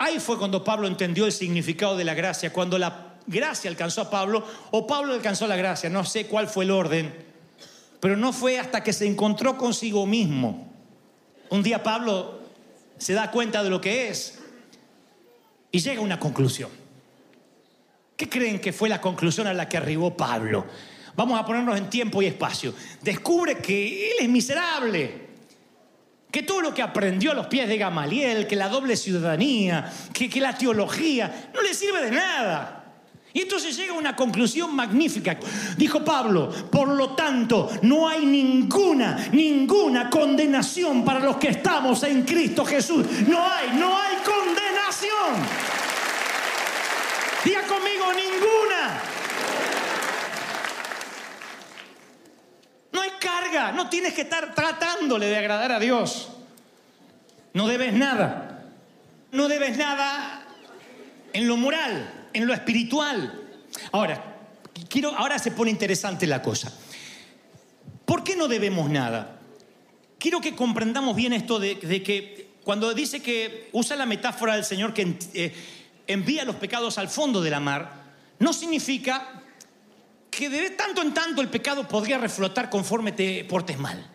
Ahí 0.03 0.19
fue 0.19 0.37
cuando 0.37 0.65
Pablo 0.65 0.89
entendió 0.89 1.27
el 1.27 1.33
significado 1.33 1.97
de 1.97 2.03
la 2.03 2.15
gracia, 2.15 2.53
cuando 2.53 2.77
la 2.77 3.15
gracia 3.25 3.71
alcanzó 3.71 4.01
a 4.01 4.11
Pablo 4.11 4.45
o 4.73 4.85
Pablo 4.85 5.15
alcanzó 5.15 5.47
la 5.47 5.55
gracia, 5.55 5.89
no 5.91 6.05
sé 6.05 6.27
cuál 6.27 6.49
fue 6.49 6.65
el 6.65 6.73
orden, 6.73 7.15
pero 8.01 8.17
no 8.17 8.33
fue 8.33 8.59
hasta 8.59 8.83
que 8.83 8.93
se 8.93 9.07
encontró 9.07 9.57
consigo 9.57 10.05
mismo. 10.05 10.69
Un 11.51 11.63
día 11.63 11.85
Pablo 11.85 12.41
se 12.99 13.13
da 13.13 13.31
cuenta 13.31 13.63
de 13.63 13.71
lo 13.71 13.81
que 13.81 14.09
es 14.09 14.41
y 15.71 15.79
llega 15.79 16.01
a 16.01 16.05
una 16.05 16.19
conclusión. 16.19 16.71
¿Qué 18.17 18.29
creen 18.29 18.61
que 18.61 18.73
fue 18.73 18.89
la 18.89 19.01
conclusión 19.01 19.47
a 19.47 19.55
la 19.55 19.69
que 19.69 19.77
arribó 19.77 20.17
Pablo? 20.17 20.67
Vamos 21.15 21.39
a 21.39 21.47
ponernos 21.47 21.79
en 21.79 21.89
tiempo 21.89 22.21
y 22.21 22.27
espacio. 22.27 22.75
Descubre 23.03 23.59
que 23.59 24.11
él 24.11 24.17
es 24.19 24.29
miserable 24.29 25.22
que 26.33 26.43
todo 26.43 26.63
lo 26.63 26.75
que 26.75 26.83
aprendió 26.83 27.33
a 27.33 27.35
los 27.35 27.47
pies 27.47 27.69
de 27.69 27.77
Gamaliel, 27.77 28.47
que 28.47 28.57
la 28.57 28.71
doble 28.71 28.97
ciudadanía, 28.97 29.93
que, 30.15 30.31
que 30.31 30.41
la 30.41 30.57
teología, 30.57 31.51
no 31.55 31.61
le 31.61 31.75
sirve 31.75 32.03
de 32.03 32.11
nada. 32.11 32.83
Y 33.35 33.43
entonces 33.43 33.77
llega 33.77 33.93
a 33.93 33.99
una 33.99 34.17
conclusión 34.17 34.75
magnífica. 34.75 35.39
Dijo 35.77 36.05
Pablo, 36.05 36.51
por 36.71 36.89
lo 36.89 37.11
tanto, 37.11 37.71
no 37.83 38.09
hay 38.09 38.27
ninguna, 38.27 39.29
ninguna 39.33 40.09
condenación 40.11 41.05
para 41.05 41.21
los 41.21 41.37
que 41.37 41.49
estamos 41.49 42.03
en 42.03 42.23
Cristo 42.23 42.65
Jesús. 42.65 43.07
No 43.29 43.47
hay, 43.47 43.71
no 43.79 43.97
hay 43.97 44.17
condenación. 44.25 45.37
Diga 47.45 47.63
conmigo, 47.63 48.05
ninguna. 48.13 49.03
No 52.93 53.01
hay 53.01 53.11
carga, 53.23 53.73
no 53.73 53.89
tienes 53.89 54.13
que 54.13 54.23
estar 54.23 54.55
tratándole 54.55 55.27
de 55.27 55.37
agradar 55.37 55.71
a 55.73 55.79
Dios. 55.79 56.29
No 57.55 57.69
debes 57.69 57.93
nada. 57.93 58.65
No 59.31 59.49
debes 59.49 59.79
nada 59.79 60.45
en 61.33 61.47
lo 61.47 61.57
moral, 61.57 62.29
en 62.33 62.47
lo 62.47 62.53
espiritual. 62.53 63.41
Ahora, 63.93 64.37
quiero, 64.89 65.17
ahora 65.17 65.39
se 65.39 65.53
pone 65.53 65.71
interesante 65.71 66.27
la 66.27 66.43
cosa. 66.43 66.73
¿Por 68.05 68.25
qué 68.25 68.37
no 68.37 68.49
debemos 68.49 68.91
nada? 68.91 69.39
Quiero 70.19 70.41
que 70.41 70.55
comprendamos 70.55 71.17
bien 71.17 71.33
esto 71.33 71.59
de, 71.59 71.77
de 71.77 72.03
que 72.03 72.51
cuando 72.65 72.93
dice 72.93 73.23
que 73.23 73.71
usa 73.73 73.97
la 73.97 74.07
metáfora 74.07 74.55
del 74.55 74.65
Señor 74.65 74.93
que 74.93 75.17
eh, 75.35 75.55
envía 76.07 76.45
los 76.45 76.57
pecados 76.57 76.99
al 76.99 77.09
fondo 77.09 77.41
de 77.41 77.51
la 77.51 77.61
mar, 77.61 78.03
no 78.39 78.53
significa 78.53 79.42
que 80.33 80.49
de 80.49 80.71
tanto 80.71 81.03
en 81.03 81.13
tanto 81.13 81.43
el 81.43 81.49
pecado 81.49 81.87
podría 81.87 82.17
reflotar 82.17 82.71
conforme 82.71 83.13
te 83.13 83.45
portes 83.45 83.79
mal. 83.79 84.11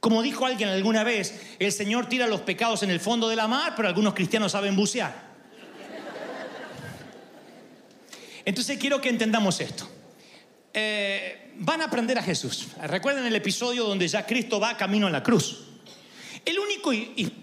Como 0.00 0.22
dijo 0.22 0.44
alguien 0.44 0.68
alguna 0.70 1.04
vez, 1.04 1.54
el 1.60 1.70
Señor 1.70 2.08
tira 2.08 2.26
los 2.26 2.40
pecados 2.40 2.82
en 2.82 2.90
el 2.90 2.98
fondo 2.98 3.28
de 3.28 3.36
la 3.36 3.46
mar, 3.46 3.74
pero 3.76 3.86
algunos 3.86 4.12
cristianos 4.12 4.52
saben 4.52 4.74
bucear. 4.74 5.30
Entonces 8.44 8.76
quiero 8.78 9.00
que 9.00 9.08
entendamos 9.08 9.60
esto. 9.60 9.88
Eh, 10.74 11.52
van 11.58 11.80
a 11.82 11.84
aprender 11.84 12.18
a 12.18 12.22
Jesús. 12.22 12.68
Recuerden 12.82 13.24
el 13.24 13.36
episodio 13.36 13.84
donde 13.84 14.08
ya 14.08 14.26
Cristo 14.26 14.58
va 14.58 14.76
camino 14.76 15.06
a 15.06 15.10
la 15.10 15.22
cruz. 15.22 15.64
El 16.44 16.58
único 16.58 16.90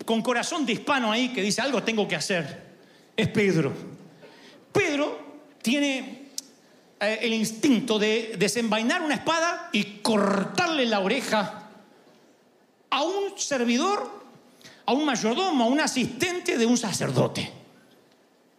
con 0.04 0.22
corazón 0.22 0.66
de 0.66 0.74
hispano 0.74 1.10
ahí 1.10 1.30
que 1.30 1.42
dice 1.42 1.62
algo 1.62 1.84
tengo 1.84 2.06
que 2.06 2.18
hacer 2.18 2.64
es 3.16 3.30
Pedro. 3.30 3.72
Pedro 4.74 5.46
tiene 5.62 6.17
eh, 7.00 7.20
el 7.22 7.34
instinto 7.34 8.00
de 8.00 8.36
desenvainar 8.38 9.02
una 9.02 9.16
espada 9.16 9.70
y 9.72 10.00
cortarle 10.02 10.86
la 10.86 11.00
oreja 11.00 11.70
a 12.90 13.04
un 13.04 13.38
servidor, 13.38 14.10
a 14.86 14.94
un 14.94 15.06
mayordomo, 15.06 15.66
a 15.66 15.68
un 15.68 15.80
asistente 15.80 16.58
de 16.58 16.66
un 16.66 16.78
sacerdote. 16.78 17.52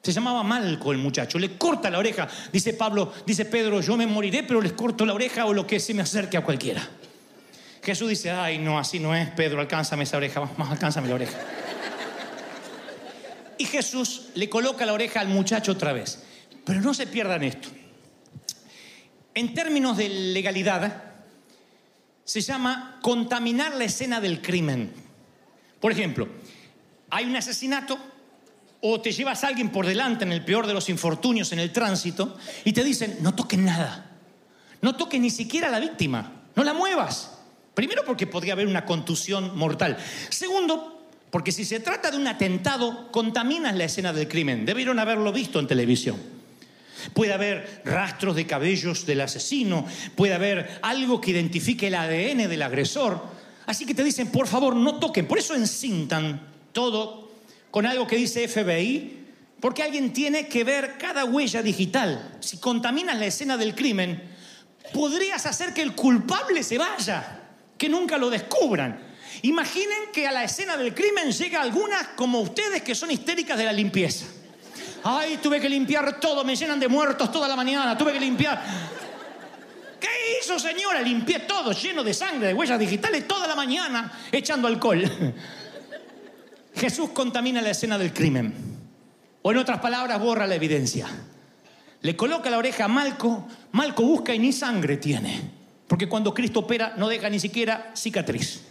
Se 0.02 0.12
llamaba 0.12 0.42
Malco 0.42 0.92
el 0.92 0.98
muchacho, 0.98 1.38
le 1.38 1.58
corta 1.58 1.90
la 1.90 1.98
oreja. 1.98 2.28
Dice 2.52 2.74
Pablo, 2.74 3.12
dice 3.26 3.44
Pedro, 3.44 3.80
yo 3.80 3.96
me 3.96 4.06
moriré, 4.06 4.42
pero 4.44 4.60
les 4.60 4.72
corto 4.72 5.04
la 5.04 5.14
oreja 5.14 5.44
o 5.46 5.52
lo 5.52 5.66
que 5.66 5.80
se 5.80 5.92
me 5.92 6.02
acerque 6.02 6.36
a 6.36 6.44
cualquiera. 6.44 6.88
Jesús 7.82 8.08
dice, 8.08 8.30
ay, 8.30 8.58
no, 8.58 8.78
así 8.78 9.00
no 9.00 9.14
es, 9.14 9.28
Pedro, 9.30 9.60
alcánzame 9.60 10.04
esa 10.04 10.16
oreja, 10.16 10.48
más, 10.56 10.70
alcánzame 10.70 11.08
la 11.08 11.14
oreja. 11.14 11.38
Y 13.58 13.64
Jesús 13.64 14.28
le 14.34 14.48
coloca 14.48 14.86
la 14.86 14.92
oreja 14.92 15.20
al 15.20 15.28
muchacho 15.28 15.72
otra 15.72 15.92
vez. 15.92 16.22
Pero 16.64 16.80
no 16.80 16.94
se 16.94 17.06
pierdan 17.06 17.42
esto. 17.42 17.68
En 19.38 19.54
términos 19.54 19.96
de 19.96 20.08
legalidad, 20.08 21.00
se 22.24 22.40
llama 22.40 22.98
contaminar 23.00 23.72
la 23.76 23.84
escena 23.84 24.20
del 24.20 24.42
crimen. 24.42 24.92
Por 25.78 25.92
ejemplo, 25.92 26.26
hay 27.08 27.24
un 27.24 27.36
asesinato 27.36 27.96
o 28.80 29.00
te 29.00 29.12
llevas 29.12 29.44
a 29.44 29.46
alguien 29.46 29.70
por 29.70 29.86
delante 29.86 30.24
en 30.24 30.32
el 30.32 30.44
peor 30.44 30.66
de 30.66 30.74
los 30.74 30.88
infortunios 30.88 31.52
en 31.52 31.60
el 31.60 31.70
tránsito 31.70 32.36
y 32.64 32.72
te 32.72 32.82
dicen, 32.82 33.18
no 33.20 33.32
toques 33.36 33.60
nada, 33.60 34.10
no 34.82 34.96
toques 34.96 35.20
ni 35.20 35.30
siquiera 35.30 35.68
a 35.68 35.70
la 35.70 35.78
víctima, 35.78 36.32
no 36.56 36.64
la 36.64 36.72
muevas. 36.72 37.38
Primero 37.74 38.04
porque 38.04 38.26
podría 38.26 38.54
haber 38.54 38.66
una 38.66 38.84
contusión 38.84 39.56
mortal. 39.56 39.98
Segundo, 40.30 41.06
porque 41.30 41.52
si 41.52 41.64
se 41.64 41.78
trata 41.78 42.10
de 42.10 42.16
un 42.16 42.26
atentado, 42.26 43.12
contaminas 43.12 43.76
la 43.76 43.84
escena 43.84 44.12
del 44.12 44.26
crimen. 44.26 44.66
Debieron 44.66 44.98
haberlo 44.98 45.32
visto 45.32 45.60
en 45.60 45.68
televisión. 45.68 46.37
Puede 47.12 47.32
haber 47.32 47.82
rastros 47.84 48.36
de 48.36 48.46
cabellos 48.46 49.06
del 49.06 49.20
asesino, 49.20 49.86
puede 50.14 50.34
haber 50.34 50.78
algo 50.82 51.20
que 51.20 51.30
identifique 51.30 51.88
el 51.88 51.94
ADN 51.94 52.48
del 52.48 52.62
agresor. 52.62 53.22
Así 53.66 53.84
que 53.84 53.94
te 53.94 54.04
dicen, 54.04 54.28
por 54.28 54.46
favor, 54.46 54.74
no 54.74 54.98
toquen. 54.98 55.26
Por 55.26 55.38
eso 55.38 55.54
encintan 55.54 56.40
todo 56.72 57.30
con 57.70 57.86
algo 57.86 58.06
que 58.06 58.16
dice 58.16 58.48
FBI, 58.48 59.26
porque 59.60 59.82
alguien 59.82 60.12
tiene 60.12 60.48
que 60.48 60.64
ver 60.64 60.96
cada 60.98 61.24
huella 61.24 61.62
digital. 61.62 62.36
Si 62.40 62.58
contaminas 62.58 63.18
la 63.18 63.26
escena 63.26 63.56
del 63.56 63.74
crimen, 63.74 64.22
podrías 64.92 65.44
hacer 65.46 65.74
que 65.74 65.82
el 65.82 65.94
culpable 65.94 66.62
se 66.62 66.78
vaya, 66.78 67.42
que 67.76 67.88
nunca 67.88 68.18
lo 68.18 68.30
descubran. 68.30 69.06
Imaginen 69.42 70.10
que 70.12 70.26
a 70.26 70.32
la 70.32 70.44
escena 70.44 70.76
del 70.76 70.94
crimen 70.94 71.30
llega 71.30 71.60
algunas 71.60 72.08
como 72.16 72.40
ustedes 72.40 72.82
que 72.82 72.94
son 72.94 73.10
histéricas 73.10 73.58
de 73.58 73.64
la 73.64 73.72
limpieza. 73.72 74.26
Ay, 75.04 75.38
tuve 75.38 75.60
que 75.60 75.68
limpiar 75.68 76.18
todo, 76.20 76.44
me 76.44 76.56
llenan 76.56 76.80
de 76.80 76.88
muertos 76.88 77.30
toda 77.30 77.48
la 77.48 77.56
mañana, 77.56 77.96
tuve 77.96 78.12
que 78.12 78.20
limpiar. 78.20 78.62
¿Qué 80.00 80.08
hizo, 80.40 80.58
señora? 80.58 81.02
Limpié 81.02 81.40
todo, 81.40 81.72
lleno 81.72 82.04
de 82.04 82.14
sangre, 82.14 82.48
de 82.48 82.54
huellas 82.54 82.78
digitales, 82.78 83.26
toda 83.26 83.46
la 83.46 83.56
mañana, 83.56 84.12
echando 84.30 84.68
alcohol. 84.68 85.02
Jesús 86.74 87.10
contamina 87.10 87.60
la 87.60 87.70
escena 87.70 87.98
del 87.98 88.12
crimen. 88.12 88.54
O 89.42 89.50
en 89.50 89.58
otras 89.58 89.80
palabras, 89.80 90.20
borra 90.20 90.46
la 90.46 90.54
evidencia. 90.54 91.08
Le 92.00 92.16
coloca 92.16 92.50
la 92.50 92.58
oreja 92.58 92.84
a 92.84 92.88
Malco, 92.88 93.48
Malco 93.72 94.04
busca 94.04 94.32
y 94.34 94.38
ni 94.38 94.52
sangre 94.52 94.96
tiene. 94.98 95.50
Porque 95.88 96.08
cuando 96.08 96.32
Cristo 96.34 96.60
opera 96.60 96.94
no 96.96 97.08
deja 97.08 97.28
ni 97.28 97.40
siquiera 97.40 97.90
cicatriz. 97.96 98.62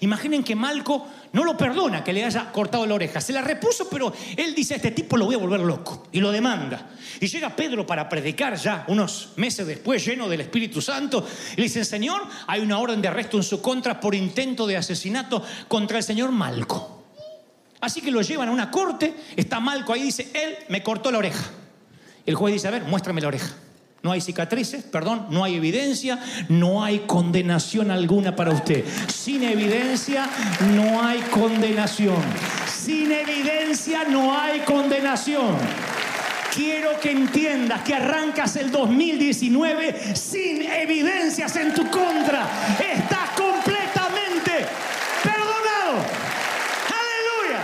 Imaginen 0.00 0.42
que 0.42 0.54
Malco 0.54 1.06
no 1.32 1.44
lo 1.44 1.56
perdona 1.56 2.02
que 2.02 2.12
le 2.12 2.24
haya 2.24 2.50
cortado 2.50 2.84
la 2.86 2.94
oreja. 2.94 3.20
Se 3.20 3.32
la 3.32 3.40
repuso, 3.40 3.88
pero 3.88 4.12
él 4.36 4.54
dice, 4.54 4.74
a 4.74 4.76
este 4.76 4.90
tipo 4.90 5.16
lo 5.16 5.26
voy 5.26 5.36
a 5.36 5.38
volver 5.38 5.60
loco. 5.60 6.08
Y 6.10 6.20
lo 6.20 6.32
demanda. 6.32 6.90
Y 7.20 7.28
llega 7.28 7.54
Pedro 7.54 7.86
para 7.86 8.08
predicar 8.08 8.56
ya 8.56 8.84
unos 8.88 9.32
meses 9.36 9.66
después, 9.66 10.04
lleno 10.04 10.28
del 10.28 10.40
Espíritu 10.40 10.82
Santo. 10.82 11.24
Y 11.52 11.56
le 11.56 11.62
dice, 11.64 11.84
Señor, 11.84 12.22
hay 12.48 12.60
una 12.60 12.78
orden 12.78 13.00
de 13.00 13.08
arresto 13.08 13.36
en 13.36 13.44
su 13.44 13.62
contra 13.62 14.00
por 14.00 14.14
intento 14.14 14.66
de 14.66 14.76
asesinato 14.76 15.42
contra 15.68 15.98
el 15.98 16.04
señor 16.04 16.32
Malco. 16.32 17.04
Así 17.80 18.00
que 18.00 18.10
lo 18.10 18.22
llevan 18.22 18.48
a 18.48 18.52
una 18.52 18.70
corte, 18.70 19.14
está 19.36 19.60
Malco 19.60 19.92
ahí, 19.92 20.02
dice, 20.02 20.30
él 20.34 20.56
me 20.68 20.82
cortó 20.82 21.10
la 21.10 21.18
oreja. 21.18 21.50
El 22.26 22.34
juez 22.34 22.54
dice, 22.54 22.68
a 22.68 22.72
ver, 22.72 22.82
muéstrame 22.84 23.20
la 23.20 23.28
oreja. 23.28 23.54
No 24.02 24.12
hay 24.12 24.22
cicatrices, 24.22 24.82
perdón, 24.82 25.26
no 25.28 25.44
hay 25.44 25.56
evidencia, 25.56 26.18
no 26.48 26.82
hay 26.82 27.00
condenación 27.00 27.90
alguna 27.90 28.34
para 28.34 28.50
usted. 28.50 28.82
Sin 29.08 29.42
evidencia 29.42 30.26
no 30.74 31.02
hay 31.02 31.20
condenación. 31.30 32.16
Sin 32.66 33.12
evidencia 33.12 34.04
no 34.04 34.38
hay 34.38 34.60
condenación. 34.60 35.54
Quiero 36.54 36.98
que 36.98 37.10
entiendas 37.10 37.82
que 37.82 37.94
arrancas 37.94 38.56
el 38.56 38.70
2019 38.70 40.16
sin 40.16 40.62
evidencias 40.62 41.54
en 41.56 41.74
tu 41.74 41.88
contra. 41.90 42.48
Estás 42.80 43.30
completamente 43.36 44.66
perdonado. 45.22 46.04
Aleluya. 47.36 47.60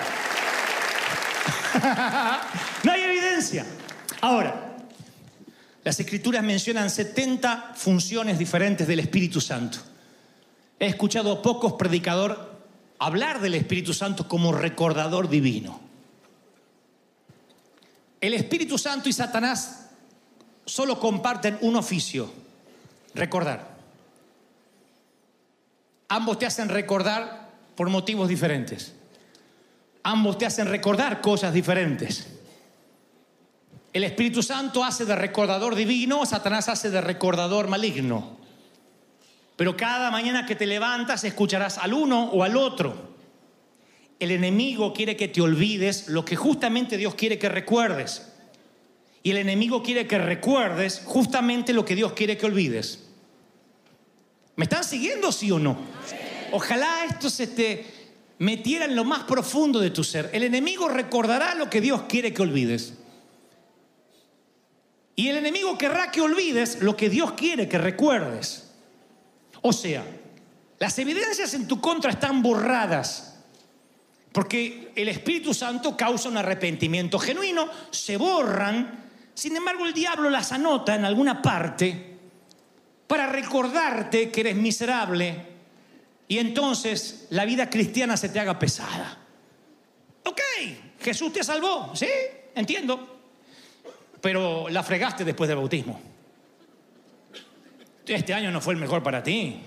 No 2.84 2.92
hay 2.92 3.02
evidencia. 3.02 3.64
Ahora, 4.20 4.65
las 5.86 6.00
escrituras 6.00 6.42
mencionan 6.42 6.90
70 6.90 7.74
funciones 7.76 8.40
diferentes 8.40 8.88
del 8.88 8.98
Espíritu 8.98 9.40
Santo. 9.40 9.78
He 10.80 10.86
escuchado 10.86 11.30
a 11.30 11.42
pocos 11.42 11.74
predicadores 11.74 12.38
hablar 12.98 13.40
del 13.40 13.54
Espíritu 13.54 13.94
Santo 13.94 14.26
como 14.26 14.50
recordador 14.50 15.28
divino. 15.28 15.80
El 18.20 18.34
Espíritu 18.34 18.78
Santo 18.78 19.08
y 19.08 19.12
Satanás 19.12 19.90
solo 20.64 20.98
comparten 20.98 21.56
un 21.60 21.76
oficio, 21.76 22.32
recordar. 23.14 23.76
Ambos 26.08 26.40
te 26.40 26.46
hacen 26.46 26.68
recordar 26.68 27.52
por 27.76 27.90
motivos 27.90 28.28
diferentes. 28.28 28.92
Ambos 30.02 30.36
te 30.36 30.46
hacen 30.46 30.66
recordar 30.66 31.20
cosas 31.20 31.54
diferentes. 31.54 32.35
El 33.96 34.04
Espíritu 34.04 34.42
Santo 34.42 34.84
hace 34.84 35.06
de 35.06 35.16
recordador 35.16 35.74
divino, 35.74 36.26
Satanás 36.26 36.68
hace 36.68 36.90
de 36.90 37.00
recordador 37.00 37.66
maligno. 37.66 38.36
Pero 39.56 39.74
cada 39.74 40.10
mañana 40.10 40.44
que 40.44 40.54
te 40.54 40.66
levantas 40.66 41.24
escucharás 41.24 41.78
al 41.78 41.94
uno 41.94 42.24
o 42.24 42.42
al 42.42 42.58
otro. 42.58 43.14
El 44.18 44.32
enemigo 44.32 44.92
quiere 44.92 45.16
que 45.16 45.28
te 45.28 45.40
olvides 45.40 46.08
lo 46.08 46.26
que 46.26 46.36
justamente 46.36 46.98
Dios 46.98 47.14
quiere 47.14 47.38
que 47.38 47.48
recuerdes. 47.48 48.34
Y 49.22 49.30
el 49.30 49.38
enemigo 49.38 49.82
quiere 49.82 50.06
que 50.06 50.18
recuerdes 50.18 51.00
justamente 51.06 51.72
lo 51.72 51.86
que 51.86 51.94
Dios 51.94 52.12
quiere 52.12 52.36
que 52.36 52.44
olvides. 52.44 53.02
¿Me 54.56 54.64
están 54.64 54.84
siguiendo, 54.84 55.32
sí 55.32 55.50
o 55.50 55.58
no? 55.58 55.78
Ojalá 56.52 57.06
esto 57.08 57.30
se 57.30 57.46
te 57.46 57.86
metiera 58.40 58.84
en 58.84 58.94
lo 58.94 59.04
más 59.04 59.24
profundo 59.24 59.80
de 59.80 59.88
tu 59.88 60.04
ser. 60.04 60.28
El 60.34 60.42
enemigo 60.42 60.86
recordará 60.86 61.54
lo 61.54 61.70
que 61.70 61.80
Dios 61.80 62.02
quiere 62.06 62.34
que 62.34 62.42
olvides. 62.42 62.92
Y 65.16 65.28
el 65.28 65.38
enemigo 65.38 65.78
querrá 65.78 66.10
que 66.10 66.20
olvides 66.20 66.82
lo 66.82 66.94
que 66.94 67.08
Dios 67.08 67.32
quiere 67.32 67.68
que 67.68 67.78
recuerdes. 67.78 68.70
O 69.62 69.72
sea, 69.72 70.04
las 70.78 70.98
evidencias 70.98 71.54
en 71.54 71.66
tu 71.66 71.80
contra 71.80 72.10
están 72.10 72.42
borradas. 72.42 73.38
Porque 74.30 74.92
el 74.94 75.08
Espíritu 75.08 75.54
Santo 75.54 75.96
causa 75.96 76.28
un 76.28 76.36
arrepentimiento 76.36 77.18
genuino, 77.18 77.70
se 77.90 78.18
borran, 78.18 79.06
sin 79.32 79.56
embargo 79.56 79.86
el 79.86 79.94
diablo 79.94 80.28
las 80.28 80.52
anota 80.52 80.94
en 80.94 81.06
alguna 81.06 81.40
parte 81.40 82.18
para 83.06 83.26
recordarte 83.26 84.30
que 84.30 84.40
eres 84.40 84.56
miserable 84.56 85.46
y 86.28 86.38
entonces 86.38 87.28
la 87.30 87.46
vida 87.46 87.70
cristiana 87.70 88.16
se 88.18 88.28
te 88.28 88.38
haga 88.38 88.58
pesada. 88.58 89.18
Ok, 90.24 90.40
Jesús 91.00 91.32
te 91.32 91.42
salvó, 91.42 91.92
sí, 91.94 92.08
entiendo, 92.54 93.15
pero 94.26 94.68
la 94.68 94.82
fregaste 94.82 95.24
después 95.24 95.46
del 95.46 95.56
bautismo. 95.56 96.00
Este 98.04 98.34
año 98.34 98.50
no 98.50 98.60
fue 98.60 98.74
el 98.74 98.80
mejor 98.80 99.00
para 99.00 99.22
ti. 99.22 99.60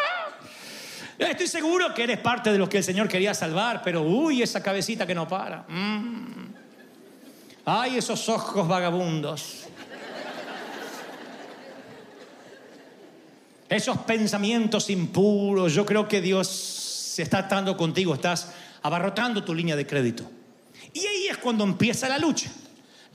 Estoy 1.18 1.46
seguro 1.46 1.92
que 1.92 2.04
eres 2.04 2.18
parte 2.20 2.50
de 2.50 2.56
los 2.56 2.70
que 2.70 2.78
el 2.78 2.84
Señor 2.84 3.06
quería 3.06 3.34
salvar, 3.34 3.82
pero 3.84 4.00
uy, 4.00 4.40
esa 4.40 4.62
cabecita 4.62 5.06
que 5.06 5.14
no 5.14 5.28
para. 5.28 5.66
Mm. 5.68 6.54
Ay, 7.66 7.98
esos 7.98 8.26
ojos 8.30 8.66
vagabundos. 8.66 9.66
Esos 13.68 13.98
pensamientos 13.98 14.88
impuros. 14.88 15.74
Yo 15.74 15.84
creo 15.84 16.08
que 16.08 16.22
Dios 16.22 16.48
se 16.48 17.22
está 17.22 17.40
atando 17.40 17.76
contigo, 17.76 18.14
estás 18.14 18.54
abarrotando 18.80 19.44
tu 19.44 19.54
línea 19.54 19.76
de 19.76 19.86
crédito. 19.86 20.24
Y 20.94 21.00
ahí 21.00 21.28
es 21.28 21.36
cuando 21.36 21.62
empieza 21.62 22.08
la 22.08 22.16
lucha. 22.16 22.50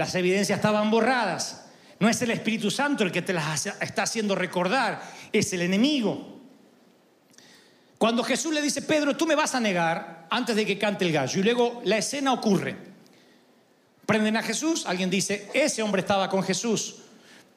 Las 0.02 0.16
evidencias 0.16 0.58
estaban 0.58 0.90
borradas. 0.90 1.66
No 2.00 2.10
es 2.10 2.20
el 2.24 2.32
Espíritu 2.32 2.72
Santo 2.72 3.04
el 3.04 3.12
que 3.12 3.22
te 3.22 3.34
las 3.34 3.68
está 3.68 4.02
haciendo 4.02 4.34
recordar, 4.34 5.00
es 5.32 5.54
el 5.54 5.62
enemigo. 5.62 6.40
Cuando 8.00 8.24
Jesús 8.24 8.52
le 8.52 8.64
dice, 8.64 8.82
Pedro, 8.82 9.16
tú 9.16 9.28
me 9.28 9.36
vas 9.36 9.54
a 9.54 9.60
negar 9.60 10.26
antes 10.32 10.56
de 10.56 10.66
que 10.66 10.80
cante 10.80 11.06
el 11.06 11.12
gallo. 11.12 11.40
Y 11.40 11.44
luego 11.44 11.84
la 11.86 12.00
escena 12.00 12.34
ocurre. 12.34 12.76
Prenden 14.08 14.38
a 14.38 14.42
Jesús, 14.42 14.88
alguien 14.88 15.12
dice, 15.12 15.52
ese 15.54 15.84
hombre 15.84 16.02
estaba 16.02 16.28
con 16.30 16.42
Jesús. 16.42 16.96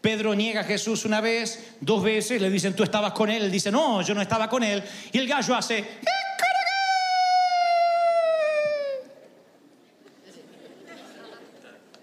Pedro 0.03 0.35
niega 0.35 0.61
a 0.61 0.65
Jesús 0.65 1.07
una 1.07 1.23
vez, 1.23 1.77
dos 1.81 2.03
veces, 2.03 2.43
le 2.43 2.51
dicen, 2.51 2.77
tú 2.77 2.83
estabas 2.83 3.13
con 3.13 3.31
él. 3.31 3.45
Él 3.45 3.51
dice, 3.51 3.73
no, 3.73 4.03
yo 4.03 4.15
no 4.15 4.21
estaba 4.21 4.51
con 4.51 4.63
él. 4.63 4.85
Y 5.13 5.17
el 5.17 5.27
gallo 5.27 5.55
hace, 5.55 5.83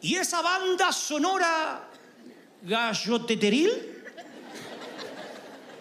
y 0.02 0.16
esa 0.16 0.42
banda 0.42 0.92
sonora 0.92 1.88
gallo 2.64 3.26
teteril 3.26 3.70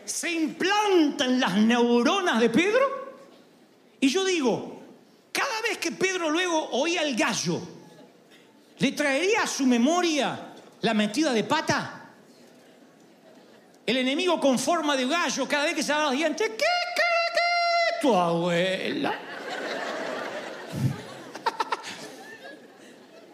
se 0.05 0.31
implanta 0.31 1.25
en 1.25 1.41
las 1.41 1.57
neuronas 1.57 2.41
de 2.41 2.51
Pedro. 2.51 3.15
Y 4.01 4.09
yo 4.09 4.25
digo, 4.25 4.83
cada 5.31 5.63
vez 5.63 5.79
que 5.79 5.93
Pedro 5.93 6.31
luego 6.31 6.71
oía 6.71 7.03
el 7.03 7.15
gallo, 7.15 7.61
¿le 8.79 8.93
traería 8.93 9.43
a 9.43 9.47
su 9.47 9.67
memoria 9.67 10.53
la 10.81 10.95
metida 10.95 11.33
de 11.33 11.45
pata? 11.45 12.11
El 13.87 13.97
enemigo 13.97 14.41
con 14.41 14.59
forma 14.59 14.97
de 14.97 15.07
gallo, 15.07 15.47
cada 15.47 15.65
vez 15.65 15.75
que 15.75 15.83
se 15.83 15.93
da 15.93 16.05
los 16.05 16.13
dientes, 16.13 16.49
¿qué, 16.49 16.57
qué, 16.57 17.03
qué? 17.35 18.01
Tu 18.03 18.15
abuela. 18.15 19.30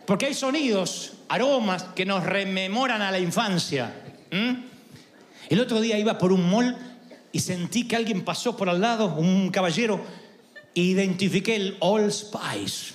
Porque 0.07 0.27
hay 0.27 0.35
sonidos, 0.35 1.15
aromas 1.29 1.83
que 1.95 2.07
nos 2.07 2.25
rememoran 2.25 3.03
a 3.03 3.11
la 3.11 3.19
infancia. 3.19 3.93
El 5.49 5.61
otro 5.61 5.81
día 5.81 5.99
iba 5.99 6.19
por 6.19 6.33
un 6.33 6.49
mall 6.49 6.77
y 7.33 7.41
sentí 7.41 7.89
que 7.89 7.97
alguien 7.97 8.25
pasó 8.25 8.57
por 8.57 8.69
al 8.69 8.81
lado, 8.81 9.15
un 9.17 9.51
caballero, 9.51 10.01
e 10.75 10.81
identifiqué 10.81 11.57
el 11.57 11.77
All 11.81 12.13
Spice. 12.13 12.95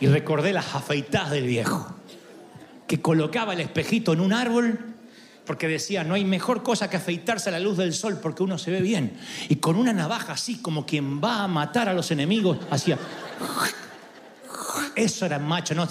Y 0.00 0.06
recordé 0.06 0.52
las 0.52 0.74
afeitadas 0.74 1.30
del 1.30 1.46
viejo, 1.46 1.94
que 2.86 3.00
colocaba 3.00 3.52
el 3.52 3.60
espejito 3.60 4.12
en 4.12 4.20
un 4.20 4.32
árbol 4.32 4.94
porque 5.44 5.66
decía, 5.66 6.04
no 6.04 6.12
hay 6.12 6.26
mejor 6.26 6.62
cosa 6.62 6.90
que 6.90 6.98
afeitarse 6.98 7.48
a 7.48 7.52
la 7.52 7.58
luz 7.58 7.78
del 7.78 7.94
sol 7.94 8.18
porque 8.20 8.42
uno 8.42 8.58
se 8.58 8.70
ve 8.70 8.82
bien. 8.82 9.18
Y 9.48 9.56
con 9.56 9.76
una 9.76 9.94
navaja 9.94 10.34
así, 10.34 10.58
como 10.58 10.84
quien 10.84 11.22
va 11.24 11.42
a 11.42 11.48
matar 11.48 11.88
a 11.88 11.94
los 11.94 12.10
enemigos, 12.10 12.58
hacía... 12.70 12.98
Eso 14.98 15.26
era 15.26 15.38
macho, 15.38 15.76
¿no? 15.76 15.86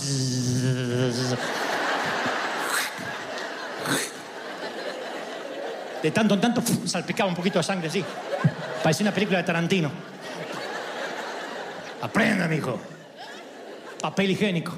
De 6.03 6.11
tanto 6.11 6.33
en 6.33 6.41
tanto 6.41 6.61
salpicaba 6.85 7.29
un 7.29 7.35
poquito 7.35 7.57
de 7.57 7.63
sangre 7.63 7.87
así. 7.87 8.03
Parecía 8.83 9.05
una 9.05 9.13
película 9.13 9.37
de 9.37 9.45
Tarantino. 9.45 9.89
Aprenda, 12.01 12.49
mijo. 12.49 12.77
Papel 14.01 14.31
higiénico. 14.31 14.77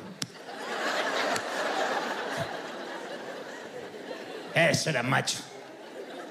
Eso 4.53 4.91
era 4.91 5.01
macho. 5.01 5.39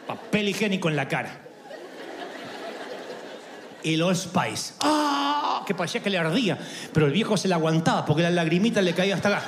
Papel 0.07 0.51
higiénico 0.51 0.89
en 0.89 0.95
la 0.95 1.09
cara. 1.09 1.37
Y 3.83 3.97
los 3.97 4.23
Spice. 4.23 4.75
¡Ah! 4.83 5.38
Que 5.69 5.75
parecía 5.75 6.03
que 6.03 6.09
le 6.09 6.17
ardía. 6.17 6.57
Pero 6.95 7.05
el 7.05 7.13
viejo 7.13 7.37
se 7.37 7.47
le 7.47 7.53
aguantaba 7.53 8.07
porque 8.07 8.23
la 8.23 8.31
lagrimita 8.31 8.81
le 8.81 8.95
caía 8.95 9.15
hasta 9.15 9.29
acá. 9.29 9.43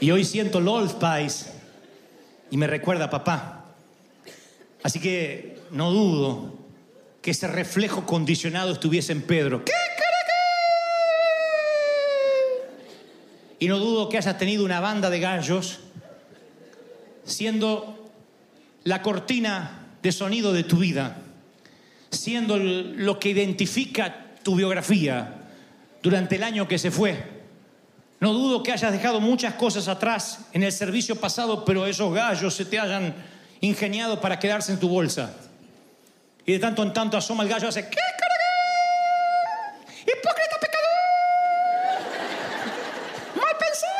Y 0.00 0.10
hoy 0.10 0.24
siento 0.24 0.58
Old 0.58 0.90
Spice 0.90 1.52
y 2.50 2.56
me 2.56 2.66
recuerda 2.66 3.04
a 3.04 3.10
papá. 3.10 3.64
Así 4.82 4.98
que 4.98 5.60
no 5.70 5.92
dudo 5.92 6.52
que 7.22 7.30
ese 7.30 7.46
reflejo 7.46 8.04
condicionado 8.04 8.72
estuviese 8.72 9.12
en 9.12 9.22
Pedro. 9.22 9.64
¿Qué 9.64 9.72
Y 13.60 13.68
no 13.68 13.78
dudo 13.78 14.08
que 14.08 14.18
hayas 14.18 14.36
tenido 14.36 14.64
una 14.64 14.80
banda 14.80 15.10
de 15.10 15.20
gallos 15.20 15.78
siendo 17.24 18.10
la 18.82 19.00
cortina 19.00 19.83
de 20.04 20.12
sonido 20.12 20.52
de 20.52 20.62
tu 20.64 20.76
vida, 20.76 21.16
siendo 22.10 22.58
lo 22.58 23.18
que 23.18 23.30
identifica 23.30 24.36
tu 24.42 24.54
biografía 24.54 25.34
durante 26.02 26.36
el 26.36 26.42
año 26.42 26.68
que 26.68 26.78
se 26.78 26.90
fue. 26.90 27.16
No 28.20 28.34
dudo 28.34 28.62
que 28.62 28.70
hayas 28.70 28.92
dejado 28.92 29.18
muchas 29.18 29.54
cosas 29.54 29.88
atrás 29.88 30.40
en 30.52 30.62
el 30.62 30.72
servicio 30.72 31.16
pasado, 31.16 31.64
pero 31.64 31.86
esos 31.86 32.12
gallos 32.14 32.54
se 32.54 32.66
te 32.66 32.78
hayan 32.78 33.14
ingeniado 33.62 34.20
para 34.20 34.38
quedarse 34.38 34.72
en 34.72 34.78
tu 34.78 34.90
bolsa. 34.90 35.34
Y 36.44 36.52
de 36.52 36.58
tanto 36.58 36.82
en 36.82 36.92
tanto 36.92 37.16
asoma 37.16 37.42
el 37.42 37.48
gallo 37.48 37.64
y 37.64 37.68
hace 37.70 37.88
¿Qué 37.88 37.96
carajo? 37.96 39.88
¡Hipócrita 40.02 40.58
pecador! 40.60 40.98
¡Mal 43.36 43.56
pensado! 43.58 43.94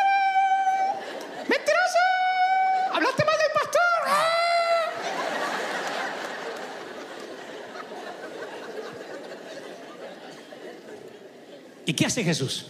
¡Mentiroso! 1.48 1.98
¡Hablaste 2.92 3.24
mal 3.24 3.36
del 3.38 3.52
pastor! 3.54 3.80
¡Ah! 4.06 4.44
¿Y 11.86 11.92
qué 11.92 12.03
Jesús? 12.22 12.66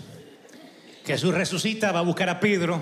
Jesús 1.05 1.35
resucita, 1.35 1.93
va 1.93 1.99
a 1.99 2.03
buscar 2.03 2.31
a 2.31 2.41
Pedro. 2.41 2.81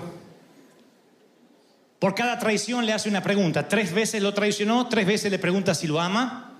Por 1.99 2.15
cada 2.15 2.37
traición 2.39 2.85
le 2.85 2.93
hace 2.93 3.09
una 3.09 3.23
pregunta. 3.23 3.67
Tres 3.67 3.93
veces 3.93 4.21
lo 4.21 4.33
traicionó, 4.33 4.87
tres 4.87 5.05
veces 5.05 5.31
le 5.31 5.39
pregunta 5.39 5.73
si 5.73 5.87
lo 5.87 5.99
ama. 5.99 6.51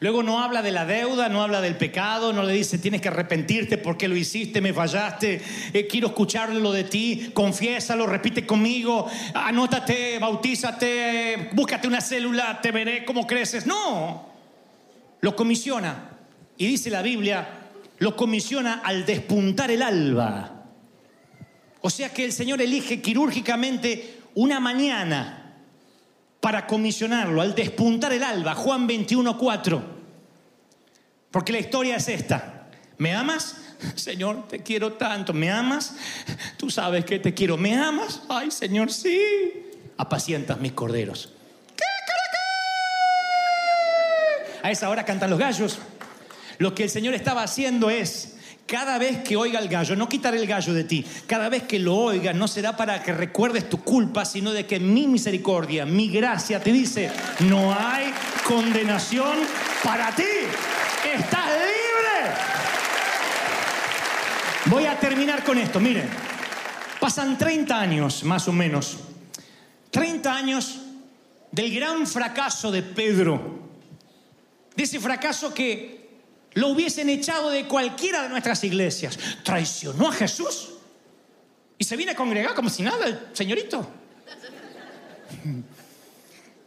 Luego 0.00 0.22
no 0.22 0.42
habla 0.42 0.62
de 0.62 0.72
la 0.72 0.84
deuda, 0.84 1.28
no 1.28 1.42
habla 1.42 1.60
del 1.60 1.76
pecado, 1.76 2.32
no 2.32 2.42
le 2.42 2.52
dice 2.52 2.78
tienes 2.78 3.00
que 3.00 3.08
arrepentirte 3.08 3.78
porque 3.78 4.08
lo 4.08 4.16
hiciste, 4.16 4.60
me 4.60 4.74
fallaste, 4.74 5.40
eh, 5.72 5.86
quiero 5.86 6.08
escucharlo 6.08 6.70
de 6.72 6.84
ti, 6.84 7.30
confiésalo, 7.32 8.06
repite 8.06 8.46
conmigo, 8.46 9.06
anótate, 9.34 10.18
bautízate, 10.18 11.50
búscate 11.52 11.88
una 11.88 12.02
célula, 12.02 12.60
te 12.60 12.72
veré 12.72 13.04
cómo 13.06 13.26
creces. 13.26 13.66
No, 13.66 14.28
lo 15.20 15.34
comisiona. 15.34 16.10
Y 16.58 16.66
dice 16.66 16.90
la 16.90 17.02
Biblia, 17.02 17.65
lo 17.98 18.16
comisiona 18.16 18.80
al 18.84 19.06
despuntar 19.06 19.70
el 19.70 19.82
alba. 19.82 20.64
O 21.80 21.90
sea 21.90 22.12
que 22.12 22.24
el 22.24 22.32
Señor 22.32 22.60
elige 22.60 23.00
quirúrgicamente 23.00 24.20
una 24.34 24.60
mañana 24.60 25.54
para 26.40 26.66
comisionarlo, 26.66 27.40
al 27.40 27.54
despuntar 27.54 28.12
el 28.12 28.22
alba. 28.22 28.54
Juan 28.54 28.86
21, 28.86 29.38
4. 29.38 29.96
Porque 31.30 31.52
la 31.52 31.58
historia 31.58 31.96
es 31.96 32.08
esta. 32.08 32.68
¿Me 32.98 33.14
amas? 33.14 33.56
Señor, 33.94 34.48
te 34.48 34.62
quiero 34.62 34.94
tanto. 34.94 35.32
¿Me 35.32 35.50
amas? 35.50 35.94
Tú 36.56 36.70
sabes 36.70 37.04
que 37.04 37.18
te 37.18 37.34
quiero. 37.34 37.56
¿Me 37.56 37.76
amas? 37.76 38.22
Ay, 38.28 38.50
Señor, 38.50 38.92
sí. 38.92 39.20
Apacientas 39.96 40.60
mis 40.60 40.72
corderos. 40.72 41.32
¿Qué, 41.76 41.84
A 44.62 44.70
esa 44.70 44.90
hora 44.90 45.04
cantan 45.04 45.30
los 45.30 45.38
gallos. 45.38 45.78
Lo 46.58 46.74
que 46.74 46.84
el 46.84 46.90
Señor 46.90 47.14
estaba 47.14 47.42
haciendo 47.42 47.90
es 47.90 48.36
Cada 48.66 48.98
vez 48.98 49.22
que 49.22 49.36
oiga 49.36 49.60
el 49.60 49.68
gallo, 49.68 49.94
no 49.94 50.08
quitaré 50.08 50.38
el 50.38 50.46
gallo 50.48 50.74
de 50.74 50.82
ti, 50.82 51.06
cada 51.28 51.48
vez 51.48 51.62
que 51.62 51.78
lo 51.78 51.94
oiga 51.94 52.32
no 52.32 52.48
será 52.48 52.76
para 52.76 53.00
que 53.00 53.12
recuerdes 53.12 53.68
tu 53.68 53.84
culpa, 53.84 54.24
sino 54.24 54.52
de 54.52 54.66
que 54.66 54.80
mi 54.80 55.06
misericordia, 55.06 55.86
mi 55.86 56.08
gracia 56.08 56.60
te 56.60 56.72
dice, 56.72 57.12
no 57.48 57.72
hay 57.72 58.12
condenación 58.44 59.38
para 59.84 60.10
ti. 60.16 60.24
Estás 61.14 61.46
libre. 61.46 62.34
Voy 64.64 64.86
a 64.86 64.98
terminar 64.98 65.44
con 65.44 65.58
esto, 65.58 65.78
miren. 65.78 66.08
Pasan 66.98 67.38
30 67.38 67.80
años, 67.80 68.24
más 68.24 68.48
o 68.48 68.52
menos. 68.52 68.98
30 69.92 70.34
años 70.34 70.80
del 71.52 71.72
gran 71.72 72.04
fracaso 72.04 72.72
de 72.72 72.82
Pedro. 72.82 73.60
De 74.74 74.82
ese 74.82 74.98
fracaso 74.98 75.54
que 75.54 76.05
lo 76.56 76.68
hubiesen 76.68 77.10
echado 77.10 77.50
de 77.50 77.66
cualquiera 77.66 78.22
de 78.22 78.30
nuestras 78.30 78.64
iglesias. 78.64 79.18
Traicionó 79.42 80.08
a 80.08 80.12
Jesús 80.12 80.70
y 81.76 81.84
se 81.84 81.96
viene 81.96 82.12
a 82.12 82.16
congregar 82.16 82.54
como 82.54 82.70
si 82.70 82.82
nada, 82.82 83.06
el 83.06 83.28
señorito. 83.34 83.86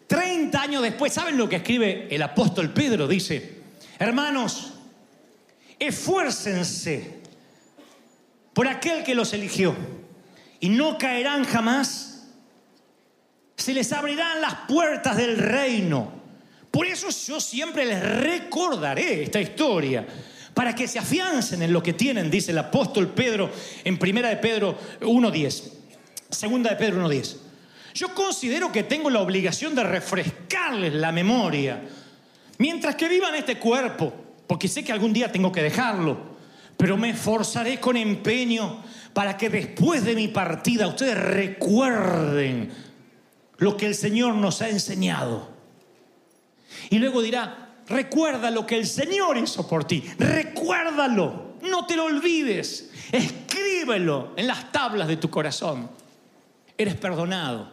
30 0.05 0.61
años 0.61 0.83
después, 0.83 1.11
¿saben 1.11 1.37
lo 1.37 1.49
que 1.49 1.55
escribe 1.57 2.07
el 2.11 2.21
apóstol 2.21 2.71
Pedro? 2.71 3.07
Dice, 3.07 3.61
hermanos, 3.97 4.73
esfuércense 5.79 7.21
por 8.53 8.67
aquel 8.67 9.03
que 9.03 9.15
los 9.15 9.33
eligió 9.33 9.75
y 10.59 10.69
no 10.69 10.99
caerán 10.99 11.45
jamás. 11.45 12.27
Se 13.57 13.73
les 13.73 13.91
abrirán 13.91 14.39
las 14.39 14.53
puertas 14.67 15.17
del 15.17 15.39
reino. 15.39 16.18
Por 16.71 16.85
eso 16.85 17.07
yo 17.09 17.39
siempre 17.39 17.85
les 17.85 18.01
recordaré 18.01 19.23
esta 19.23 19.41
historia, 19.41 20.05
para 20.53 20.75
que 20.75 20.87
se 20.87 20.99
afiancen 20.99 21.61
en 21.61 21.71
lo 21.71 21.81
que 21.81 21.93
tienen, 21.93 22.29
dice 22.29 22.51
el 22.51 22.57
apóstol 22.57 23.09
Pedro 23.09 23.49
en 23.83 23.97
primera 23.97 24.29
de 24.29 24.37
Pedro 24.37 24.77
1.10, 25.01 25.71
segunda 26.29 26.71
de 26.71 26.75
Pedro 26.75 27.07
1.10. 27.07 27.37
Yo 27.93 28.13
considero 28.13 28.71
que 28.71 28.83
tengo 28.83 29.09
la 29.09 29.21
obligación 29.21 29.73
de 29.73 29.83
refrescarles 29.83 30.93
la 30.93 31.11
memoria, 31.11 31.81
mientras 32.57 32.95
que 32.95 33.07
vivan 33.07 33.35
este 33.35 33.57
cuerpo, 33.57 34.13
porque 34.47 34.67
sé 34.67 34.83
que 34.83 34.91
algún 34.91 35.13
día 35.13 35.31
tengo 35.31 35.51
que 35.51 35.63
dejarlo, 35.63 36.17
pero 36.77 36.97
me 36.97 37.11
esforzaré 37.11 37.79
con 37.79 37.97
empeño 37.97 38.83
para 39.13 39.37
que 39.37 39.49
después 39.49 40.03
de 40.03 40.15
mi 40.15 40.27
partida 40.27 40.87
ustedes 40.87 41.17
recuerden 41.17 42.69
lo 43.57 43.75
que 43.75 43.85
el 43.85 43.95
Señor 43.95 44.35
nos 44.35 44.61
ha 44.61 44.69
enseñado. 44.69 45.58
Y 46.89 46.99
luego 46.99 47.21
dirá, 47.21 47.75
recuerda 47.87 48.51
lo 48.51 48.65
que 48.65 48.77
el 48.77 48.85
Señor 48.85 49.37
hizo 49.37 49.67
por 49.67 49.85
ti, 49.85 50.03
recuérdalo, 50.17 51.55
no 51.61 51.85
te 51.85 51.95
lo 51.95 52.05
olvides, 52.05 52.91
escríbelo 53.11 54.33
en 54.37 54.47
las 54.47 54.71
tablas 54.71 55.07
de 55.07 55.17
tu 55.17 55.29
corazón. 55.29 55.89
Eres 56.77 56.95
perdonado. 56.95 57.71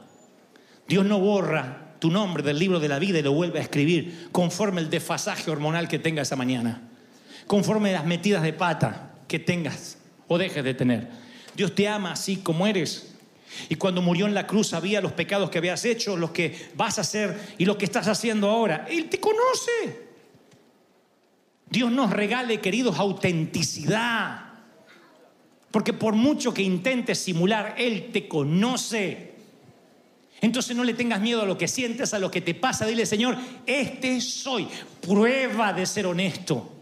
Dios 0.88 1.04
no 1.04 1.18
borra 1.18 1.94
tu 1.98 2.10
nombre 2.10 2.42
del 2.42 2.58
libro 2.58 2.80
de 2.80 2.88
la 2.88 2.98
vida 2.98 3.18
y 3.18 3.22
lo 3.22 3.32
vuelve 3.32 3.58
a 3.58 3.62
escribir 3.62 4.28
conforme 4.32 4.80
el 4.80 4.90
desfasaje 4.90 5.50
hormonal 5.50 5.88
que 5.88 5.98
tengas 5.98 6.28
esa 6.28 6.36
mañana, 6.36 6.82
conforme 7.46 7.92
las 7.92 8.04
metidas 8.04 8.42
de 8.42 8.52
pata 8.52 9.14
que 9.28 9.38
tengas 9.38 9.98
o 10.28 10.38
dejes 10.38 10.64
de 10.64 10.74
tener. 10.74 11.08
Dios 11.54 11.74
te 11.74 11.88
ama 11.88 12.12
así 12.12 12.36
como 12.36 12.66
eres. 12.66 13.15
Y 13.68 13.76
cuando 13.76 14.02
murió 14.02 14.26
en 14.26 14.34
la 14.34 14.46
cruz 14.46 14.68
sabía 14.68 15.00
los 15.00 15.12
pecados 15.12 15.50
que 15.50 15.58
habías 15.58 15.84
hecho, 15.84 16.16
los 16.16 16.30
que 16.30 16.70
vas 16.74 16.98
a 16.98 17.02
hacer 17.02 17.54
y 17.58 17.64
lo 17.64 17.78
que 17.78 17.84
estás 17.84 18.08
haciendo 18.08 18.48
ahora. 18.50 18.86
Él 18.88 19.08
te 19.08 19.20
conoce. 19.20 20.06
Dios 21.68 21.90
nos 21.90 22.10
regale, 22.10 22.60
queridos, 22.60 22.98
autenticidad. 22.98 24.46
Porque 25.70 25.92
por 25.92 26.14
mucho 26.14 26.54
que 26.54 26.62
intentes 26.62 27.18
simular, 27.18 27.74
Él 27.76 28.10
te 28.12 28.28
conoce. 28.28 29.34
Entonces 30.40 30.76
no 30.76 30.84
le 30.84 30.94
tengas 30.94 31.20
miedo 31.20 31.42
a 31.42 31.46
lo 31.46 31.58
que 31.58 31.68
sientes, 31.68 32.14
a 32.14 32.18
lo 32.18 32.30
que 32.30 32.40
te 32.40 32.54
pasa. 32.54 32.86
Dile, 32.86 33.06
Señor, 33.06 33.36
este 33.66 34.20
soy. 34.20 34.68
Prueba 35.00 35.72
de 35.72 35.86
ser 35.86 36.06
honesto. 36.06 36.72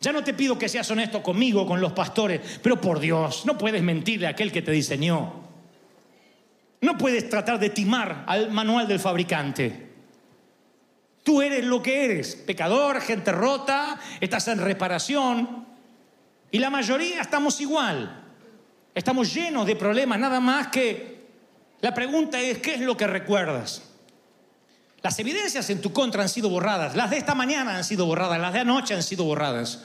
Ya 0.00 0.12
no 0.12 0.22
te 0.22 0.34
pido 0.34 0.58
que 0.58 0.68
seas 0.68 0.90
honesto 0.90 1.22
conmigo, 1.22 1.66
con 1.66 1.80
los 1.80 1.94
pastores, 1.94 2.40
pero 2.62 2.78
por 2.78 3.00
Dios, 3.00 3.46
no 3.46 3.56
puedes 3.56 3.82
mentirle 3.82 4.26
a 4.26 4.30
aquel 4.30 4.52
que 4.52 4.60
te 4.60 4.70
diseñó. 4.70 5.43
No 6.80 6.98
puedes 6.98 7.28
tratar 7.28 7.58
de 7.58 7.70
timar 7.70 8.24
al 8.26 8.50
manual 8.50 8.86
del 8.86 9.00
fabricante. 9.00 9.92
Tú 11.22 11.40
eres 11.40 11.64
lo 11.64 11.82
que 11.82 12.04
eres, 12.04 12.36
pecador, 12.36 13.00
gente 13.00 13.32
rota, 13.32 13.98
estás 14.20 14.48
en 14.48 14.58
reparación. 14.58 15.66
Y 16.50 16.58
la 16.58 16.68
mayoría 16.70 17.22
estamos 17.22 17.60
igual. 17.60 18.22
Estamos 18.94 19.32
llenos 19.34 19.66
de 19.66 19.74
problemas, 19.74 20.18
nada 20.18 20.38
más 20.38 20.68
que 20.68 21.14
la 21.80 21.92
pregunta 21.92 22.38
es, 22.38 22.58
¿qué 22.58 22.74
es 22.74 22.80
lo 22.80 22.96
que 22.96 23.06
recuerdas? 23.06 23.82
Las 25.02 25.18
evidencias 25.18 25.68
en 25.70 25.80
tu 25.80 25.92
contra 25.92 26.22
han 26.22 26.28
sido 26.28 26.48
borradas, 26.48 26.94
las 26.94 27.10
de 27.10 27.18
esta 27.18 27.34
mañana 27.34 27.76
han 27.76 27.84
sido 27.84 28.06
borradas, 28.06 28.40
las 28.40 28.52
de 28.52 28.60
anoche 28.60 28.94
han 28.94 29.02
sido 29.02 29.24
borradas. 29.24 29.82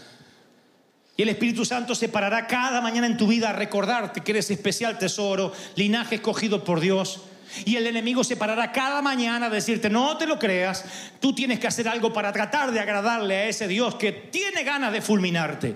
Y 1.19 1.23
el 1.23 1.27
Espíritu 1.27 1.65
Santo 1.65 1.95
se 1.95 2.07
parará 2.07 2.47
cada 2.47 2.79
mañana 2.79 3.05
en 3.05 3.17
tu 3.17 3.27
vida 3.27 3.49
a 3.49 3.51
recordarte 3.51 4.21
que 4.21 4.31
eres 4.31 4.49
especial 4.51 4.97
tesoro, 4.97 5.51
linaje 5.75 6.15
escogido 6.15 6.63
por 6.63 6.79
Dios. 6.79 7.23
Y 7.65 7.75
el 7.75 7.87
enemigo 7.87 8.23
se 8.23 8.37
parará 8.37 8.71
cada 8.71 9.01
mañana 9.01 9.47
a 9.47 9.49
decirte, 9.49 9.89
no 9.89 10.15
te 10.15 10.25
lo 10.25 10.39
creas, 10.39 10.85
tú 11.19 11.35
tienes 11.35 11.59
que 11.59 11.67
hacer 11.67 11.89
algo 11.89 12.13
para 12.13 12.31
tratar 12.31 12.71
de 12.71 12.79
agradarle 12.79 13.35
a 13.35 13.45
ese 13.49 13.67
Dios 13.67 13.95
que 13.95 14.13
tiene 14.13 14.63
ganas 14.63 14.93
de 14.93 15.01
fulminarte. 15.01 15.75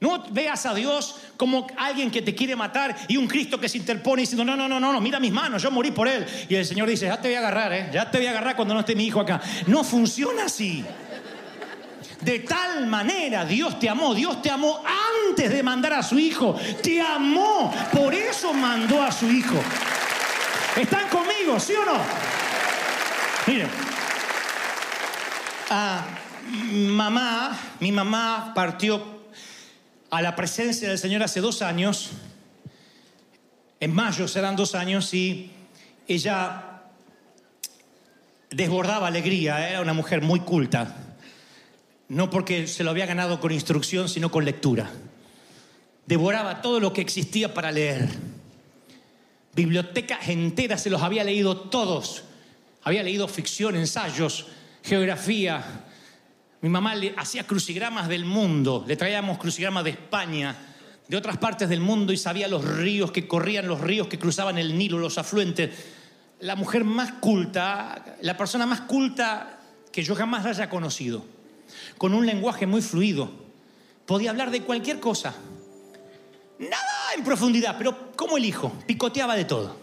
No 0.00 0.24
veas 0.30 0.64
a 0.64 0.72
Dios 0.72 1.16
como 1.36 1.66
alguien 1.76 2.10
que 2.10 2.22
te 2.22 2.34
quiere 2.34 2.56
matar 2.56 2.96
y 3.08 3.18
un 3.18 3.28
Cristo 3.28 3.60
que 3.60 3.68
se 3.68 3.76
interpone 3.76 4.22
diciendo, 4.22 4.46
no, 4.46 4.56
no, 4.56 4.66
no, 4.66 4.80
no, 4.80 4.94
no, 4.94 5.00
mira 5.02 5.20
mis 5.20 5.30
manos, 5.30 5.62
yo 5.62 5.70
morí 5.70 5.90
por 5.90 6.08
él. 6.08 6.24
Y 6.48 6.54
el 6.54 6.64
Señor 6.64 6.88
dice, 6.88 7.04
ya 7.04 7.20
te 7.20 7.28
voy 7.28 7.34
a 7.34 7.40
agarrar, 7.40 7.70
¿eh? 7.74 7.90
ya 7.92 8.10
te 8.10 8.16
voy 8.16 8.28
a 8.28 8.30
agarrar 8.30 8.56
cuando 8.56 8.72
no 8.72 8.80
esté 8.80 8.96
mi 8.96 9.04
hijo 9.04 9.20
acá. 9.20 9.42
No 9.66 9.84
funciona 9.84 10.46
así. 10.46 10.82
De 12.22 12.38
tal 12.38 12.86
manera 12.86 13.44
Dios 13.44 13.78
te 13.80 13.88
amó. 13.88 14.14
Dios 14.14 14.40
te 14.40 14.50
amó 14.50 14.82
antes 15.28 15.50
de 15.50 15.62
mandar 15.62 15.92
a 15.94 16.02
su 16.02 16.18
hijo. 16.18 16.54
Te 16.82 17.00
amó. 17.00 17.72
Por 17.92 18.14
eso 18.14 18.52
mandó 18.54 19.02
a 19.02 19.10
su 19.10 19.30
hijo. 19.30 19.60
¿Están 20.76 21.08
conmigo, 21.08 21.58
sí 21.58 21.74
o 21.74 21.84
no? 21.84 22.00
Miren. 23.46 23.68
Ah, 25.68 26.04
mamá, 26.72 27.58
mi 27.80 27.90
mamá 27.90 28.52
partió 28.54 29.22
a 30.10 30.22
la 30.22 30.36
presencia 30.36 30.88
del 30.88 30.98
Señor 30.98 31.24
hace 31.24 31.40
dos 31.40 31.60
años. 31.60 32.10
En 33.80 33.92
mayo 33.92 34.28
serán 34.28 34.54
dos 34.54 34.76
años 34.76 35.12
y 35.12 35.50
ella 36.06 36.82
desbordaba 38.48 39.08
alegría. 39.08 39.68
Era 39.68 39.80
una 39.80 39.92
mujer 39.92 40.22
muy 40.22 40.40
culta 40.40 41.01
no 42.12 42.28
porque 42.28 42.66
se 42.66 42.84
lo 42.84 42.90
había 42.90 43.06
ganado 43.06 43.40
con 43.40 43.52
instrucción, 43.52 44.06
sino 44.06 44.30
con 44.30 44.44
lectura. 44.44 44.90
Devoraba 46.06 46.60
todo 46.60 46.78
lo 46.78 46.92
que 46.92 47.00
existía 47.00 47.54
para 47.54 47.72
leer. 47.72 48.06
Bibliotecas 49.54 50.28
enteras 50.28 50.82
se 50.82 50.90
los 50.90 51.00
había 51.00 51.24
leído 51.24 51.56
todos. 51.56 52.24
Había 52.82 53.02
leído 53.02 53.28
ficción, 53.28 53.76
ensayos, 53.76 54.46
geografía. 54.82 55.86
Mi 56.60 56.68
mamá 56.68 56.94
le 56.94 57.14
hacía 57.16 57.46
crucigramas 57.46 58.08
del 58.08 58.26
mundo, 58.26 58.84
le 58.86 58.96
traíamos 58.96 59.38
crucigramas 59.38 59.84
de 59.84 59.90
España, 59.90 60.54
de 61.08 61.16
otras 61.16 61.38
partes 61.38 61.70
del 61.70 61.80
mundo 61.80 62.12
y 62.12 62.18
sabía 62.18 62.46
los 62.46 62.62
ríos 62.62 63.10
que 63.10 63.26
corrían, 63.26 63.66
los 63.66 63.80
ríos 63.80 64.08
que 64.08 64.18
cruzaban 64.18 64.58
el 64.58 64.76
Nilo, 64.76 64.98
los 64.98 65.16
afluentes. 65.16 65.70
La 66.40 66.56
mujer 66.56 66.84
más 66.84 67.12
culta, 67.12 68.16
la 68.20 68.36
persona 68.36 68.66
más 68.66 68.82
culta 68.82 69.60
que 69.90 70.02
yo 70.02 70.14
jamás 70.14 70.44
haya 70.44 70.68
conocido 70.68 71.24
con 71.98 72.14
un 72.14 72.26
lenguaje 72.26 72.66
muy 72.66 72.82
fluido. 72.82 73.30
Podía 74.06 74.30
hablar 74.30 74.50
de 74.50 74.62
cualquier 74.62 75.00
cosa. 75.00 75.34
Nada 76.58 77.14
en 77.16 77.24
profundidad, 77.24 77.76
pero 77.78 78.12
como 78.16 78.36
el 78.36 78.44
hijo, 78.44 78.72
picoteaba 78.86 79.36
de 79.36 79.44
todo. 79.44 79.82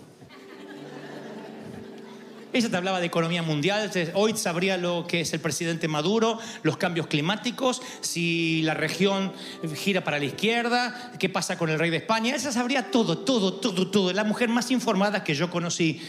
Ella 2.51 2.69
te 2.69 2.77
hablaba 2.77 2.99
de 2.99 3.05
economía 3.05 3.43
mundial, 3.43 3.91
hoy 4.15 4.35
sabría 4.35 4.75
lo 4.75 5.05
que 5.07 5.21
es 5.21 5.33
el 5.33 5.39
presidente 5.39 5.87
Maduro, 5.87 6.39
los 6.63 6.77
cambios 6.77 7.05
climáticos, 7.05 7.79
si 8.01 8.63
la 8.63 8.73
región 8.73 9.33
gira 9.75 10.03
para 10.03 10.17
la 10.17 10.25
izquierda, 10.25 11.11
qué 11.19 11.29
pasa 11.29 11.59
con 11.59 11.69
el 11.69 11.77
rey 11.77 11.91
de 11.91 11.97
España. 11.97 12.35
Ella 12.35 12.51
sabría 12.51 12.89
todo, 12.89 13.19
todo, 13.19 13.53
todo, 13.53 13.91
todo. 13.91 14.13
La 14.13 14.23
mujer 14.23 14.49
más 14.49 14.71
informada 14.71 15.23
que 15.23 15.35
yo 15.35 15.51
conocí. 15.51 16.01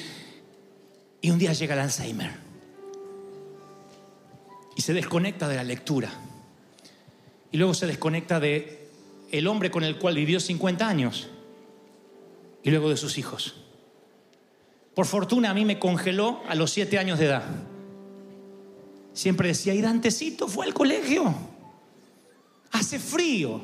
Y 1.20 1.30
un 1.30 1.38
día 1.38 1.52
llega 1.52 1.74
el 1.74 1.80
Alzheimer 1.80 2.49
y 4.80 4.82
se 4.82 4.94
desconecta 4.94 5.46
de 5.46 5.56
la 5.56 5.62
lectura. 5.62 6.10
Y 7.52 7.58
luego 7.58 7.74
se 7.74 7.86
desconecta 7.86 8.40
de 8.40 8.88
el 9.30 9.46
hombre 9.46 9.70
con 9.70 9.84
el 9.84 9.98
cual 9.98 10.14
vivió 10.14 10.40
50 10.40 10.88
años 10.88 11.28
y 12.62 12.70
luego 12.70 12.88
de 12.88 12.96
sus 12.96 13.18
hijos. 13.18 13.56
Por 14.94 15.04
fortuna 15.04 15.50
a 15.50 15.54
mí 15.54 15.66
me 15.66 15.78
congeló 15.78 16.40
a 16.48 16.54
los 16.54 16.70
7 16.70 16.98
años 16.98 17.18
de 17.18 17.26
edad. 17.26 17.42
Siempre 19.12 19.48
decía, 19.48 19.74
y 19.74 19.82
Dantecito 19.82 20.48
fue 20.48 20.64
al 20.64 20.72
colegio. 20.72 21.34
Hace 22.72 22.98
frío. 22.98 23.60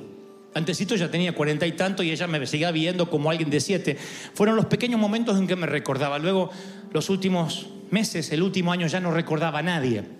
Antesito 0.53 0.97
ya 0.97 1.11
tenía 1.11 1.35
cuarenta 1.35 1.67
y 1.67 1.73
tanto 1.73 2.03
y 2.03 2.11
ella 2.11 2.27
me 2.27 2.47
seguía 2.47 2.71
viendo 2.73 3.09
como 3.09 3.31
alguien 3.31 3.49
de 3.49 3.61
siete. 3.61 3.97
Fueron 4.35 4.55
los 4.55 4.67
pequeños 4.67 5.01
momentos 5.01 5.39
en 5.39 5.47
que 5.47 5.57
me 5.57 5.67
recordaba. 5.67 6.19
Luego, 6.19 6.51
los 6.93 7.09
últimos 7.09 7.69
meses, 7.91 8.33
el 8.33 8.43
último 8.43 8.71
año 8.71 8.87
ya 8.87 9.01
no 9.01 9.13
recordaba 9.13 9.61
a 9.61 9.63
nadie. 9.63 10.16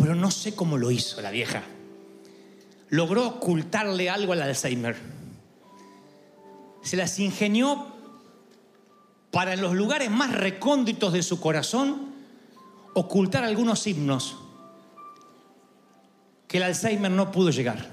Pero 0.00 0.14
no 0.14 0.30
sé 0.30 0.54
cómo 0.54 0.78
lo 0.78 0.90
hizo 0.90 1.20
la 1.20 1.30
vieja. 1.30 1.62
Logró 2.88 3.26
ocultarle 3.28 4.08
algo 4.08 4.32
al 4.32 4.42
Alzheimer. 4.42 4.96
Se 6.82 6.96
las 6.96 7.18
ingenió 7.18 7.86
para 9.30 9.52
en 9.54 9.60
los 9.60 9.74
lugares 9.74 10.10
más 10.10 10.32
recónditos 10.32 11.12
de 11.12 11.22
su 11.22 11.40
corazón 11.40 12.14
ocultar 12.94 13.44
algunos 13.44 13.86
himnos 13.86 14.36
que 16.48 16.56
el 16.56 16.64
Alzheimer 16.64 17.12
no 17.12 17.30
pudo 17.30 17.50
llegar. 17.50 17.86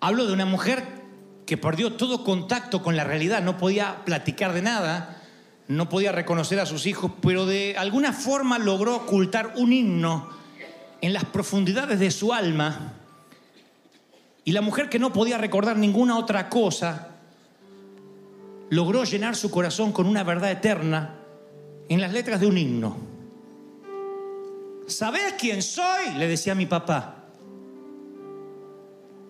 Hablo 0.00 0.26
de 0.26 0.32
una 0.32 0.44
mujer 0.44 0.84
que 1.46 1.56
perdió 1.56 1.92
todo 1.92 2.24
contacto 2.24 2.82
con 2.82 2.96
la 2.96 3.04
realidad, 3.04 3.42
no 3.42 3.58
podía 3.58 4.04
platicar 4.04 4.52
de 4.52 4.62
nada, 4.62 5.13
no 5.68 5.88
podía 5.88 6.12
reconocer 6.12 6.60
a 6.60 6.66
sus 6.66 6.86
hijos, 6.86 7.12
pero 7.20 7.46
de 7.46 7.76
alguna 7.78 8.12
forma 8.12 8.58
logró 8.58 8.96
ocultar 8.96 9.54
un 9.56 9.72
himno 9.72 10.28
en 11.00 11.12
las 11.12 11.24
profundidades 11.24 11.98
de 11.98 12.10
su 12.10 12.32
alma. 12.32 12.94
Y 14.44 14.52
la 14.52 14.60
mujer 14.60 14.88
que 14.88 14.98
no 14.98 15.12
podía 15.12 15.38
recordar 15.38 15.76
ninguna 15.76 16.18
otra 16.18 16.50
cosa, 16.50 17.14
logró 18.70 19.04
llenar 19.04 19.36
su 19.36 19.50
corazón 19.50 19.92
con 19.92 20.06
una 20.06 20.22
verdad 20.22 20.50
eterna 20.50 21.16
en 21.88 22.00
las 22.00 22.12
letras 22.12 22.40
de 22.40 22.46
un 22.46 22.58
himno. 22.58 22.96
¿Sabés 24.86 25.34
quién 25.38 25.62
soy? 25.62 26.12
Le 26.16 26.28
decía 26.28 26.54
mi 26.54 26.66
papá. 26.66 27.24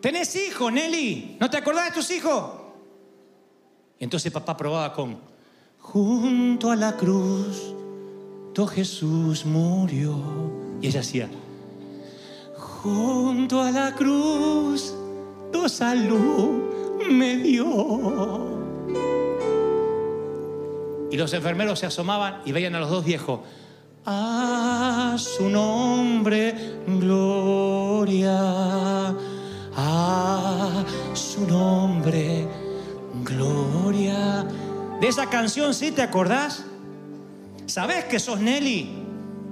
¿Tenés 0.00 0.34
hijos, 0.36 0.72
Nelly? 0.72 1.36
¿No 1.40 1.48
te 1.48 1.56
acordás 1.56 1.86
de 1.86 1.92
tus 1.92 2.10
hijos? 2.10 2.52
Y 3.98 4.04
entonces 4.04 4.32
papá 4.32 4.56
probaba 4.56 4.92
con, 4.92 5.18
junto 5.84 6.70
a 6.70 6.76
la 6.76 6.96
cruz, 6.96 7.74
tu 8.52 8.66
Jesús 8.66 9.44
murió. 9.44 10.16
Y 10.80 10.88
ella 10.88 11.00
hacía, 11.00 11.28
junto 12.56 13.60
a 13.62 13.70
la 13.70 13.94
cruz, 13.94 14.94
tu 15.52 15.68
salud 15.68 16.62
me 17.08 17.36
dio. 17.36 18.54
Y 21.12 21.16
los 21.16 21.32
enfermeros 21.32 21.78
se 21.78 21.86
asomaban 21.86 22.40
y 22.44 22.52
veían 22.52 22.74
a 22.74 22.80
los 22.80 22.90
dos 22.90 23.04
viejos. 23.04 23.40
A 24.06 25.14
su 25.18 25.48
nombre, 25.48 26.54
gloria. 26.86 28.36
A 29.76 30.84
su 31.14 31.46
nombre, 31.46 32.48
gloria. 33.22 34.44
De 35.00 35.08
esa 35.08 35.28
canción, 35.28 35.74
¿sí 35.74 35.90
te 35.90 36.02
acordás? 36.02 36.64
¿Sabés 37.66 38.04
que 38.04 38.18
sos 38.18 38.40
Nelly? 38.40 38.90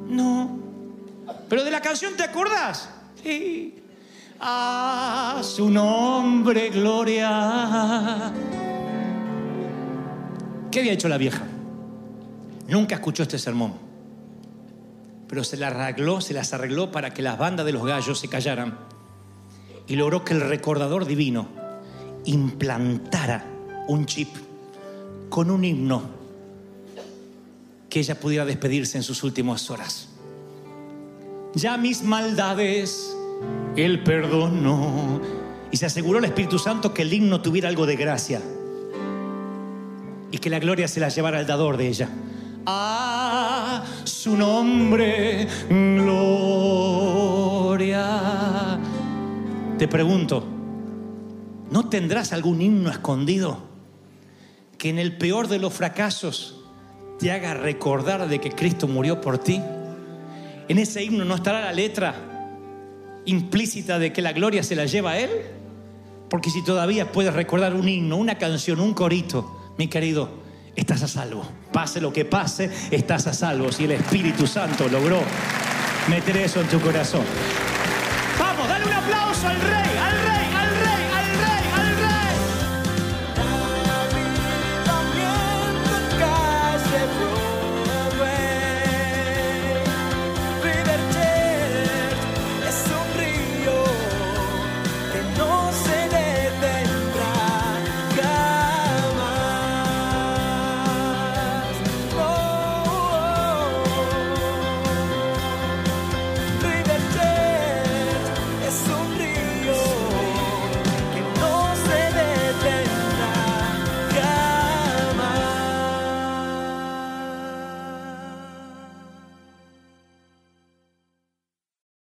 No. 0.08 0.58
¿Pero 1.48 1.64
de 1.64 1.70
la 1.70 1.80
canción 1.80 2.14
te 2.16 2.22
acordás? 2.22 2.88
Sí. 3.22 3.74
A 4.40 5.40
su 5.42 5.70
nombre, 5.70 6.70
gloria. 6.70 8.32
¿Qué 10.70 10.80
había 10.80 10.92
hecho 10.92 11.08
la 11.08 11.18
vieja? 11.18 11.44
Nunca 12.68 12.94
escuchó 12.94 13.24
este 13.24 13.38
sermón, 13.38 13.74
pero 15.28 15.44
se, 15.44 15.62
arregló, 15.62 16.20
se 16.20 16.32
las 16.32 16.52
arregló 16.54 16.90
para 16.90 17.12
que 17.12 17.20
las 17.20 17.38
bandas 17.38 17.66
de 17.66 17.72
los 17.72 17.84
gallos 17.84 18.18
se 18.18 18.28
callaran 18.28 18.78
y 19.86 19.96
logró 19.96 20.24
que 20.24 20.32
el 20.32 20.40
recordador 20.40 21.04
divino 21.04 21.48
implantara 22.24 23.44
un 23.88 24.06
chip 24.06 24.28
con 25.32 25.50
un 25.50 25.64
himno 25.64 26.02
que 27.88 28.00
ella 28.00 28.20
pudiera 28.20 28.44
despedirse 28.44 28.98
en 28.98 29.02
sus 29.02 29.24
últimas 29.24 29.70
horas. 29.70 30.10
Ya 31.54 31.78
mis 31.78 32.02
maldades, 32.02 33.16
el 33.74 34.04
perdonó. 34.04 35.22
Y 35.70 35.78
se 35.78 35.86
aseguró 35.86 36.18
el 36.18 36.26
Espíritu 36.26 36.58
Santo 36.58 36.92
que 36.92 37.00
el 37.00 37.14
himno 37.14 37.40
tuviera 37.40 37.70
algo 37.70 37.86
de 37.86 37.96
gracia 37.96 38.42
y 40.30 40.36
que 40.36 40.50
la 40.50 40.58
gloria 40.58 40.86
se 40.86 41.00
la 41.00 41.08
llevara 41.08 41.38
al 41.38 41.46
dador 41.46 41.78
de 41.78 41.88
ella. 41.88 42.10
A 42.66 43.84
su 44.04 44.36
nombre, 44.36 45.48
gloria. 45.70 46.58
Te 49.78 49.88
pregunto, 49.88 50.44
¿no 51.70 51.88
tendrás 51.88 52.34
algún 52.34 52.60
himno 52.60 52.90
escondido 52.90 53.71
que 54.82 54.88
en 54.88 54.98
el 54.98 55.16
peor 55.16 55.46
de 55.46 55.60
los 55.60 55.72
fracasos 55.72 56.56
te 57.20 57.30
haga 57.30 57.54
recordar 57.54 58.26
de 58.26 58.40
que 58.40 58.50
Cristo 58.50 58.88
murió 58.88 59.20
por 59.20 59.38
ti? 59.38 59.62
En 60.66 60.76
ese 60.76 61.04
himno 61.04 61.24
no 61.24 61.36
estará 61.36 61.60
la 61.60 61.72
letra 61.72 62.16
implícita 63.24 64.00
de 64.00 64.12
que 64.12 64.20
la 64.20 64.32
gloria 64.32 64.64
se 64.64 64.74
la 64.74 64.86
lleva 64.86 65.12
a 65.12 65.20
Él. 65.20 65.30
Porque 66.28 66.50
si 66.50 66.64
todavía 66.64 67.12
puedes 67.12 67.32
recordar 67.32 67.74
un 67.74 67.88
himno, 67.88 68.16
una 68.16 68.38
canción, 68.38 68.80
un 68.80 68.92
corito, 68.92 69.72
mi 69.78 69.86
querido, 69.86 70.30
estás 70.74 71.04
a 71.04 71.06
salvo. 71.06 71.46
Pase 71.72 72.00
lo 72.00 72.12
que 72.12 72.24
pase, 72.24 72.68
estás 72.90 73.28
a 73.28 73.34
salvo. 73.34 73.70
Si 73.70 73.84
el 73.84 73.92
Espíritu 73.92 74.48
Santo 74.48 74.88
logró 74.88 75.20
meter 76.08 76.38
eso 76.38 76.60
en 76.60 76.66
tu 76.66 76.80
corazón. 76.80 77.22
Vamos, 78.36 78.66
dale 78.66 78.84
un 78.84 78.92
aplauso 78.94 79.46
al 79.46 79.60
Rey. 79.60 80.01